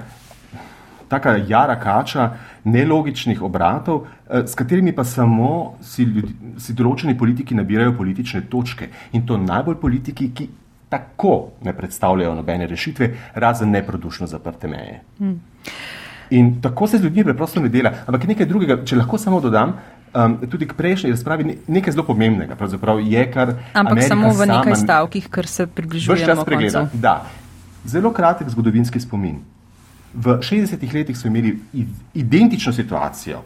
taka 1.08 1.38
jara 1.48 1.78
kača 1.80 2.32
nelogičnih 2.64 3.42
obratov, 3.42 4.08
s 4.30 4.56
katerimi 4.56 4.96
pa 4.96 5.04
samo 5.04 5.78
si, 5.82 6.04
ljudi, 6.04 6.34
si 6.58 6.74
določeni 6.74 7.18
politiki 7.18 7.56
nabirajo 7.56 7.94
politične 7.98 8.48
točke. 8.50 8.90
In 9.14 9.28
to 9.28 9.38
najbolj 9.38 9.78
politiki, 9.82 10.32
ki 10.34 10.50
tako 10.90 11.54
ne 11.66 11.74
predstavljajo 11.78 12.36
nobene 12.36 12.68
rešitve, 12.68 13.10
razen 13.34 13.72
neprodušno 13.72 14.28
zaprte 14.28 14.68
meje. 14.68 15.02
Hmm. 15.20 15.40
In 16.34 16.62
tako 16.62 16.88
se 16.88 16.98
z 16.98 17.04
ljudmi 17.04 17.24
preprosto 17.24 17.62
ne 17.62 17.70
dela. 17.70 17.92
Ampak 18.08 18.26
nekaj 18.28 18.48
drugega, 18.50 18.80
če 18.86 18.98
lahko 18.98 19.20
samo 19.22 19.38
dodam, 19.42 19.76
um, 20.14 20.38
tudi 20.50 20.66
k 20.66 20.74
prejšnji 20.74 21.12
razpravi 21.14 21.58
nekaj 21.68 21.94
zelo 21.94 22.06
pomembnega. 22.08 22.58
Je, 23.06 23.26
kar 23.32 23.54
Ampak 23.74 23.92
Amerika 23.92 24.08
samo 24.08 24.34
v 24.34 24.48
nekaj 24.50 24.76
stavkih, 24.82 25.30
ker 25.30 25.48
se 25.48 25.68
približujemo 25.68 26.46
koncu. 26.46 26.86
Da, 26.94 27.22
zelo 27.86 28.14
kratek 28.14 28.50
zgodovinski 28.50 29.00
spomin. 29.00 29.44
V 30.14 30.38
60-ih 30.42 30.94
letih 30.94 31.18
so 31.18 31.28
imeli 31.28 31.58
identično 32.14 32.74
situacijo, 32.74 33.42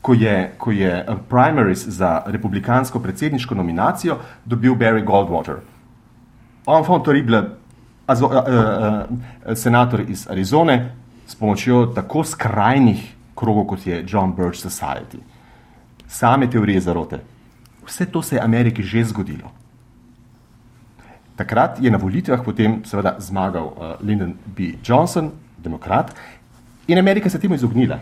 ko 0.00 0.14
je, 0.14 0.52
ko 0.58 0.72
je 0.72 0.92
uh, 1.04 1.20
primaries 1.28 1.84
za 1.88 2.22
republikansko 2.26 3.00
predsedniško 3.00 3.54
nominacijo 3.54 4.18
dobil 4.44 4.74
Barry 4.74 5.04
Goldwater. 5.04 5.60
Enfant 6.66 7.04
terrible, 7.04 7.42
azo, 8.06 8.26
uh, 8.26 8.32
uh, 8.32 8.40
uh, 8.40 9.56
senator 9.56 10.00
iz 10.08 10.30
Arizone, 10.30 10.94
s 11.26 11.34
pomočjo 11.34 11.86
tako 11.94 12.24
skrajnih 12.24 13.14
krogov, 13.34 13.66
kot 13.66 13.86
je 13.86 14.04
John 14.08 14.34
Birch 14.36 14.62
Society 14.62 15.18
same 16.08 16.50
teorije 16.50 16.80
zarote. 16.80 17.20
Vse 17.86 18.06
to 18.06 18.22
se 18.22 18.36
je 18.36 18.42
Ameriki 18.42 18.82
že 18.82 19.04
zgodilo. 19.04 19.52
Takrat 21.36 21.80
je 21.80 21.90
na 21.90 21.98
volitvah 21.98 22.40
potem 22.44 22.80
seveda 22.84 23.16
zmagal 23.18 23.64
uh, 23.64 24.00
Lyndon 24.00 24.34
B. 24.46 24.72
Johnson, 24.84 25.30
demokrat, 25.58 26.14
in 26.88 26.98
Amerika 26.98 27.30
se 27.30 27.38
temu 27.38 27.54
izognila. 27.54 27.98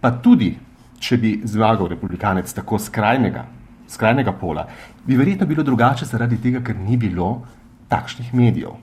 Pa 0.00 0.10
tudi, 0.10 0.56
če 0.98 1.16
bi 1.16 1.40
zmagal 1.44 1.88
republikanec 1.88 2.52
tako 2.52 2.78
skrajnega, 2.78 3.44
skrajnega 3.88 4.32
pola, 4.32 4.66
bi 5.06 5.16
verjetno 5.16 5.46
bilo 5.46 5.62
drugače 5.62 6.04
zaradi 6.04 6.38
tega, 6.40 6.62
ker 6.64 6.76
ni 6.76 6.96
bilo 6.96 7.42
takšnih 7.88 8.34
medijev. 8.34 8.78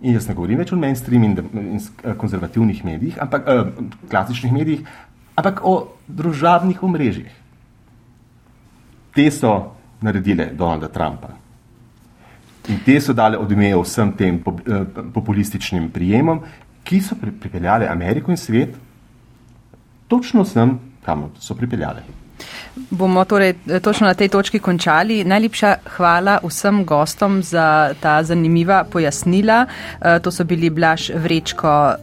In 0.00 0.16
jaz 0.16 0.28
ne 0.28 0.34
govorim 0.34 0.58
več 0.58 0.72
o 0.72 0.78
mainstream 0.80 1.24
in, 1.24 1.36
in 1.52 1.76
eh, 1.78 2.14
konzervativnih 2.16 2.84
medijih, 2.84 3.18
ampak 3.20 3.48
uh, 3.48 3.68
klasičnih 4.08 4.52
medijih, 4.52 4.86
ampak 5.36 5.60
o 5.64 5.74
družabnih 6.08 6.82
omrežjih 6.82 7.40
te 9.14 9.30
so 9.30 9.74
naredile 10.00 10.50
Donalda 10.54 10.88
Trumpa. 10.88 11.28
In 12.68 12.78
te 12.84 13.00
so 13.00 13.12
dale 13.12 13.38
odmejo 13.38 13.82
vsem 13.82 14.12
tem 14.16 14.38
eh, 14.38 14.84
populističnim 15.14 15.90
prijemom, 15.90 16.42
ki 16.84 17.00
so 17.00 17.16
pripeljali 17.20 17.88
Ameriko 17.88 18.30
in 18.30 18.36
svet 18.36 18.76
točno 20.08 20.44
sem, 20.44 20.78
kam 21.04 21.30
so 21.38 21.54
pripeljali. 21.54 22.02
Bomo 22.90 23.24
torej 23.24 23.54
eh, 23.66 23.80
točno 23.80 24.06
na 24.06 24.14
tej 24.14 24.28
točki 24.28 24.58
končali. 24.58 25.24
Najlepša 25.24 25.74
hvala 25.96 26.38
vsem 26.44 26.84
gostom 26.84 27.42
za 27.42 27.94
ta 28.00 28.22
zanimiva 28.22 28.84
pojasnila. 28.84 29.66
Eh, 29.66 30.20
to 30.20 30.30
so 30.30 30.44
bili 30.44 30.70
Blaž 30.70 31.10
Vrečko, 31.14 31.94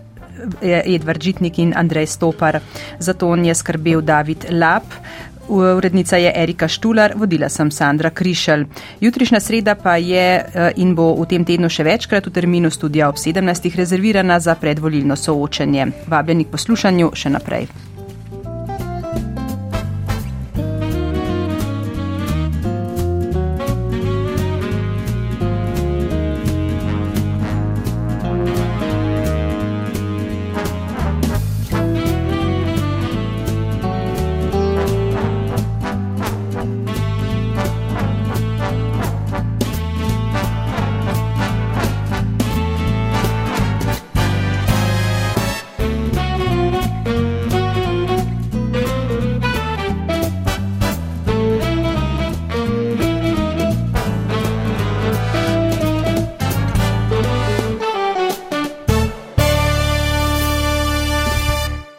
Edvard 0.61 1.21
Žitnik 1.21 1.59
in 1.59 1.73
Andrej 1.75 2.07
Stopar. 2.07 2.59
Za 2.99 3.13
to 3.13 3.35
je 3.35 3.55
skrbel 3.55 4.01
David 4.01 4.45
Lap. 4.51 4.83
Urednica 5.49 6.17
je 6.17 6.31
Erika 6.35 6.67
Štular, 6.67 7.13
vodila 7.15 7.49
sem 7.49 7.71
Sandra 7.71 8.09
Krišelj. 8.09 8.65
Jutrišnja 9.01 9.39
sreda 9.39 9.75
pa 9.75 9.95
je 9.95 10.43
eh, 10.43 10.71
in 10.75 10.95
bo 10.95 11.13
v 11.15 11.25
tem 11.25 11.45
tednu 11.45 11.69
še 11.69 11.83
večkrat 11.87 12.27
v 12.27 12.35
terminu 12.35 12.71
studija 12.71 13.09
ob 13.09 13.15
17. 13.15 13.75
rezervirana 13.75 14.39
za 14.39 14.55
predvolilno 14.55 15.15
soočenje. 15.15 15.87
Vabljeni 16.07 16.43
k 16.43 16.51
poslušanju 16.51 17.11
še 17.15 17.29
naprej. 17.29 17.67